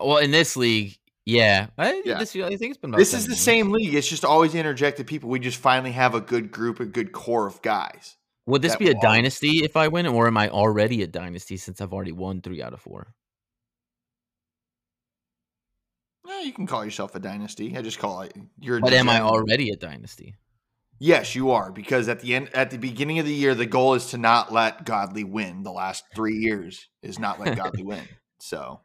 Well, 0.00 0.16
in 0.16 0.30
this 0.30 0.56
league, 0.56 0.96
yeah, 1.26 1.66
I, 1.76 2.02
yeah. 2.06 2.18
This, 2.18 2.34
I 2.34 2.56
think 2.56 2.70
it's 2.70 2.78
been. 2.78 2.92
this 2.92 3.12
is 3.12 3.26
the 3.26 3.36
same 3.36 3.70
league. 3.70 3.94
It's 3.94 4.08
just 4.08 4.24
always 4.24 4.54
interjected 4.54 5.06
people. 5.06 5.28
We 5.28 5.38
just 5.40 5.58
finally 5.58 5.92
have 5.92 6.14
a 6.14 6.20
good 6.20 6.50
group, 6.50 6.80
a 6.80 6.86
good 6.86 7.12
core 7.12 7.46
of 7.46 7.60
guys. 7.60 8.16
Would 8.46 8.62
this 8.62 8.76
be 8.76 8.88
a 8.88 8.94
dynasty 8.94 9.64
if 9.64 9.76
I 9.76 9.88
win, 9.88 10.06
or 10.06 10.26
am 10.26 10.38
I 10.38 10.48
already 10.48 11.02
a 11.02 11.06
dynasty 11.06 11.56
since 11.58 11.80
I've 11.80 11.92
already 11.92 12.12
won 12.12 12.40
three 12.40 12.62
out 12.62 12.72
of 12.72 12.80
four? 12.80 13.12
Yeah, 16.26 16.42
you 16.42 16.52
can 16.52 16.66
call 16.66 16.84
yourself 16.84 17.14
a 17.14 17.20
dynasty. 17.20 17.76
I 17.76 17.82
just 17.82 17.98
call 17.98 18.22
it 18.22 18.34
you're. 18.58 18.80
But 18.80 18.94
am 18.94 19.10
I 19.10 19.20
already 19.20 19.70
a 19.70 19.76
dynasty? 19.76 20.36
Yes, 20.98 21.34
you 21.34 21.50
are 21.50 21.70
because 21.70 22.08
at 22.08 22.20
the 22.20 22.34
end, 22.34 22.50
at 22.54 22.70
the 22.70 22.78
beginning 22.78 23.18
of 23.18 23.26
the 23.26 23.34
year, 23.34 23.54
the 23.54 23.66
goal 23.66 23.94
is 23.94 24.06
to 24.06 24.18
not 24.18 24.52
let 24.52 24.84
Godly 24.84 25.24
win. 25.24 25.62
The 25.62 25.72
last 25.72 26.04
three 26.14 26.36
years 26.36 26.88
is 27.02 27.18
not 27.18 27.38
let 27.38 27.56
Godly 27.56 27.82
win. 27.84 28.08
So, 28.40 28.80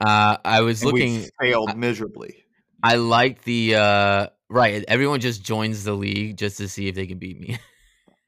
uh, 0.00 0.38
I 0.44 0.62
was 0.62 0.82
and 0.82 0.90
looking 0.90 1.26
failed 1.40 1.76
miserably. 1.76 2.44
I 2.82 2.96
like 2.96 3.42
the 3.44 3.76
uh, 3.76 4.26
right. 4.48 4.84
Everyone 4.88 5.20
just 5.20 5.44
joins 5.44 5.84
the 5.84 5.92
league 5.92 6.36
just 6.36 6.58
to 6.58 6.68
see 6.68 6.88
if 6.88 6.96
they 6.96 7.06
can 7.06 7.18
beat 7.18 7.38
me. 7.38 7.58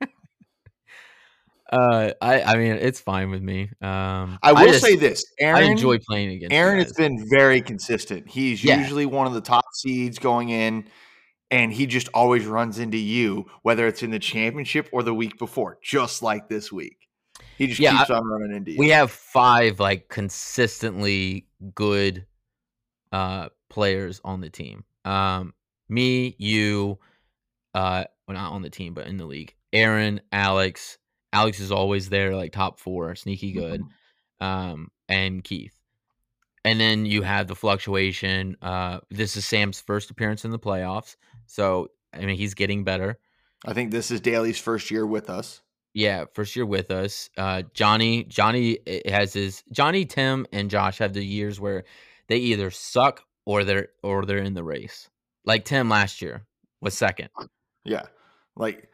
uh, 1.72 2.12
I 2.20 2.42
I 2.42 2.56
mean 2.56 2.72
it's 2.74 3.00
fine 3.00 3.30
with 3.30 3.42
me. 3.42 3.70
Um, 3.80 4.38
I 4.40 4.52
will 4.52 4.58
I 4.58 4.66
just, 4.68 4.84
say 4.84 4.94
this: 4.94 5.24
Aaron, 5.40 5.64
I 5.64 5.66
enjoy 5.66 5.98
playing 5.98 6.30
against. 6.30 6.54
Aaron 6.54 6.78
has 6.78 6.92
been 6.92 7.26
very 7.28 7.60
consistent. 7.60 8.28
He's 8.28 8.62
yeah. 8.62 8.78
usually 8.78 9.06
one 9.06 9.26
of 9.26 9.32
the 9.32 9.40
top 9.40 9.64
seeds 9.74 10.20
going 10.20 10.50
in 10.50 10.84
and 11.52 11.72
he 11.72 11.86
just 11.86 12.08
always 12.14 12.46
runs 12.46 12.78
into 12.78 12.96
you, 12.96 13.46
whether 13.60 13.86
it's 13.86 14.02
in 14.02 14.10
the 14.10 14.18
championship 14.18 14.88
or 14.90 15.02
the 15.02 15.14
week 15.14 15.38
before, 15.38 15.78
just 15.82 16.22
like 16.22 16.48
this 16.48 16.72
week. 16.72 16.96
He 17.58 17.66
just 17.66 17.78
yeah, 17.78 17.98
keeps 17.98 18.10
on 18.10 18.26
running 18.26 18.56
into 18.56 18.72
you. 18.72 18.78
We 18.78 18.88
have 18.88 19.10
five 19.10 19.78
like 19.78 20.08
consistently 20.08 21.46
good 21.74 22.26
uh 23.12 23.50
players 23.68 24.20
on 24.24 24.40
the 24.40 24.50
team. 24.50 24.84
Um 25.04 25.52
me, 25.88 26.34
you, 26.38 26.98
uh 27.74 28.04
well 28.26 28.36
not 28.36 28.52
on 28.52 28.62
the 28.62 28.70
team, 28.70 28.94
but 28.94 29.06
in 29.06 29.18
the 29.18 29.26
league. 29.26 29.54
Aaron, 29.72 30.20
Alex. 30.32 30.98
Alex 31.34 31.60
is 31.60 31.72
always 31.72 32.08
there, 32.08 32.34
like 32.34 32.52
top 32.52 32.78
four, 32.78 33.14
sneaky 33.14 33.52
good. 33.52 33.80
Mm-hmm. 33.80 34.44
Um, 34.44 34.88
and 35.08 35.42
Keith. 35.42 35.74
And 36.64 36.78
then 36.78 37.06
you 37.06 37.22
have 37.22 37.48
the 37.48 37.54
fluctuation. 37.54 38.56
Uh, 38.60 39.00
this 39.10 39.36
is 39.36 39.44
Sam's 39.44 39.80
first 39.80 40.10
appearance 40.10 40.44
in 40.44 40.50
the 40.50 40.58
playoffs. 40.58 41.16
So 41.52 41.88
I 42.14 42.20
mean, 42.20 42.36
he's 42.36 42.54
getting 42.54 42.82
better. 42.82 43.18
I 43.66 43.74
think 43.74 43.90
this 43.90 44.10
is 44.10 44.22
Daly's 44.22 44.58
first 44.58 44.90
year 44.90 45.06
with 45.06 45.28
us. 45.28 45.60
Yeah, 45.92 46.24
first 46.32 46.56
year 46.56 46.64
with 46.64 46.90
us. 46.90 47.28
Uh, 47.36 47.62
Johnny, 47.74 48.24
Johnny 48.24 48.78
eh, 48.86 49.10
has 49.10 49.34
his 49.34 49.62
Johnny, 49.70 50.06
Tim, 50.06 50.46
and 50.50 50.70
Josh 50.70 50.98
have 50.98 51.12
the 51.12 51.24
years 51.24 51.60
where 51.60 51.84
they 52.28 52.38
either 52.38 52.70
suck 52.70 53.22
or 53.44 53.64
they're 53.64 53.88
or 54.02 54.24
they're 54.24 54.38
in 54.38 54.54
the 54.54 54.64
race. 54.64 55.10
Like 55.44 55.66
Tim 55.66 55.90
last 55.90 56.22
year 56.22 56.46
was 56.80 56.96
second. 56.96 57.28
Yeah, 57.84 58.04
like 58.56 58.90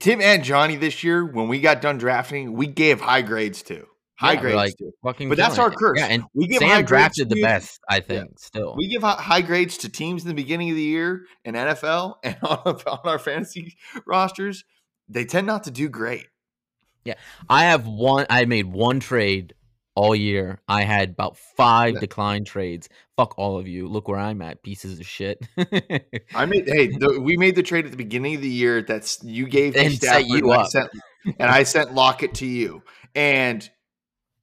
Tim 0.00 0.22
and 0.22 0.42
Johnny 0.42 0.76
this 0.76 1.04
year 1.04 1.26
when 1.26 1.48
we 1.48 1.60
got 1.60 1.82
done 1.82 1.98
drafting, 1.98 2.54
we 2.54 2.66
gave 2.68 3.02
high 3.02 3.22
grades 3.22 3.62
to. 3.64 3.86
High 4.18 4.32
Yeah, 4.32 4.40
grades 4.40 4.56
like, 4.56 4.74
fucking 5.04 5.28
But 5.28 5.38
that's 5.38 5.58
our 5.58 5.70
it. 5.70 5.76
curse. 5.76 5.98
Yeah, 5.98 6.06
and 6.06 6.24
We 6.34 6.48
give 6.48 6.60
high 6.60 6.68
Sam 6.68 6.76
grades 6.78 6.88
drafted 6.88 7.28
the 7.28 7.40
best, 7.40 7.80
I 7.88 8.00
think. 8.00 8.38
Still, 8.38 8.74
We 8.76 8.88
give 8.88 9.02
high 9.02 9.42
grades 9.42 9.78
to 9.78 9.88
teams 9.88 10.22
in 10.22 10.28
the 10.28 10.34
beginning 10.34 10.70
of 10.70 10.76
the 10.76 10.82
year 10.82 11.24
in 11.44 11.54
NFL 11.54 12.16
and 12.24 12.36
on, 12.42 12.80
on 12.86 13.00
our 13.04 13.18
fantasy 13.20 13.76
rosters. 14.06 14.64
They 15.08 15.24
tend 15.24 15.46
not 15.46 15.64
to 15.64 15.70
do 15.70 15.88
great. 15.88 16.26
Yeah, 17.04 17.14
I 17.48 17.64
have 17.66 17.86
one. 17.86 18.26
I 18.28 18.44
made 18.44 18.66
one 18.66 18.98
trade 19.00 19.54
all 19.94 20.14
year. 20.14 20.60
I 20.68 20.82
had 20.82 21.10
about 21.10 21.36
five 21.38 21.94
Yeah. 21.94 22.00
declined 22.00 22.46
trades. 22.46 22.88
Fuck 23.16 23.38
all 23.38 23.56
of 23.58 23.66
you. 23.68 23.88
Look 23.88 24.08
where 24.08 24.18
I'm 24.18 24.42
at, 24.42 24.62
pieces 24.62 24.98
of 24.98 25.06
shit. 25.06 25.38
I 26.34 26.44
made 26.44 26.68
hey, 26.68 26.88
the, 26.88 27.20
we 27.22 27.36
made 27.36 27.54
the 27.54 27.62
trade 27.62 27.84
at 27.84 27.92
the 27.92 27.96
beginning 27.96 28.34
of 28.34 28.42
the 28.42 28.48
year. 28.48 28.82
That's 28.82 29.22
you 29.22 29.46
gave 29.46 29.74
me 29.74 29.84
And 29.86 29.92
set 29.94 30.02
Stafford, 30.02 30.26
you 30.26 30.52
and 30.52 30.60
I 30.60 30.64
sent 30.66 30.90
and 31.24 31.50
I 31.50 31.62
sent 31.62 31.94
Lockett 31.94 32.34
to 32.34 32.46
you. 32.46 32.82
And 33.14 33.68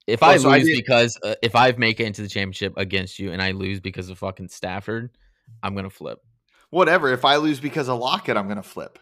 if 0.06 0.20
Well, 0.20 0.30
I 0.30 0.36
so 0.38 0.50
I 0.50 0.58
lose 0.58 0.66
did- 0.68 0.76
because 0.76 1.18
uh, 1.22 1.34
if 1.42 1.54
I 1.54 1.72
make 1.72 2.00
it 2.00 2.04
into 2.06 2.22
the 2.22 2.28
championship 2.28 2.74
against 2.76 3.18
you 3.18 3.32
and 3.32 3.40
I 3.42 3.52
lose 3.52 3.80
because 3.80 4.08
of 4.10 4.18
fucking 4.18 4.48
Stafford, 4.48 5.10
I'm 5.62 5.74
gonna 5.74 5.90
flip. 5.90 6.20
whatever, 6.70 7.12
if 7.12 7.24
I 7.24 7.36
lose 7.36 7.60
because 7.60 7.88
of 7.88 7.98
Lockett, 7.98 8.36
I'm 8.36 8.48
gonna 8.48 8.62
flip. 8.62 8.98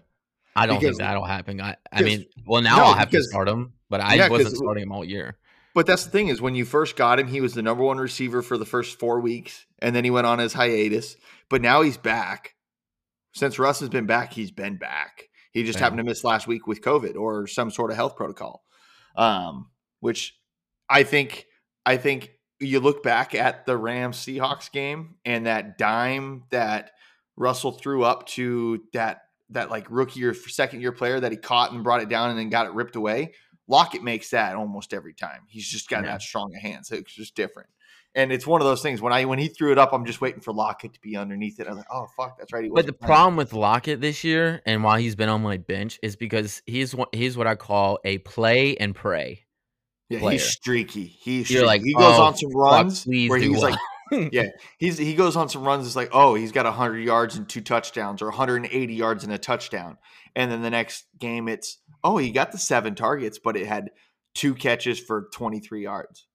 I 0.56 0.66
don't 0.66 0.78
Because- 0.78 0.96
think 0.96 1.06
that'll 1.06 1.24
happen. 1.24 1.60
I, 1.60 1.76
I 1.92 2.02
mean, 2.02 2.26
well 2.46 2.62
now 2.62 2.76
no, 2.76 2.84
I'll 2.84 2.94
have 2.94 3.10
because- 3.10 3.26
to 3.26 3.30
start 3.30 3.48
him, 3.48 3.72
but 3.90 4.00
I 4.00 4.14
Yeah, 4.14 4.28
wasn't 4.28 4.56
starting 4.56 4.82
him 4.84 4.92
all 4.92 5.04
year. 5.04 5.36
But 5.74 5.86
that's 5.86 6.04
the 6.04 6.10
thing 6.10 6.28
is 6.28 6.40
when 6.40 6.54
you 6.54 6.64
first 6.64 6.94
got 6.94 7.18
him, 7.18 7.26
he 7.26 7.40
was 7.40 7.54
the 7.54 7.62
number 7.62 7.82
one 7.82 7.98
receiver 7.98 8.42
for 8.42 8.56
the 8.56 8.64
first 8.64 8.98
four 9.00 9.18
weeks, 9.20 9.66
and 9.80 9.96
then 9.96 10.04
he 10.04 10.10
went 10.10 10.26
on 10.26 10.38
his 10.38 10.52
hiatus. 10.52 11.16
But 11.50 11.62
now 11.62 11.82
he's 11.82 11.96
back. 11.96 12.54
Since 13.32 13.58
Russ 13.58 13.80
has 13.80 13.88
been 13.88 14.06
back, 14.06 14.32
he's 14.32 14.52
been 14.52 14.76
back. 14.76 15.28
He 15.50 15.64
just 15.64 15.78
Yeah. 15.78 15.84
happened 15.86 15.98
to 15.98 16.04
miss 16.04 16.22
last 16.22 16.46
week 16.46 16.68
with 16.68 16.80
COVID 16.82 17.16
or 17.16 17.48
some 17.48 17.72
sort 17.72 17.90
of 17.90 17.96
health 17.96 18.14
protocol. 18.14 18.62
Um, 19.16 19.70
which 19.98 20.36
I 20.88 21.02
think 21.02 21.46
I 21.86 21.96
think 21.96 22.32
you 22.60 22.80
look 22.80 23.02
back 23.02 23.34
at 23.34 23.66
the 23.66 23.76
Rams 23.76 24.16
Seahawks 24.18 24.70
game 24.70 25.16
and 25.24 25.46
that 25.46 25.76
dime 25.78 26.44
that 26.50 26.92
Russell 27.36 27.72
threw 27.72 28.04
up 28.04 28.26
to 28.28 28.82
that 28.92 29.22
that 29.50 29.70
like 29.70 29.86
rookie 29.90 30.24
or 30.24 30.34
second 30.34 30.80
year 30.80 30.92
player 30.92 31.20
that 31.20 31.30
he 31.32 31.36
caught 31.38 31.72
and 31.72 31.84
brought 31.84 32.00
it 32.02 32.08
down 32.08 32.30
and 32.30 32.38
then 32.38 32.48
got 32.50 32.66
it 32.66 32.72
ripped 32.72 32.96
away. 32.96 33.32
Lockett 33.68 34.02
makes 34.02 34.30
that 34.30 34.56
almost 34.56 34.92
every 34.92 35.14
time. 35.14 35.40
He's 35.48 35.66
just 35.68 35.88
got 35.88 36.04
Yeah. 36.04 36.12
that 36.12 36.22
strong 36.22 36.54
a 36.54 36.58
hand, 36.58 36.86
so 36.86 36.96
it's 36.96 37.14
just 37.14 37.34
different. 37.34 37.68
And 38.16 38.30
it's 38.30 38.46
one 38.46 38.60
of 38.60 38.66
those 38.66 38.80
things 38.82 39.00
when 39.02 39.12
I 39.12 39.24
when 39.24 39.38
he 39.40 39.48
threw 39.48 39.72
it 39.72 39.78
up, 39.78 39.92
I'm 39.92 40.04
just 40.06 40.20
waiting 40.20 40.40
for 40.40 40.52
Lockett 40.52 40.94
to 40.94 41.00
be 41.00 41.16
underneath 41.16 41.58
it. 41.58 41.66
I'm 41.66 41.76
like, 41.76 41.86
oh 41.90 42.06
fuck, 42.16 42.38
that's 42.38 42.52
right. 42.52 42.62
He 42.64 42.70
But 42.70 42.86
the 42.86 42.92
playing. 42.92 43.08
problem 43.08 43.36
with 43.36 43.52
Lockett 43.52 44.00
this 44.00 44.22
year, 44.22 44.62
and 44.66 44.84
why 44.84 45.00
he's 45.00 45.16
been 45.16 45.28
on 45.28 45.42
my 45.42 45.56
bench, 45.56 45.98
is 46.02 46.14
because 46.14 46.62
he's 46.66 46.94
he's 47.12 47.36
what 47.36 47.46
I 47.48 47.56
call 47.56 47.98
a 48.04 48.18
play 48.18 48.76
and 48.76 48.94
pray. 48.94 49.43
Yeah, 50.14 50.20
player. 50.20 50.32
he's 50.32 50.44
streaky. 50.50 51.06
He's 51.20 51.46
streaky. 51.46 51.64
like, 51.64 51.82
he 51.82 51.92
goes 51.94 52.18
"Oh, 52.18 52.22
on 52.24 52.36
some 52.36 52.50
runs 52.52 53.04
please 53.04 53.28
where 53.30 53.38
he's 53.38 53.62
like, 53.62 53.78
yeah, 54.32 54.48
he's 54.78 54.98
he 54.98 55.14
goes 55.14 55.36
on 55.36 55.48
some 55.48 55.64
runs. 55.64 55.86
It's 55.86 55.96
like, 55.96 56.10
oh, 56.12 56.34
he's 56.34 56.52
got 56.52 56.64
100 56.66 56.98
yards 57.00 57.36
and 57.36 57.48
two 57.48 57.60
touchdowns, 57.60 58.22
or 58.22 58.26
180 58.26 58.94
yards 58.94 59.24
and 59.24 59.32
a 59.32 59.38
touchdown. 59.38 59.98
And 60.36 60.50
then 60.50 60.62
the 60.62 60.70
next 60.70 61.04
game, 61.18 61.48
it's 61.48 61.78
oh, 62.02 62.16
he 62.18 62.30
got 62.32 62.52
the 62.52 62.58
seven 62.58 62.94
targets, 62.94 63.38
but 63.42 63.56
it 63.56 63.66
had 63.66 63.90
two 64.34 64.54
catches 64.54 64.98
for 65.00 65.28
23 65.32 65.82
yards. 65.82 66.26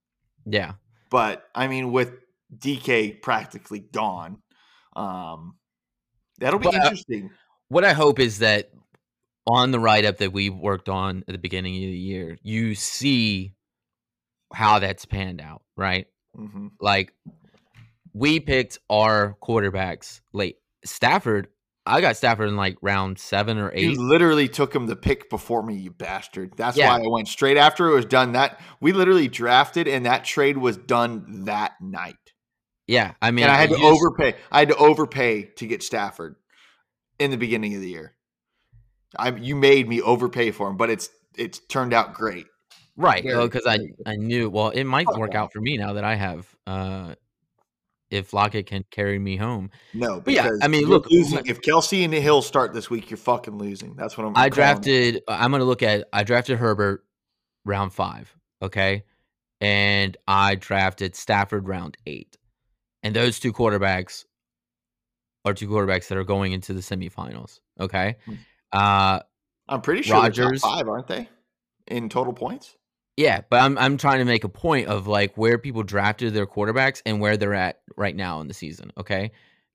Yeah, 0.45 0.73
But 1.11 1.43
I 1.53 1.67
mean, 1.67 1.91
with 1.91 2.13
DK 2.57 3.21
practically 3.21 3.80
gone, 3.80 4.41
um, 4.95 5.57
that'll 6.39 6.59
be 6.59 6.65
But, 6.65 6.75
uh, 6.75 6.77
interesting. 6.84 7.30
what 7.67 7.84
I 7.84 7.93
hope 7.93 8.19
is 8.19 8.39
that 8.39 8.71
on 9.45 9.71
the 9.71 9.80
write 9.80 10.05
up 10.05 10.17
that 10.17 10.32
we 10.34 10.49
worked 10.49 10.89
on 10.89 11.23
at 11.27 11.34
the 11.34 11.38
beginning 11.38 11.75
of 11.75 11.82
the 11.82 11.97
year, 11.97 12.38
you 12.41 12.73
see 12.73 13.53
how 14.54 14.80
that's 14.80 15.06
panned 15.06 15.41
out, 15.41 15.62
right? 15.76 16.08
hmm 16.36 16.68
Like 16.80 17.14
we 18.14 18.39
picked 18.39 18.80
our 18.89 19.38
quarterbacks 19.41 20.22
late. 20.34 20.58
Stafford, 20.86 21.47
I 21.86 22.02
got 22.02 22.18
Stafford 22.18 22.50
in 22.50 22.56
like 22.56 22.78
round 22.82 23.20
seven 23.20 23.58
or 23.58 23.72
eight. 23.74 23.84
You 23.84 24.08
literally 24.08 24.47
took 24.47 24.76
him 24.76 24.88
the 24.88 24.95
pick 24.95 25.30
before 25.30 25.64
me, 25.64 25.76
you 25.76 25.91
bastard. 25.91 26.54
That's 26.56 26.78
Yeah. 26.78 26.88
why 26.89 26.97
I 26.97 27.08
went 27.08 27.28
straight 27.28 27.58
after 27.58 27.88
it 27.88 27.95
was 27.95 28.06
done. 28.06 28.34
That 28.34 28.60
we 28.80 28.91
literally 28.91 29.28
drafted, 29.28 29.88
and 29.88 30.06
that 30.06 30.24
trade 30.26 30.58
was 30.58 30.78
done 30.78 31.45
that 31.45 31.74
night. 31.82 32.16
Yeah, 32.88 33.14
I 33.22 33.32
mean, 33.32 33.43
and 33.43 33.52
I 33.52 33.58
had 33.58 33.70
to 33.70 33.78
overpay. 33.78 34.36
I 34.52 34.60
had 34.60 34.70
to 34.70 34.76
overpay 34.76 35.43
to 35.58 35.68
get 35.68 35.84
Stafford 35.84 36.36
in 37.20 37.30
the 37.30 37.38
beginning 37.38 37.76
of 37.76 37.82
the 37.82 37.89
year. 37.89 38.16
I 39.18 39.30
you 39.32 39.56
made 39.56 39.88
me 39.88 40.02
overpay 40.02 40.52
for 40.52 40.70
him, 40.70 40.78
but 40.78 40.89
it's 40.89 41.10
it's 41.38 41.60
turned 41.60 41.93
out 41.93 42.14
great. 42.14 42.47
Right 43.00 43.24
because 43.24 43.66
I. 43.66 43.80
I 44.06 44.16
knew 44.18 44.50
well 44.50 44.70
it 44.70 44.84
might 44.84 45.08
Oh, 45.10 45.18
work 45.18 45.34
out 45.34 45.54
for 45.54 45.62
me 45.62 45.78
now 45.78 45.93
that 45.93 46.04
I 46.04 46.16
have 46.16 46.47
uh 46.68 47.16
if 48.12 48.34
Lockett 48.34 48.66
can 48.66 48.84
carry 48.91 49.20
me 49.20 49.36
home. 49.38 49.70
No, 49.93 50.20
But 50.20 50.34
yeah, 50.34 50.50
I 50.64 50.68
mean, 50.68 50.86
look, 50.88 51.10
losing. 51.12 51.45
if 51.45 51.62
Kelce 51.62 52.04
and 52.04 52.12
the 52.12 52.20
Hill 52.20 52.41
start 52.41 52.74
this 52.74 52.89
week, 52.89 53.12
you're 53.12 53.18
fucking 53.18 53.58
losing. 53.58 53.95
That's 53.95 54.18
what 54.18 54.26
I'm. 54.26 54.34
I 54.36 54.50
drafted. 54.50 55.22
I'm 55.28 55.52
gonna 55.52 55.64
look 55.64 55.84
at. 55.84 56.08
I 56.12 56.24
drafted 56.24 56.58
Herbert 56.58 57.06
round 57.66 57.93
five. 57.93 58.36
Okay, 58.62 59.04
and 59.62 60.18
I 60.28 60.56
drafted 60.56 61.16
Stafford 61.16 61.68
round 61.68 61.97
eight, 62.08 62.36
and 63.04 63.16
those 63.16 63.39
two 63.39 63.54
quarterbacks 63.54 64.26
are 65.45 65.54
two 65.54 65.68
quarterbacks 65.70 66.08
that 66.08 66.18
are 66.18 66.24
going 66.26 66.52
into 66.52 66.74
the 66.74 66.82
semifinals. 66.82 67.60
Okay, 67.80 68.16
Hmm. 68.26 68.34
uh, 68.74 69.20
I'm 69.70 69.82
pretty 69.82 70.02
sure 70.02 70.30
top 70.30 70.58
five, 70.58 70.89
aren't 70.89 71.08
they? 71.08 71.30
In 71.88 72.10
total 72.10 72.34
points. 72.34 72.76
Yeah, 73.20 73.41
but 73.49 73.61
I'm 73.61 73.78
I'm 73.78 73.97
trying 73.97 74.20
to 74.20 74.26
make 74.26 74.45
a 74.45 74.49
point 74.49 74.88
of 74.88 75.05
like 75.05 75.38
where 75.38 75.57
people 75.57 75.84
drafted 75.84 76.34
their 76.34 76.47
quarterbacks 76.47 77.01
and 77.05 77.20
where 77.20 77.36
they're 77.36 77.53
at 77.53 77.82
right 77.97 78.15
now 78.15 78.39
in 78.39 78.47
the 78.47 78.53
season. 78.53 78.93
Okay, 78.97 79.32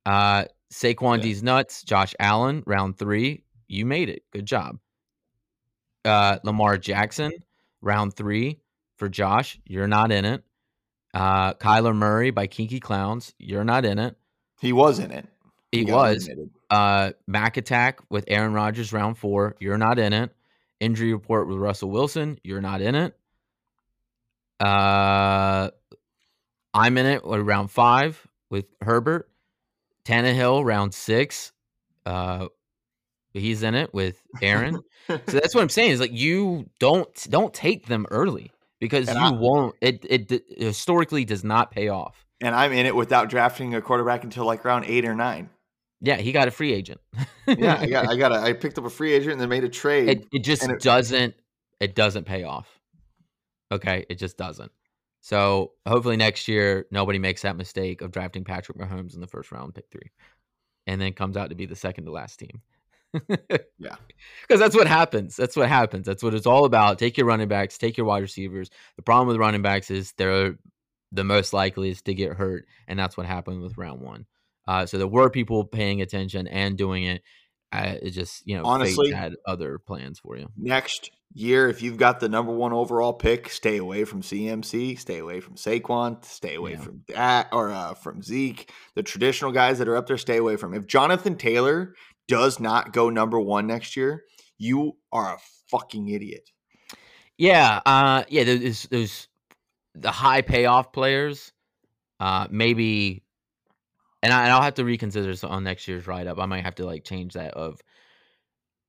uh, 0.06 0.46
Saquon 0.72 1.18
Yeah. 1.18 1.24
D's 1.24 1.42
nuts, 1.42 1.82
Josh 1.82 2.14
Allen 2.18 2.62
round 2.64 2.96
three, 2.96 3.44
you 3.68 3.84
made 3.84 4.08
it. 4.08 4.22
Good 4.32 4.46
job. 4.46 4.78
Uh, 6.06 6.38
Lamar 6.42 6.78
Jackson 6.78 7.32
round 7.82 8.14
three 8.14 8.60
for 8.96 9.10
Josh, 9.10 9.60
you're 9.66 9.88
not 9.88 10.10
in 10.10 10.24
it. 10.24 10.42
Uh, 11.12 11.52
Kyler 11.52 11.94
Murray 11.94 12.30
by 12.30 12.46
Kinky 12.46 12.80
Clowns, 12.80 13.34
you're 13.38 13.62
not 13.62 13.84
in 13.84 13.98
it. 13.98 14.16
He 14.58 14.72
was 14.72 14.98
in 14.98 15.10
it. 15.10 15.26
He 15.70 15.84
got 15.84 16.16
was. 16.16 16.30
Uh, 16.70 17.10
Mac 17.26 17.58
Attack 17.58 18.00
with 18.08 18.24
Aaron 18.28 18.54
Rodgers 18.54 18.90
round 18.90 19.18
four, 19.18 19.54
you're 19.60 19.76
not 19.76 19.98
in 19.98 20.14
it. 20.14 20.34
Injury 20.80 21.12
report 21.12 21.46
with 21.46 21.58
Russell 21.58 21.90
Wilson, 21.90 22.38
you're 22.42 22.62
not 22.62 22.80
in 22.80 22.94
it. 22.94 23.14
Uh, 24.64 25.70
I'm 26.72 26.98
in 26.98 27.06
it 27.06 27.22
round 27.24 27.70
five 27.70 28.26
with 28.50 28.66
Herbert. 28.80 29.28
Tannehill 30.04 30.64
round 30.64 30.92
six. 30.94 31.52
Uh, 32.04 32.48
he's 33.32 33.62
in 33.62 33.74
it 33.74 33.92
with 33.94 34.20
Aaron. 34.42 34.80
so 35.08 35.16
that's 35.26 35.54
what 35.54 35.62
I'm 35.62 35.68
saying 35.68 35.92
is 35.92 36.00
like 36.00 36.12
you 36.12 36.68
don't 36.80 37.08
don't 37.30 37.52
take 37.54 37.86
them 37.86 38.06
early 38.10 38.50
because 38.80 39.08
And 39.08 39.18
you 39.18 39.24
I- 39.24 39.30
won't. 39.32 39.74
It 39.80 40.04
it 40.08 40.28
d- 40.28 40.40
historically 40.56 41.24
does 41.24 41.44
not 41.44 41.70
pay 41.70 41.88
off. 41.88 42.24
and 42.40 42.54
I'm 42.54 42.72
in 42.72 42.86
it 42.86 42.94
without 42.94 43.30
drafting 43.30 43.74
a 43.74 43.80
quarterback 43.80 44.24
until 44.24 44.44
like 44.44 44.64
round 44.64 44.84
eight 44.86 45.04
or 45.04 45.14
nine. 45.14 45.48
Yeah, 46.00 46.16
he 46.16 46.32
got 46.32 46.48
a 46.48 46.50
free 46.50 46.74
agent. 46.74 47.00
Yeah, 47.46 47.78
I 47.80 47.86
got, 47.86 48.08
I 48.10 48.16
got, 48.18 48.32
a, 48.32 48.34
I 48.36 48.52
picked 48.52 48.76
up 48.76 48.84
a 48.84 48.90
free 48.90 49.14
agent 49.14 49.32
and 49.32 49.40
then 49.40 49.48
made 49.48 49.64
a 49.64 49.70
trade. 49.70 50.08
it 50.08 50.26
it 50.32 50.44
just 50.44 50.62
it- 50.68 50.80
doesn't 50.80 51.34
it 51.80 51.94
doesn't 51.94 52.24
pay 52.24 52.42
off. 52.44 52.73
Okay, 53.72 54.06
it 54.08 54.16
just 54.16 54.36
doesn't. 54.36 54.72
So 55.20 55.72
hopefully 55.86 56.16
next 56.16 56.48
year 56.48 56.86
nobody 56.90 57.18
makes 57.18 57.42
that 57.42 57.56
mistake 57.56 58.02
of 58.02 58.10
drafting 58.10 58.44
Patrick 58.44 58.78
Mahomes 58.78 59.14
in 59.14 59.20
the 59.20 59.26
first 59.26 59.50
round, 59.50 59.74
pick 59.74 59.86
three, 59.90 60.10
and 60.86 61.00
then 61.00 61.12
comes 61.14 61.36
out 61.36 61.48
to 61.48 61.56
be 61.56 61.66
the 61.66 61.76
second 61.76 62.04
to 62.04 62.12
last 62.12 62.38
team. 62.38 62.60
Yeah. 63.78 63.96
because 64.42 64.60
that's 64.60 64.76
what 64.76 64.86
happens. 64.86 65.36
That's 65.36 65.56
what 65.56 65.68
happens. 65.68 66.06
That's 66.06 66.22
what 66.22 66.34
it's 66.34 66.46
all 66.46 66.64
about. 66.64 66.98
Take 66.98 67.16
your 67.16 67.26
running 67.26 67.48
backs, 67.48 67.78
take 67.78 67.96
your 67.96 68.06
wide 68.06 68.22
receivers. 68.22 68.70
The 68.96 69.02
problem 69.02 69.28
with 69.28 69.38
running 69.38 69.62
backs 69.62 69.90
is 69.90 70.12
they're 70.18 70.56
the 71.12 71.24
most 71.24 71.52
likely 71.52 71.90
is 71.90 72.02
to 72.02 72.14
get 72.14 72.34
hurt, 72.34 72.66
and 72.88 72.98
that's 72.98 73.16
what 73.16 73.26
happened 73.26 73.62
with 73.62 73.78
round 73.78 74.00
one. 74.00 74.26
Uh, 74.66 74.86
so 74.86 74.98
there 74.98 75.06
were 75.06 75.30
people 75.30 75.64
paying 75.64 76.02
attention 76.02 76.46
and 76.48 76.76
doing 76.76 77.04
it. 77.04 77.22
I, 77.70 77.98
it 78.02 78.10
just 78.10 78.46
you 78.46 78.56
know, 78.56 78.64
Honestly- 78.64 79.10
had 79.12 79.36
other 79.46 79.78
plans 79.78 80.18
for 80.18 80.36
you. 80.36 80.48
Next 80.56 81.10
year, 81.34 81.68
if 81.68 81.82
you've 81.82 81.96
got 81.96 82.20
the 82.20 82.28
number 82.28 82.52
one 82.52 82.72
overall 82.72 83.12
pick, 83.12 83.48
stay 83.50 83.76
away 83.78 84.04
from 84.04 84.22
CMC, 84.22 84.98
stay 84.98 85.18
away 85.18 85.40
from 85.40 85.56
Saquon, 85.56 86.24
stay 86.24 86.54
away 86.54 86.72
Yeah. 86.72 86.80
from 86.80 87.02
that 87.08 87.48
or 87.52 87.70
uh, 87.70 87.94
from 87.94 88.22
Zeke. 88.22 88.72
The 88.94 89.02
traditional 89.02 89.52
guys 89.52 89.78
that 89.78 89.88
are 89.88 89.96
up 89.96 90.06
there, 90.06 90.16
stay 90.18 90.36
away 90.38 90.56
from. 90.56 90.72
If 90.74 90.86
Jonathan 90.86 91.36
Taylor 91.36 91.94
does 92.28 92.60
not 92.60 92.92
go 92.92 93.10
number 93.10 93.38
one 93.40 93.66
next 93.66 93.96
year, 93.96 94.24
you 94.58 94.96
are 95.12 95.34
a 95.34 95.38
fucking 95.70 96.08
idiot. 96.08 96.48
Yeah, 97.36 97.80
uh, 97.84 98.22
yeah. 98.28 98.44
There's 98.44 98.84
there's 98.84 99.28
the 99.96 100.12
high 100.12 100.42
payoff 100.42 100.92
players. 100.92 101.52
Uh, 102.20 102.46
maybe, 102.48 103.24
and, 104.22 104.32
I, 104.32 104.44
and 104.44 104.52
I'll 104.52 104.62
have 104.62 104.74
to 104.74 104.84
reconsider 104.84 105.26
this 105.26 105.42
on 105.42 105.64
next 105.64 105.88
year's 105.88 106.06
write 106.06 106.28
up. 106.28 106.38
I 106.38 106.46
might 106.46 106.64
have 106.64 106.76
to 106.76 106.86
like 106.86 107.02
change 107.04 107.34
that 107.34 107.54
of, 107.54 107.80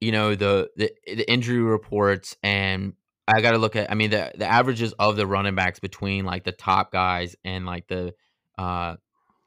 you 0.01 0.11
know, 0.11 0.35
the 0.35 0.69
the 0.75 0.91
the 1.05 1.29
injury 1.31 1.59
reports 1.61 2.35
and 2.43 2.93
I 3.27 3.41
got 3.41 3.51
to 3.51 3.57
look 3.57 3.75
at. 3.75 3.91
I 3.91 3.95
mean, 3.95 4.11
the 4.11 4.31
the 4.35 4.45
averages 4.45 4.93
of 4.93 5.15
the 5.15 5.25
running 5.25 5.55
backs 5.55 5.79
between 5.79 6.25
like 6.25 6.43
the 6.43 6.51
top 6.51 6.91
guys 6.91 7.35
and 7.43 7.65
like 7.65 7.87
the 7.87 8.13
uh 8.57 8.95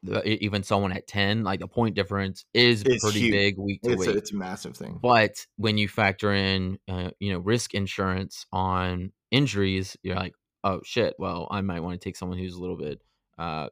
the, 0.03 0.25
even 0.43 0.63
someone 0.63 0.91
at 0.93 1.07
ten, 1.07 1.43
like 1.43 1.59
the 1.59 1.67
point 1.67 1.95
difference 1.95 2.45
is 2.53 2.83
It's 2.85 3.03
pretty 3.03 3.19
huge. 3.19 3.31
big 3.31 3.57
week 3.57 3.81
to 3.81 3.91
It's 3.91 3.99
week. 3.99 4.09
a, 4.09 4.17
it's 4.17 4.31
a 4.31 4.35
massive 4.35 4.77
thing. 4.77 4.97
But 5.01 5.45
when 5.57 5.77
you 5.77 5.87
factor 5.89 6.33
in, 6.33 6.79
uh, 6.87 7.11
you 7.19 7.33
know, 7.33 7.39
risk 7.39 7.73
insurance 7.73 8.45
on 8.51 9.11
injuries, 9.29 9.97
you're 10.01 10.15
like, 10.15 10.35
oh 10.63 10.79
shit. 10.85 11.15
Well, 11.19 11.47
I 11.51 11.61
might 11.61 11.81
want 11.81 11.99
to 11.99 12.03
take 12.03 12.15
someone 12.15 12.37
who's 12.37 12.55
a 12.55 12.61
little 12.61 12.77
bit 12.77 13.01
uh, 13.37 13.69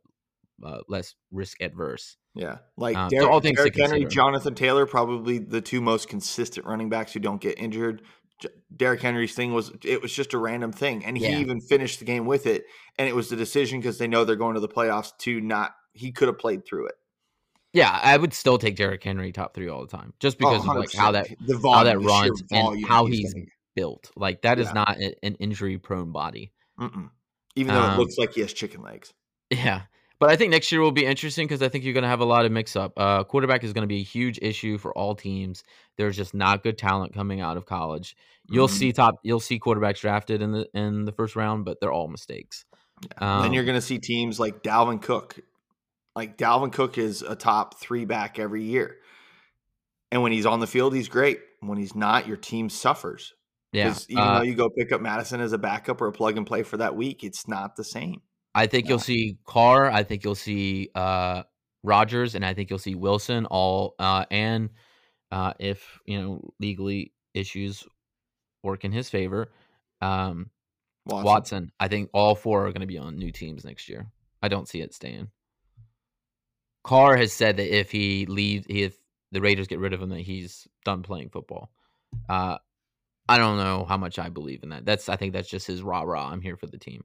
uh 0.63 0.79
less 0.87 1.15
risk 1.31 1.61
adverse. 1.61 2.17
Yeah, 2.33 2.59
like 2.77 2.95
Um, 2.95 3.09
so 3.09 3.29
all 3.29 3.39
things 3.39 3.57
Derrick 3.57 3.75
Henry. 3.75 4.05
Jonathan 4.05 4.53
Taylor, 4.55 4.85
probably 4.85 5.39
the 5.39 5.61
two 5.61 5.81
most 5.81 6.07
consistent 6.07 6.65
running 6.67 6.89
backs 6.89 7.13
who 7.13 7.19
don't 7.19 7.41
get 7.41 7.57
injured. 7.59 8.03
J- 8.39 8.49
Derrick 8.75 9.01
Henry's 9.01 9.33
thing 9.33 9.53
was 9.53 9.71
it 9.83 10.01
was 10.01 10.13
just 10.13 10.33
a 10.33 10.37
random 10.37 10.71
thing, 10.71 11.03
and 11.05 11.17
Yeah. 11.17 11.29
he 11.29 11.41
even 11.41 11.59
finished 11.61 11.99
the 11.99 12.05
game 12.05 12.25
with 12.25 12.45
it, 12.45 12.65
and 12.99 13.07
it 13.09 13.15
was 13.15 13.29
the 13.29 13.35
decision 13.35 13.79
because 13.79 13.97
they 13.97 14.07
know 14.07 14.23
they're 14.25 14.35
going 14.35 14.53
to 14.55 14.59
the 14.61 14.67
playoffs 14.69 15.15
to 15.19 15.41
not. 15.41 15.73
He 15.93 16.11
could 16.11 16.27
have 16.27 16.37
played 16.37 16.63
through 16.63 16.85
it 16.87 16.95
Yeah, 17.73 17.89
I 18.03 18.15
would 18.17 18.33
still 18.33 18.59
take 18.59 18.75
Derrick 18.75 19.03
Henry 19.03 19.31
top 19.31 19.55
three 19.55 19.67
all 19.67 19.81
the 19.81 19.87
time, 19.97 20.13
just 20.19 20.37
because 20.37 20.61
Oh, 20.67 20.71
of 20.71 20.77
like 20.77 20.93
how 20.93 21.11
that 21.13 21.27
100%. 21.27 21.47
the 21.47 21.69
how 21.71 21.83
that 21.83 21.99
runs 21.99 22.43
and 22.51 22.85
how 22.85 23.05
he's 23.07 23.33
gonna- 23.33 23.45
built. 23.75 24.11
Like 24.15 24.43
that 24.43 24.59
is 24.59 24.67
Yeah. 24.67 24.73
not 24.73 24.97
a- 24.99 25.15
an 25.25 25.35
injury 25.35 25.77
prone 25.79 26.11
body. 26.11 26.53
Mm-mm. 26.79 27.09
even 27.55 27.73
though 27.73 27.81
Um, 27.81 27.93
it 27.95 27.97
looks 27.97 28.17
like 28.19 28.33
he 28.33 28.41
has 28.41 28.53
chicken 28.53 28.83
legs. 28.83 29.11
Yeah. 29.49 29.83
But 30.19 30.29
I 30.31 30.35
think 30.35 30.51
next 30.51 30.71
year 30.71 30.81
will 30.81 30.91
be 30.91 31.05
interesting 31.05 31.45
because 31.47 31.61
I 31.61 31.69
think 31.69 31.83
you're 31.83 31.93
going 31.93 32.03
to 32.03 32.09
have 32.09 32.21
a 32.21 32.25
lot 32.25 32.45
of 32.45 32.51
mix 32.51 32.75
up. 32.75 32.93
Uh, 32.97 33.23
quarterback 33.23 33.63
is 33.63 33.71
going 33.71 33.83
to 33.83 33.87
be 33.87 33.99
a 33.99 34.03
huge 34.03 34.39
issue 34.41 34.77
for 34.79 34.91
all 34.97 35.13
teams. 35.15 35.63
There's 35.95 36.15
just 36.17 36.33
not 36.33 36.63
good 36.63 36.77
talent 36.77 37.13
coming 37.13 37.39
out 37.39 37.55
of 37.55 37.65
college. 37.67 38.15
You'll 38.49 38.67
Mhm. 38.67 38.71
see 38.71 38.93
top. 38.93 39.15
You'll 39.23 39.39
see 39.39 39.59
quarterbacks 39.59 39.99
drafted 40.01 40.41
in 40.41 40.51
the 40.51 40.67
in 40.73 41.05
the 41.05 41.11
first 41.11 41.35
round, 41.35 41.65
but 41.65 41.79
they're 41.79 41.91
all 41.91 42.07
mistakes. 42.07 42.65
And 43.19 43.43
then 43.43 43.53
you're 43.53 43.61
Um, 43.61 43.67
going 43.67 43.77
to 43.77 43.81
see 43.85 43.99
teams 43.99 44.39
like 44.39 44.63
Dalvin 44.63 45.01
Cook. 45.01 45.39
Like 46.15 46.35
Dalvin 46.35 46.71
Cook 46.73 46.97
is 46.97 47.21
a 47.21 47.35
top 47.35 47.79
three 47.79 48.05
back 48.05 48.39
every 48.39 48.63
year. 48.63 48.97
And 50.11 50.23
when 50.23 50.31
he's 50.31 50.47
on 50.47 50.61
the 50.61 50.67
field, 50.67 50.95
he's 50.95 51.09
great. 51.09 51.39
When 51.59 51.77
he's 51.77 51.93
not, 51.93 52.27
your 52.27 52.37
team 52.37 52.69
suffers. 52.69 53.33
Yeah. 53.71 53.89
Because 53.89 54.09
even 54.09 54.23
uh, 54.23 54.37
though 54.39 54.45
you 54.45 54.55
go 54.55 54.69
pick 54.69 54.91
up 54.91 55.01
Mattison 55.01 55.41
as 55.41 55.51
a 55.53 55.57
backup 55.59 56.01
or 56.01 56.07
a 56.07 56.11
plug 56.11 56.37
and 56.37 56.47
play 56.47 56.63
for 56.63 56.77
that 56.77 56.95
week, 56.95 57.23
it's 57.23 57.47
not 57.47 57.75
the 57.75 57.83
same. 57.83 58.21
I 58.57 58.65
think 58.65 58.89
you'll 58.89 58.97
see 58.97 59.37
Carr. 59.45 59.91
I 59.91 60.01
think 60.01 60.23
you'll 60.23 60.33
see 60.33 60.89
uh, 60.95 61.43
Rodgers, 61.83 62.33
and 62.33 62.43
I 62.43 62.55
think 62.55 62.71
you'll 62.71 62.79
see 62.79 62.95
Wilson. 62.95 63.45
All 63.45 63.93
uh, 63.99 64.25
and 64.31 64.71
uh, 65.31 65.53
if 65.59 65.99
you 66.05 66.19
know 66.19 66.53
legally 66.59 67.13
issues 67.35 67.83
work 68.63 68.83
in 68.83 68.91
his 68.91 69.11
favor, 69.11 69.51
um, 70.01 70.49
Watson. 71.05 71.25
Watson. 71.25 71.71
I 71.79 71.87
think 71.87 72.09
all 72.13 72.33
four 72.33 72.65
are 72.65 72.71
going 72.71 72.81
to 72.81 72.87
be 72.87 72.97
on 72.97 73.19
new 73.19 73.31
teams 73.31 73.63
next 73.63 73.87
year. 73.87 74.07
I 74.41 74.47
don't 74.47 74.67
see 74.67 74.81
it 74.81 74.91
staying. 74.91 75.29
Carr 76.83 77.15
has 77.15 77.33
said 77.33 77.57
that 77.57 77.77
if 77.77 77.91
he 77.91 78.25
leaves, 78.25 78.65
if 78.69 78.97
the 79.31 79.41
Raiders 79.41 79.67
get 79.67 79.79
rid 79.79 79.93
of 79.93 80.01
him, 80.01 80.09
that 80.09 80.21
he's 80.21 80.67
done 80.83 81.03
playing 81.03 81.29
football. 81.29 81.69
Uh, 82.27 82.57
I 83.29 83.37
don't 83.37 83.57
know 83.57 83.85
how 83.87 83.97
much 83.97 84.17
I 84.17 84.29
believe 84.29 84.63
in 84.63 84.69
that. 84.69 84.83
That's 84.83 85.09
I 85.09 85.15
think 85.15 85.33
that's 85.33 85.49
just 85.49 85.67
his 85.67 85.83
rah 85.83 86.01
rah. 86.01 86.31
I'm 86.31 86.41
here 86.41 86.57
for 86.57 86.65
the 86.65 86.79
team. 86.79 87.03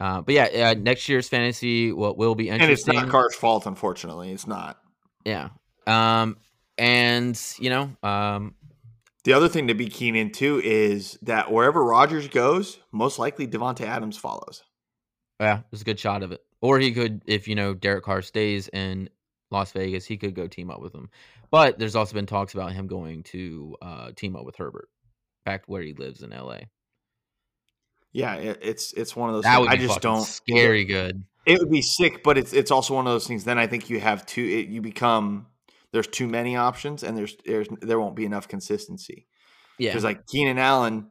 Uh, 0.00 0.22
but 0.22 0.34
yeah, 0.34 0.44
uh, 0.44 0.74
next 0.78 1.08
year's 1.08 1.28
fantasy 1.28 1.92
will 1.92 2.16
will 2.16 2.34
be 2.34 2.48
interesting. 2.48 2.62
And 2.64 2.72
it's 2.72 2.86
not 2.86 3.08
Carr's 3.10 3.34
fault, 3.34 3.66
unfortunately. 3.66 4.32
It's 4.32 4.46
not. 4.46 4.78
yeah. 5.24 5.50
Um, 5.86 6.36
and 6.78 7.38
you 7.58 7.68
know, 7.70 7.90
um, 8.02 8.54
The 9.24 9.34
other 9.34 9.48
thing 9.48 9.68
to 9.68 9.74
be 9.74 9.88
keen 9.88 10.16
into 10.16 10.60
is 10.64 11.18
that 11.22 11.52
wherever 11.52 11.84
Rodgers 11.84 12.28
goes, 12.28 12.78
most 12.92 13.18
likely 13.18 13.46
Davante 13.46 13.82
Adams 13.86 14.16
follows. 14.16 14.62
Yeah, 15.38 15.60
there's 15.70 15.82
a 15.82 15.84
good 15.84 15.98
shot 16.00 16.22
of 16.22 16.32
it. 16.32 16.40
Or 16.62 16.78
he 16.78 16.92
could, 16.92 17.22
if 17.26 17.48
you 17.48 17.54
know 17.54 17.74
Derek 17.74 18.04
Carr 18.04 18.22
stays 18.22 18.68
in 18.68 19.08
Las 19.50 19.72
Vegas, 19.72 20.04
he 20.06 20.16
could 20.16 20.34
go 20.34 20.46
team 20.46 20.70
up 20.70 20.80
with 20.80 20.94
him. 20.94 21.10
But 21.50 21.78
there's 21.78 21.96
also 21.96 22.14
been 22.14 22.26
talks 22.26 22.54
about 22.54 22.72
him 22.72 22.86
going 22.86 23.22
to 23.24 23.76
uh, 23.82 24.10
team 24.14 24.36
up 24.36 24.44
with 24.44 24.56
Herbert, 24.56 24.88
back 25.44 25.64
where 25.66 25.82
he 25.82 25.94
lives 25.94 26.22
in 26.22 26.32
L.A. 26.32 26.68
Yeah, 28.12 28.34
it, 28.34 28.58
it's 28.62 28.92
it's 28.92 29.14
one 29.14 29.28
of 29.28 29.36
those. 29.36 29.44
That 29.44 29.56
things. 29.56 29.68
would 29.68 29.78
I 29.78 29.82
just 29.82 30.00
don't. 30.00 30.24
scary 30.24 30.84
good. 30.84 31.24
It 31.46 31.58
would 31.58 31.70
be 31.70 31.82
sick, 31.82 32.22
but 32.22 32.36
it's 32.36 32.52
it's 32.52 32.70
also 32.70 32.94
one 32.94 33.06
of 33.06 33.12
those 33.12 33.26
things. 33.26 33.44
Then 33.44 33.58
I 33.58 33.66
think 33.66 33.88
you 33.88 34.00
have 34.00 34.26
two. 34.26 34.42
It, 34.42 34.68
you 34.68 34.82
become 34.82 35.46
there's 35.92 36.06
too 36.06 36.26
many 36.28 36.56
options, 36.56 37.02
and 37.02 37.16
there's 37.16 37.36
there's 37.44 37.68
there 37.80 38.00
won't 38.00 38.16
be 38.16 38.24
enough 38.24 38.48
consistency. 38.48 39.26
Yeah, 39.78 39.90
Because 39.90 40.04
like 40.04 40.26
Keenan 40.26 40.58
Allen, 40.58 41.10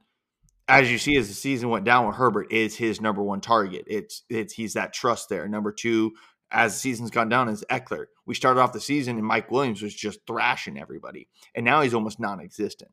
as 0.68 0.92
you 0.92 0.98
see 0.98 1.18
as 1.18 1.28
the 1.28 1.34
season 1.34 1.70
went 1.70 1.86
down 1.86 2.06
with 2.06 2.18
Herbert, 2.18 2.52
is 2.52 2.76
his 2.76 3.02
number 3.02 3.24
one 3.24 3.42
target. 3.42 3.86
It's 3.88 4.24
it's 4.30 4.54
he's 4.54 4.74
that 4.74 4.94
trust 4.94 5.30
there. 5.30 5.48
Number 5.48 5.72
two, 5.72 6.14
as 6.52 6.74
the 6.74 6.80
season's 6.80 7.12
gone 7.12 7.30
down, 7.30 7.50
is 7.50 7.66
Ekeler. 7.70 8.06
We 8.26 8.36
started 8.36 8.62
off 8.62 8.74
the 8.74 8.80
season 8.80 9.18
and 9.18 9.26
Mike 9.26 9.50
Williams 9.50 9.82
was 9.82 9.96
just 9.96 10.20
thrashing 10.28 10.80
everybody, 10.80 11.28
and 11.56 11.66
now 11.66 11.82
he's 11.82 11.94
almost 11.94 12.20
non-existent. 12.20 12.92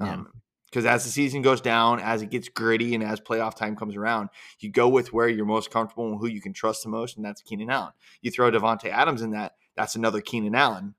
Yeah. 0.00 0.12
Um, 0.12 0.28
because 0.70 0.86
as 0.86 1.04
the 1.04 1.10
season 1.10 1.42
goes 1.42 1.60
down, 1.60 1.98
as 2.00 2.22
it 2.22 2.30
gets 2.30 2.48
gritty, 2.48 2.94
and 2.94 3.02
as 3.02 3.20
playoff 3.20 3.56
time 3.56 3.74
comes 3.74 3.96
around, 3.96 4.28
you 4.60 4.70
go 4.70 4.88
with 4.88 5.12
where 5.12 5.28
you're 5.28 5.44
most 5.44 5.70
comfortable 5.70 6.06
and 6.12 6.20
who 6.20 6.28
you 6.28 6.40
can 6.40 6.52
trust 6.52 6.84
the 6.84 6.88
most, 6.88 7.16
and 7.16 7.24
that's 7.24 7.42
Keenan 7.42 7.70
Allen. 7.70 7.92
You 8.22 8.30
throw 8.30 8.50
Davante 8.50 8.86
Adams 8.86 9.22
in 9.22 9.32
that, 9.32 9.54
that's 9.76 9.96
another 9.96 10.20
Keenan 10.20 10.54
Allen, 10.54 10.94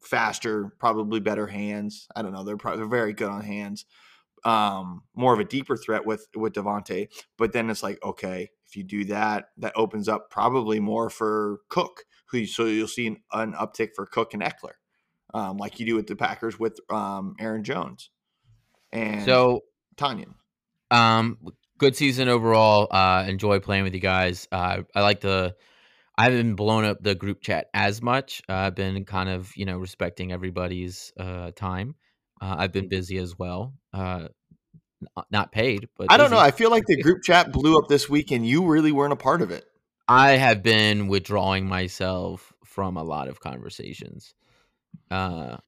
faster, 0.00 0.72
probably 0.78 1.20
better 1.20 1.46
hands. 1.46 2.08
I 2.16 2.22
don't 2.22 2.32
know. 2.32 2.44
They're 2.44 2.56
probably 2.56 2.78
they're 2.78 2.88
very 2.88 3.12
good 3.12 3.28
on 3.28 3.42
hands. 3.42 3.84
Um, 4.42 5.02
more 5.14 5.34
of 5.34 5.38
a 5.40 5.44
deeper 5.44 5.76
threat 5.76 6.06
with 6.06 6.26
with 6.34 6.54
Devonte, 6.54 7.08
but 7.36 7.52
then 7.52 7.68
it's 7.68 7.82
like 7.82 8.02
okay, 8.02 8.48
if 8.66 8.74
you 8.76 8.84
do 8.84 9.04
that, 9.06 9.50
that 9.58 9.74
opens 9.76 10.08
up 10.08 10.30
probably 10.30 10.80
more 10.80 11.10
for 11.10 11.58
Cook. 11.68 12.04
Who 12.26 12.38
you- 12.38 12.46
so 12.46 12.64
you'll 12.64 12.88
see 12.88 13.06
an, 13.08 13.18
an 13.32 13.52
uptick 13.52 13.90
for 13.94 14.06
Cook 14.06 14.32
and 14.32 14.42
Ekeler, 14.42 14.74
um, 15.34 15.58
like 15.58 15.78
you 15.78 15.84
do 15.84 15.94
with 15.94 16.06
the 16.06 16.16
Packers 16.16 16.58
with 16.58 16.80
um, 16.88 17.34
Aaron 17.38 17.64
Jones 17.64 18.08
and 18.92 19.24
so 19.24 19.62
Tanyan. 19.96 20.34
um, 20.90 21.38
good 21.78 21.96
season 21.96 22.28
overall. 22.28 22.88
Uh, 22.90 23.24
enjoy 23.26 23.60
playing 23.60 23.84
with 23.84 23.94
you 23.94 24.00
guys. 24.00 24.48
Uh, 24.50 24.82
I 24.94 25.00
like 25.00 25.20
the. 25.20 25.54
I 26.18 26.24
haven't 26.24 26.56
blown 26.56 26.84
up 26.84 26.98
the 27.00 27.14
group 27.14 27.40
chat 27.40 27.68
as 27.72 28.02
much. 28.02 28.42
Uh, 28.48 28.54
I've 28.54 28.74
been 28.74 29.04
kind 29.04 29.28
of 29.28 29.50
you 29.56 29.64
know 29.64 29.78
respecting 29.78 30.32
everybody's 30.32 31.12
uh, 31.18 31.50
time. 31.52 31.94
Uh, 32.40 32.56
I've 32.58 32.72
been 32.72 32.88
busy 32.88 33.18
as 33.18 33.38
well. 33.38 33.74
Uh, 33.92 34.28
not 35.30 35.50
paid, 35.52 35.88
but 35.96 36.08
I 36.10 36.16
don't 36.16 36.30
know. 36.30 36.38
I 36.38 36.50
feel 36.50 36.70
like 36.70 36.84
the 36.86 36.96
group 37.02 37.22
chat 37.22 37.52
blew 37.52 37.78
up 37.78 37.88
this 37.88 38.08
week, 38.08 38.30
and 38.30 38.46
you 38.46 38.66
really 38.66 38.92
weren't 38.92 39.12
a 39.12 39.16
part 39.16 39.42
of 39.42 39.50
it. 39.50 39.64
I 40.08 40.32
have 40.32 40.62
been 40.62 41.06
withdrawing 41.08 41.68
myself 41.68 42.52
from 42.64 42.96
a 42.96 43.02
lot 43.02 43.28
of 43.28 43.40
conversations. 43.40 44.34
Uh, 45.10 45.58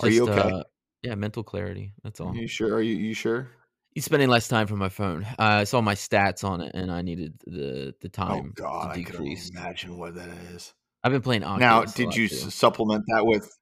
Are 0.00 0.08
you 0.08 0.28
okay? 0.28 0.50
Uh, 0.50 0.62
yeah, 1.04 1.14
mental 1.14 1.42
clarity. 1.42 1.92
That's 2.02 2.20
all. 2.20 2.34
You 2.34 2.48
sure? 2.48 2.74
Are 2.74 2.82
you 2.82 2.96
you 2.96 3.14
sure? 3.14 3.48
He's 3.94 4.04
spending 4.04 4.28
less 4.28 4.48
time 4.48 4.66
from 4.66 4.78
my 4.80 4.88
phone. 4.88 5.24
Uh, 5.38 5.62
I 5.62 5.64
saw 5.64 5.80
my 5.80 5.94
stats 5.94 6.42
on 6.42 6.60
it, 6.60 6.72
and 6.74 6.90
I 6.90 7.02
needed 7.02 7.34
the 7.46 7.94
the 8.00 8.08
time. 8.08 8.30
Oh 8.30 8.40
time 8.40 8.52
God, 8.54 8.82
to 8.82 8.88
I 9.00 9.02
can 9.04 9.16
only 9.16 9.30
decrease. 9.30 9.50
imagine 9.50 9.96
what 9.98 10.14
that 10.16 10.28
is. 10.54 10.74
I've 11.04 11.12
been 11.12 11.22
playing 11.22 11.44
Oculus. 11.44 11.60
Now, 11.60 11.84
did 11.84 12.16
you 12.16 12.28
too. 12.28 12.34
supplement 12.36 13.04
that 13.08 13.24
with? 13.26 13.56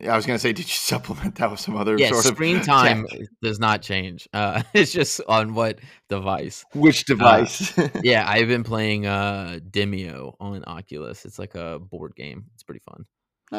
Yeah, 0.00 0.12
I 0.12 0.16
was 0.16 0.26
gonna 0.26 0.38
say, 0.38 0.52
did 0.52 0.66
you 0.66 0.72
supplement 0.74 1.36
that 1.36 1.50
with 1.50 1.60
some 1.60 1.76
other 1.76 1.98
Yeah, 1.98 2.08
sort 2.10 2.24
screen 2.24 2.56
of 2.58 2.64
screen 2.64 2.76
time 2.76 3.06
tech? 3.06 3.20
does 3.42 3.58
not 3.58 3.80
change. 3.80 4.28
Uh, 4.34 4.62
it's 4.74 4.92
just 4.92 5.20
on 5.28 5.54
what 5.54 5.78
device. 6.10 6.64
Which 6.74 7.04
device? 7.06 7.72
Yeah, 8.02 8.28
I've 8.28 8.48
been 8.48 8.64
playing 8.64 9.06
uh 9.06 9.60
Demeo 9.70 10.34
on 10.40 10.64
Oculus. 10.66 11.24
It's 11.24 11.38
like 11.38 11.54
a 11.54 11.78
board 11.78 12.14
game. 12.16 12.46
It's 12.54 12.62
pretty 12.64 12.82
fun. 12.84 13.06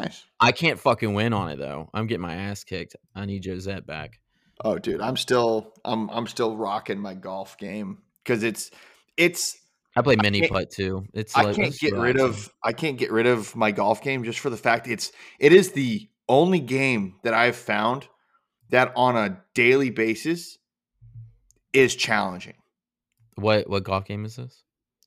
Nice. 0.00 0.24
I 0.40 0.52
can't 0.52 0.78
fucking 0.78 1.14
win 1.14 1.32
on 1.32 1.50
it 1.50 1.58
though. 1.58 1.88
I'm 1.94 2.06
getting 2.06 2.22
my 2.22 2.34
ass 2.34 2.64
kicked. 2.64 2.96
I 3.14 3.26
need 3.26 3.44
Josette 3.44 3.86
back. 3.86 4.18
Oh, 4.64 4.78
dude, 4.78 5.00
I'm 5.00 5.16
still 5.16 5.72
I'm 5.84 6.08
I'm 6.10 6.26
still 6.26 6.56
rocking 6.56 6.98
my 6.98 7.14
golf 7.14 7.58
game 7.58 7.98
because 8.24 8.42
it's 8.42 8.70
it's 9.16 9.56
I 9.94 10.02
play 10.02 10.16
mini 10.16 10.48
putt 10.48 10.70
too. 10.70 11.06
It's 11.12 11.36
I 11.36 11.42
like 11.42 11.56
can't 11.56 11.78
get 11.78 11.94
rid 11.94 12.18
of 12.18 12.50
I 12.62 12.72
can't 12.72 12.98
get 12.98 13.12
rid 13.12 13.26
of 13.26 13.54
my 13.56 13.70
golf 13.70 14.02
game 14.02 14.24
just 14.24 14.40
for 14.40 14.50
the 14.50 14.56
fact 14.56 14.88
it's 14.88 15.12
it 15.38 15.52
is 15.52 15.72
the 15.72 16.08
only 16.28 16.60
game 16.60 17.16
that 17.22 17.34
I've 17.34 17.56
found 17.56 18.08
that 18.70 18.92
on 18.96 19.16
a 19.16 19.40
daily 19.54 19.90
basis 19.90 20.58
is 21.72 21.94
challenging. 21.94 22.54
what 23.36 23.68
what 23.68 23.84
golf 23.84 24.06
game 24.06 24.24
is 24.24 24.36
this? 24.36 24.64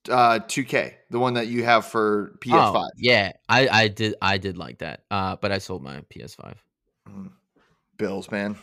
Uh 0.08 0.40
2K, 0.40 0.94
the 1.10 1.20
one 1.20 1.34
that 1.34 1.48
you 1.48 1.64
have 1.66 1.86
for 1.86 2.38
PS5. 2.40 2.76
Oh, 2.76 2.90
yeah, 2.98 3.34
I 3.50 3.68
I 3.68 3.88
did 3.90 4.16
I 4.22 4.38
did 4.38 4.58
like 4.58 4.80
that. 4.80 5.04
Uh, 5.12 5.36
but 5.36 5.52
I 5.52 5.58
sold 5.58 5.84
my 5.84 6.02
PS5. 6.14 6.56
Mm. 7.08 7.32
Bills, 7.98 8.32
man. 8.32 8.56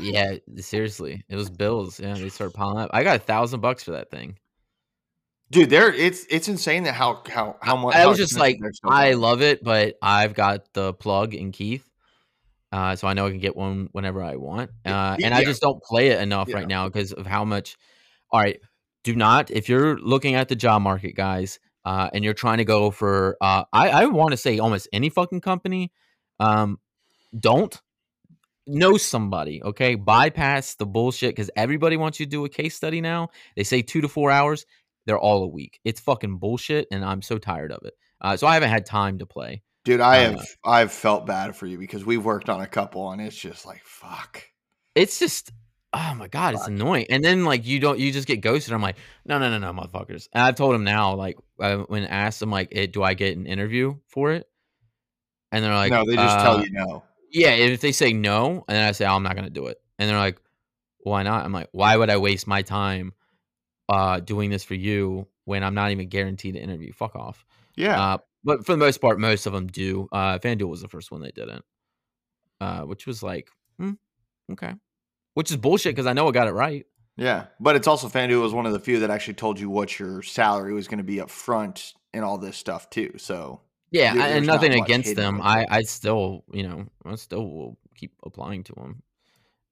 Yeah, 0.00 0.34
seriously, 0.58 1.24
it 1.28 1.34
was 1.36 1.50
bills. 1.50 1.98
Yeah, 1.98 2.14
they 2.14 2.28
started 2.28 2.54
piling 2.54 2.78
up. 2.78 2.90
I 2.92 3.02
got 3.02 3.16
a 3.16 3.18
thousand 3.18 3.60
bucks 3.60 3.82
for 3.82 3.92
that 3.92 4.10
thing. 4.10 4.38
Dude, 5.50 5.70
there 5.70 5.92
it's 5.92 6.24
it's 6.30 6.48
insane 6.48 6.84
that 6.84 6.92
how 6.92 7.22
how 7.28 7.56
how 7.62 7.74
much 7.76 7.96
I 7.96 8.06
was 8.06 8.18
just 8.18 8.38
like, 8.38 8.58
so 8.60 8.88
I 8.90 9.14
love 9.14 9.40
it, 9.42 9.64
but 9.64 9.96
I've 10.02 10.34
got 10.34 10.72
the 10.74 10.92
plug 10.92 11.34
in 11.34 11.50
Keith, 11.50 11.88
uh, 12.70 12.94
so 12.94 13.08
I 13.08 13.14
know 13.14 13.26
I 13.26 13.30
can 13.30 13.38
get 13.40 13.56
one 13.56 13.88
whenever 13.92 14.22
I 14.22 14.36
want. 14.36 14.70
Uh, 14.84 15.16
and 15.22 15.34
I 15.34 15.44
just 15.44 15.62
don't 15.62 15.82
play 15.82 16.08
it 16.08 16.20
enough 16.20 16.48
Yeah. 16.48 16.56
right 16.56 16.68
now 16.68 16.86
because 16.88 17.12
of 17.12 17.26
how 17.26 17.44
much. 17.44 17.76
All 18.30 18.40
right, 18.40 18.60
do 19.08 19.16
not 19.16 19.50
if 19.50 19.68
you're 19.68 19.98
looking 19.98 20.34
at 20.34 20.48
the 20.48 20.56
job 20.56 20.82
market, 20.82 21.14
guys, 21.16 21.58
uh, 21.84 22.10
and 22.12 22.22
you're 22.24 22.34
trying 22.34 22.58
to 22.58 22.64
go 22.64 22.90
for. 22.90 23.36
Uh, 23.40 23.64
I 23.72 23.88
I 23.90 24.04
want 24.06 24.32
to 24.32 24.36
say 24.36 24.58
almost 24.58 24.88
any 24.92 25.08
fucking 25.08 25.40
company. 25.40 25.92
Um, 26.38 26.78
don't 27.38 27.74
know 28.66 28.98
somebody, 28.98 29.62
okay? 29.62 29.94
Bypass 29.94 30.74
the 30.74 30.84
bullshit 30.86 31.30
because 31.34 31.50
everybody 31.56 31.96
wants 31.96 32.20
you 32.20 32.26
to 32.26 32.30
do 32.30 32.44
a 32.44 32.48
case 32.50 32.76
study 32.76 33.00
now. 33.00 33.30
They 33.56 33.64
say 33.64 33.80
two 33.82 34.02
to 34.02 34.08
four 34.08 34.30
hours. 34.30 34.66
They're 35.06 35.18
all 35.18 35.42
a 35.42 35.48
week. 35.48 35.80
It's 35.84 36.00
fucking 36.00 36.36
bullshit, 36.36 36.86
and 36.92 37.02
I'm 37.02 37.22
so 37.22 37.38
tired 37.38 37.72
of 37.72 37.80
it. 37.84 37.94
Uh, 38.20 38.36
so 38.36 38.46
I 38.46 38.54
haven't 38.54 38.68
had 38.70 38.84
time 38.84 39.18
to 39.20 39.26
play. 39.26 39.62
Dude, 39.84 40.00
I 40.00 40.24
Uh, 40.26 40.30
have 40.32 40.46
I've 40.64 40.92
felt 40.92 41.24
bad 41.24 41.56
for 41.56 41.66
you 41.66 41.78
because 41.78 42.04
we've 42.04 42.24
worked 42.24 42.50
on 42.50 42.60
a 42.60 42.66
couple 42.66 43.10
and 43.10 43.22
it's 43.22 43.36
just 43.36 43.64
like 43.64 43.80
fuck. 43.84 44.42
It's 44.94 45.18
just, 45.18 45.50
oh 45.92 46.14
my 46.16 46.28
god, 46.28 46.54
it's 46.54 46.64
Fuck. 46.64 46.70
annoying. 46.70 47.06
And 47.10 47.24
then 47.24 47.44
like 47.44 47.66
you 47.66 47.80
don't, 47.80 47.98
you 47.98 48.12
just 48.12 48.26
get 48.28 48.40
ghosted. 48.40 48.72
I'm 48.74 48.82
like, 48.82 48.96
no, 49.24 49.38
no, 49.38 49.50
no, 49.50 49.58
no, 49.58 49.72
motherfuckers. 49.78 50.28
And 50.32 50.42
I've 50.42 50.54
told 50.54 50.74
him 50.74 50.84
now, 50.84 51.14
like 51.14 51.36
uh, 51.60 51.78
when 51.78 52.04
asked, 52.04 52.42
I'm 52.42 52.50
like, 52.50 52.68
eh, 52.72 52.86
do 52.86 53.02
I 53.02 53.14
get 53.14 53.36
an 53.36 53.46
interview 53.46 53.96
for 54.06 54.32
it? 54.32 54.48
And 55.50 55.64
they're 55.64 55.74
like, 55.74 55.90
no, 55.90 56.04
they 56.04 56.14
just 56.14 56.38
uh, 56.38 56.42
tell 56.42 56.64
you 56.64 56.70
no. 56.72 57.02
Yeah, 57.30 57.50
if 57.50 57.80
they 57.80 57.92
say 57.92 58.12
no, 58.12 58.64
and 58.68 58.76
then 58.76 58.88
I 58.88 58.92
say, 58.92 59.06
oh, 59.06 59.14
I'm 59.14 59.22
not 59.22 59.36
gonna 59.36 59.50
do 59.50 59.66
it, 59.66 59.80
and 59.98 60.08
they're 60.08 60.18
like, 60.18 60.40
why 60.98 61.22
not? 61.22 61.44
I'm 61.44 61.52
like, 61.52 61.68
why 61.72 61.96
would 61.96 62.10
I 62.10 62.16
waste 62.18 62.46
my 62.46 62.62
time 62.62 63.12
uh 63.88 64.20
doing 64.20 64.50
this 64.50 64.64
for 64.64 64.74
you 64.74 65.26
when 65.44 65.64
I'm 65.64 65.74
not 65.74 65.90
even 65.90 66.08
guaranteed 66.08 66.56
an 66.56 66.62
interview? 66.62 66.92
Fuck 66.92 67.16
off. 67.16 67.44
Yeah. 67.76 68.00
Uh, 68.00 68.18
but 68.44 68.64
for 68.66 68.72
the 68.72 68.78
most 68.78 68.98
part, 68.98 69.18
most 69.18 69.46
of 69.46 69.52
them 69.52 69.66
do. 69.66 70.08
Uh, 70.12 70.38
FanDuel 70.38 70.68
was 70.68 70.82
the 70.82 70.88
first 70.88 71.10
one 71.10 71.20
they 71.20 71.30
didn't, 71.30 71.64
uh, 72.60 72.82
which 72.82 73.06
was 73.06 73.22
like, 73.22 73.48
hmm, 73.78 73.92
okay, 74.52 74.74
which 75.38 75.52
is 75.52 75.56
bullshit 75.56 75.92
because 75.94 76.06
I 76.06 76.14
know 76.14 76.26
I 76.26 76.32
got 76.32 76.48
it 76.48 76.52
right. 76.52 76.84
yeah. 77.16 77.44
But 77.60 77.76
it's 77.76 77.86
also 77.86 78.08
FanDuel 78.08 78.42
was 78.42 78.52
one 78.52 78.66
of 78.66 78.72
the 78.72 78.80
few 78.80 78.98
that 79.00 79.10
actually 79.10 79.34
told 79.34 79.60
you 79.60 79.70
what 79.70 79.96
your 79.96 80.20
salary 80.22 80.72
was 80.72 80.88
going 80.88 80.98
to 80.98 81.04
be 81.04 81.20
up 81.20 81.30
front 81.30 81.94
and 82.12 82.24
all 82.24 82.38
this 82.38 82.56
stuff 82.56 82.90
too. 82.90 83.12
So 83.18 83.60
Yeah, 83.92 84.14
There- 84.14 84.22
and 84.24 84.32
there's 84.34 84.46
not 84.48 84.54
nothing 84.54 84.82
against 84.82 85.14
them. 85.14 85.40
I. 85.40 85.64
I 85.70 85.82
still, 85.82 86.42
you 86.52 86.64
know, 86.64 86.86
I 87.04 87.14
still 87.14 87.46
will 87.48 87.78
keep 87.94 88.14
applying 88.24 88.64
to 88.64 88.72
them. 88.72 89.02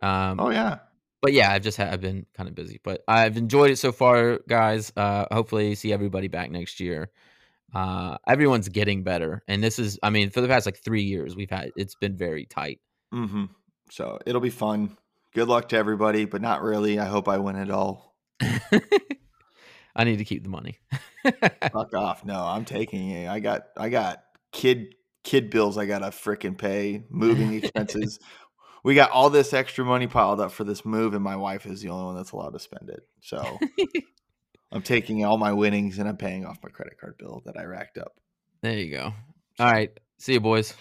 Um, 0.02 0.38
Oh 0.38 0.50
yeah. 0.50 0.78
but 1.20 1.32
yeah, 1.32 1.50
I've 1.50 1.62
just 1.64 1.78
had, 1.78 1.92
I've 1.92 2.00
been 2.00 2.26
kind 2.36 2.48
of 2.48 2.54
busy, 2.54 2.78
but 2.84 3.02
I've 3.08 3.36
enjoyed 3.36 3.72
it 3.72 3.78
so 3.78 3.90
far, 3.90 4.38
guys. 4.48 4.92
Uh, 4.96 5.24
hopefully, 5.32 5.74
see 5.74 5.92
everybody 5.92 6.28
back 6.28 6.48
next 6.52 6.78
year. 6.78 7.10
Uh, 7.74 8.18
everyone's 8.28 8.68
getting 8.68 9.02
better, 9.02 9.42
and 9.48 9.64
this 9.64 9.80
is, 9.80 9.98
I 10.00 10.10
mean, 10.10 10.30
for 10.30 10.40
the 10.42 10.48
past 10.48 10.64
like 10.64 10.78
three 10.78 11.02
years, 11.02 11.34
we've 11.34 11.50
had 11.50 11.72
it's 11.76 11.96
been 11.96 12.16
very 12.16 12.46
tight. 12.46 12.78
Mm-hmm. 13.12 13.46
So 13.90 14.20
it'll 14.26 14.40
be 14.40 14.50
fun. 14.50 14.96
Good 15.36 15.48
luck 15.48 15.68
to 15.68 15.76
everybody, 15.76 16.24
but 16.24 16.40
not 16.40 16.62
really. 16.62 16.98
I 16.98 17.04
hope 17.04 17.28
I 17.28 17.36
win 17.36 17.56
it 17.56 17.70
all. 17.70 18.16
I 19.94 20.04
need 20.04 20.16
to 20.16 20.24
keep 20.24 20.42
the 20.42 20.48
money. 20.48 20.78
Fuck 21.72 21.92
off. 21.94 22.24
No, 22.24 22.42
I'm 22.42 22.64
taking 22.64 23.10
it. 23.10 23.28
I 23.28 23.40
got 23.40 23.66
I 23.76 23.90
got 23.90 24.22
kid 24.50 24.94
kid 25.24 25.50
bills 25.50 25.76
I 25.76 25.84
gotta 25.84 26.06
frickin' 26.06 26.56
pay, 26.56 27.04
moving 27.10 27.52
expenses. 27.52 28.18
we 28.82 28.94
got 28.94 29.10
all 29.10 29.28
this 29.28 29.52
extra 29.52 29.84
money 29.84 30.06
piled 30.06 30.40
up 30.40 30.52
for 30.52 30.64
this 30.64 30.86
move, 30.86 31.12
and 31.12 31.22
my 31.22 31.36
wife 31.36 31.66
is 31.66 31.82
the 31.82 31.90
only 31.90 32.06
one 32.06 32.16
that's 32.16 32.32
allowed 32.32 32.54
to 32.54 32.58
spend 32.58 32.88
it. 32.88 33.06
So 33.20 33.58
I'm 34.72 34.80
taking 34.80 35.22
all 35.26 35.36
my 35.36 35.52
winnings 35.52 35.98
and 35.98 36.08
I'm 36.08 36.16
paying 36.16 36.46
off 36.46 36.56
my 36.62 36.70
credit 36.70 36.98
card 36.98 37.18
bill 37.18 37.42
that 37.44 37.58
I 37.58 37.64
racked 37.64 37.98
up. 37.98 38.14
there 38.62 38.78
you 38.78 38.90
go. 38.90 39.12
All 39.58 39.70
right, 39.70 39.90
see 40.16 40.32
you, 40.32 40.40
boys. 40.40 40.72